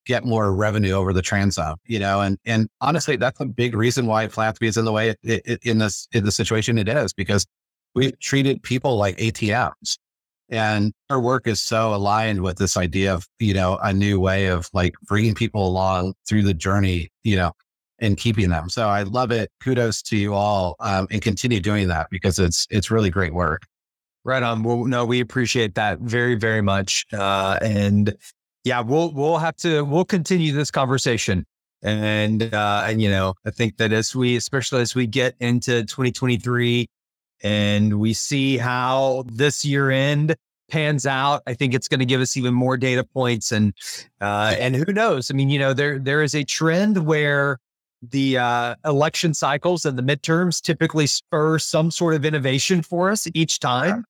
get 0.06 0.26
more 0.26 0.54
revenue 0.54 0.92
over 0.92 1.14
the 1.14 1.22
transom, 1.22 1.76
you 1.86 2.00
know, 2.00 2.22
and, 2.22 2.38
and 2.46 2.68
honestly, 2.82 3.16
that's 3.16 3.40
a 3.40 3.46
big 3.46 3.76
reason 3.76 4.06
why 4.06 4.28
philanthropy 4.28 4.68
is 4.68 4.78
in 4.78 4.86
the 4.86 4.92
way 4.92 5.10
it, 5.10 5.20
it, 5.24 5.60
in 5.64 5.78
this, 5.78 6.08
in 6.12 6.26
the 6.26 6.32
situation 6.32 6.78
it 6.78 6.90
is, 6.90 7.14
because 7.14 7.46
we've 7.96 8.20
treated 8.20 8.62
people 8.64 8.98
like 8.98 9.18
ATMs 9.18 9.98
and 10.50 10.94
our 11.10 11.22
work 11.22 11.48
is 11.48 11.62
so 11.62 11.96
aligned 11.96 12.42
with 12.42 12.58
this 12.58 12.76
idea 12.76 13.14
of, 13.14 13.28
you 13.40 13.54
know, 13.54 13.80
a 13.82 13.94
new 13.94 14.20
way 14.20 14.48
of 14.48 14.70
like 14.74 14.94
bringing 15.08 15.34
people 15.34 15.66
along 15.66 16.14
through 16.28 16.44
the 16.44 16.54
journey, 16.54 17.10
you 17.24 17.36
know, 17.36 17.54
and 18.00 18.18
keeping 18.18 18.50
them. 18.50 18.70
So 18.70 18.88
I 18.88 19.04
love 19.04 19.32
it. 19.32 19.50
Kudos 19.62 20.02
to 20.04 20.18
you 20.18 20.34
all 20.34 20.76
um, 20.82 21.08
and 21.12 21.22
continue 21.22 21.62
doing 21.62 21.88
that 21.88 22.08
because 22.12 22.40
it's, 22.40 22.68
it's 22.70 22.92
really 22.92 23.10
great 23.10 23.34
work. 23.34 23.64
Right 24.26 24.44
on. 24.44 24.64
Well, 24.64 24.86
no, 24.86 25.06
we 25.06 25.20
appreciate 25.20 25.76
that 25.76 26.00
very, 26.00 26.36
very 26.36 26.62
much. 26.62 27.06
Uh, 27.12 27.58
and 27.62 28.16
yeah, 28.64 28.80
we'll, 28.80 29.12
we'll 29.12 29.38
have 29.38 29.58
to, 29.58 29.84
we'll 29.84 30.06
continue 30.06 30.54
this 30.54 30.72
conversation. 30.72 31.46
And, 31.82 32.54
uh, 32.54 32.86
and, 32.88 33.02
you 33.02 33.10
know, 33.10 33.34
I 33.46 33.52
think 33.52 33.78
that 33.78 33.92
as 33.92 34.16
we, 34.16 34.38
especially 34.38 34.82
as 34.82 34.96
we 34.96 35.08
get 35.08 35.36
into 35.42 35.84
2023, 35.84 36.88
and 37.44 38.00
we 38.00 38.14
see 38.14 38.58
how 38.58 39.26
this 39.28 39.66
year 39.66 39.92
end 39.92 40.36
pans 40.70 41.06
out. 41.06 41.44
I 41.46 41.54
think 41.54 41.74
it's 41.74 41.88
going 41.88 42.00
to 42.00 42.06
give 42.06 42.22
us 42.22 42.36
even 42.36 42.54
more 42.54 42.78
data 42.78 43.04
points, 43.04 43.52
and 43.52 43.74
uh, 44.22 44.56
and 44.58 44.76
who 44.76 44.92
knows? 44.92 45.30
I 45.30 45.36
mean, 45.36 45.50
you 45.50 45.60
know, 45.60 45.74
there 45.74 46.00
there 46.00 46.24
is 46.24 46.34
a 46.34 46.44
trend 46.44 47.06
where 47.06 47.60
the 48.02 48.38
uh, 48.38 48.76
election 48.86 49.34
cycles 49.34 49.86
and 49.86 49.98
the 49.98 50.04
midterms 50.04 50.62
typically 50.62 51.08
spur 51.08 51.60
some 51.60 51.92
sort 51.92 52.16
of 52.16 52.26
innovation 52.26 52.82
for 52.82 53.12
us 53.12 53.28
each 53.34 53.60
time, 53.60 54.04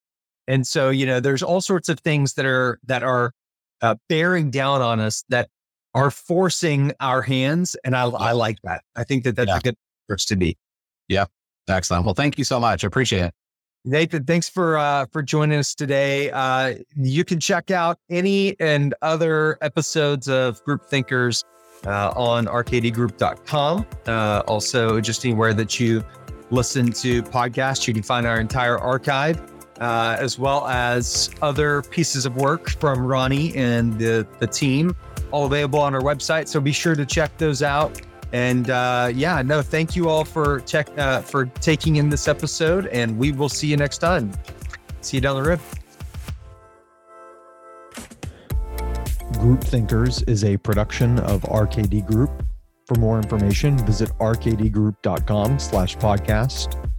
and 0.48 0.66
so 0.66 0.90
you 0.90 1.06
know, 1.06 1.20
there's 1.20 1.44
all 1.44 1.62
sorts 1.62 1.90
of 1.90 2.00
things 2.00 2.34
that 2.34 2.46
are 2.46 2.80
that 2.86 3.04
are 3.04 3.34
uh, 3.82 3.96
bearing 4.10 4.52
down 4.52 4.82
on 4.82 5.00
us 5.00 5.24
that 5.30 5.50
are 5.94 6.12
forcing 6.12 6.92
our 7.00 7.22
hands, 7.22 7.76
and 7.84 7.96
I, 7.96 8.06
I 8.06 8.32
like 8.32 8.58
that. 8.64 8.84
I 8.96 9.04
think 9.04 9.24
that 9.26 9.36
that's 9.36 9.50
yeah. 9.50 9.58
a 9.58 9.62
good 9.62 9.76
first 10.08 10.28
to 10.30 10.36
be. 10.36 10.58
Yeah, 11.08 11.26
Excellent. 11.68 12.06
Well, 12.06 12.14
thank 12.14 12.38
you 12.38 12.44
so 12.44 12.60
much. 12.60 12.84
I 12.84 12.88
appreciate 12.88 13.24
it. 13.24 13.34
Nathan, 13.86 14.24
thanks 14.24 14.48
for 14.48 14.78
uh, 14.78 15.06
for 15.12 15.22
joining 15.22 15.60
us 15.60 15.76
today. 15.76 16.32
Uh, 16.32 16.76
you 16.96 17.26
can 17.26 17.40
check 17.40 17.70
out 17.70 17.98
any 18.10 18.58
and 18.60 18.94
other 19.02 19.58
episodes 19.62 20.30
of 20.30 20.64
Group 20.64 20.86
Thinkers 20.86 21.44
uh, 21.86 22.14
on 22.16 22.46
rkdgroup.com. 22.46 23.86
Uh, 24.08 24.44
also, 24.48 25.02
just 25.02 25.26
anywhere 25.26 25.54
that 25.54 25.80
you 25.82 26.04
listen 26.50 26.94
to 26.94 27.24
podcasts, 27.24 27.86
you 27.86 27.94
can 27.94 28.04
find 28.04 28.26
our 28.26 28.40
entire 28.40 28.78
archive, 28.78 29.53
uh, 29.80 30.18
as 30.20 30.38
well 30.38 30.68
as 30.68 31.30
other 31.42 31.82
pieces 31.82 32.26
of 32.26 32.36
work 32.36 32.70
from 32.70 33.06
Ronnie 33.06 33.56
and 33.56 33.98
the, 33.98 34.28
the 34.40 34.48
team, 34.48 34.96
all 35.32 35.46
available 35.46 35.80
on 35.80 35.96
our 35.96 36.02
website. 36.02 36.48
So 36.48 36.60
be 36.60 36.72
sure 36.72 36.96
to 36.96 37.06
check 37.06 37.38
those 37.38 37.64
out. 37.64 38.02
And 38.32 38.70
uh, 38.70 39.12
yeah, 39.14 39.42
no, 39.44 39.62
thank 39.62 39.96
you 39.96 40.10
all 40.10 40.26
for 40.26 40.62
tech, 40.62 40.90
uh, 40.98 41.22
for 41.22 41.46
taking 41.46 41.98
in 41.98 42.10
this 42.10 42.28
episode, 42.28 42.88
and 42.88 43.18
we 43.18 43.32
will 43.32 43.50
see 43.50 43.68
you 43.68 43.78
next 43.78 44.00
time. 44.00 44.32
See 45.02 45.18
you 45.18 45.22
down 45.22 45.42
the 45.42 45.50
road. 45.50 45.60
Group 49.40 49.64
Thinkers 49.64 50.22
is 50.24 50.44
a 50.44 50.58
production 50.58 51.20
of 51.20 51.42
RKD 51.42 52.06
Group. 52.08 52.44
For 52.86 52.96
more 52.96 53.18
information, 53.18 53.78
visit 53.86 54.10
rkdgroup.com 54.20 55.60
slash 55.60 55.98
podcast. 55.98 56.93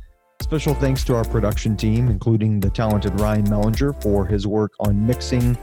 Special 0.45 0.75
thanks 0.75 1.03
to 1.05 1.17
our 1.17 1.25
production 1.25 1.75
team, 1.75 2.09
including 2.09 2.61
the 2.61 2.69
talented 2.69 3.19
Ryan 3.19 3.47
Mellinger 3.47 4.01
for 4.03 4.27
his 4.27 4.47
work 4.47 4.73
on 4.79 5.07
mixing 5.07 5.57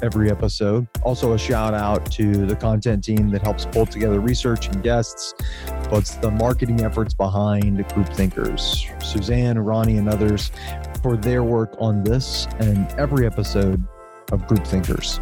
every 0.00 0.30
episode. 0.30 0.88
Also, 1.02 1.34
a 1.34 1.38
shout 1.38 1.74
out 1.74 2.10
to 2.12 2.46
the 2.46 2.56
content 2.56 3.04
team 3.04 3.28
that 3.28 3.42
helps 3.42 3.66
pull 3.66 3.84
together 3.84 4.20
research 4.20 4.68
and 4.68 4.82
guests, 4.82 5.34
puts 5.82 6.14
the 6.14 6.30
marketing 6.30 6.80
efforts 6.80 7.12
behind 7.12 7.86
Group 7.88 8.08
Thinkers. 8.08 8.86
Suzanne, 9.04 9.58
Ronnie, 9.58 9.98
and 9.98 10.08
others 10.08 10.50
for 11.02 11.18
their 11.18 11.44
work 11.44 11.76
on 11.78 12.02
this 12.02 12.46
and 12.58 12.90
every 12.92 13.26
episode 13.26 13.86
of 14.32 14.46
Group 14.46 14.66
Thinkers. 14.66 15.20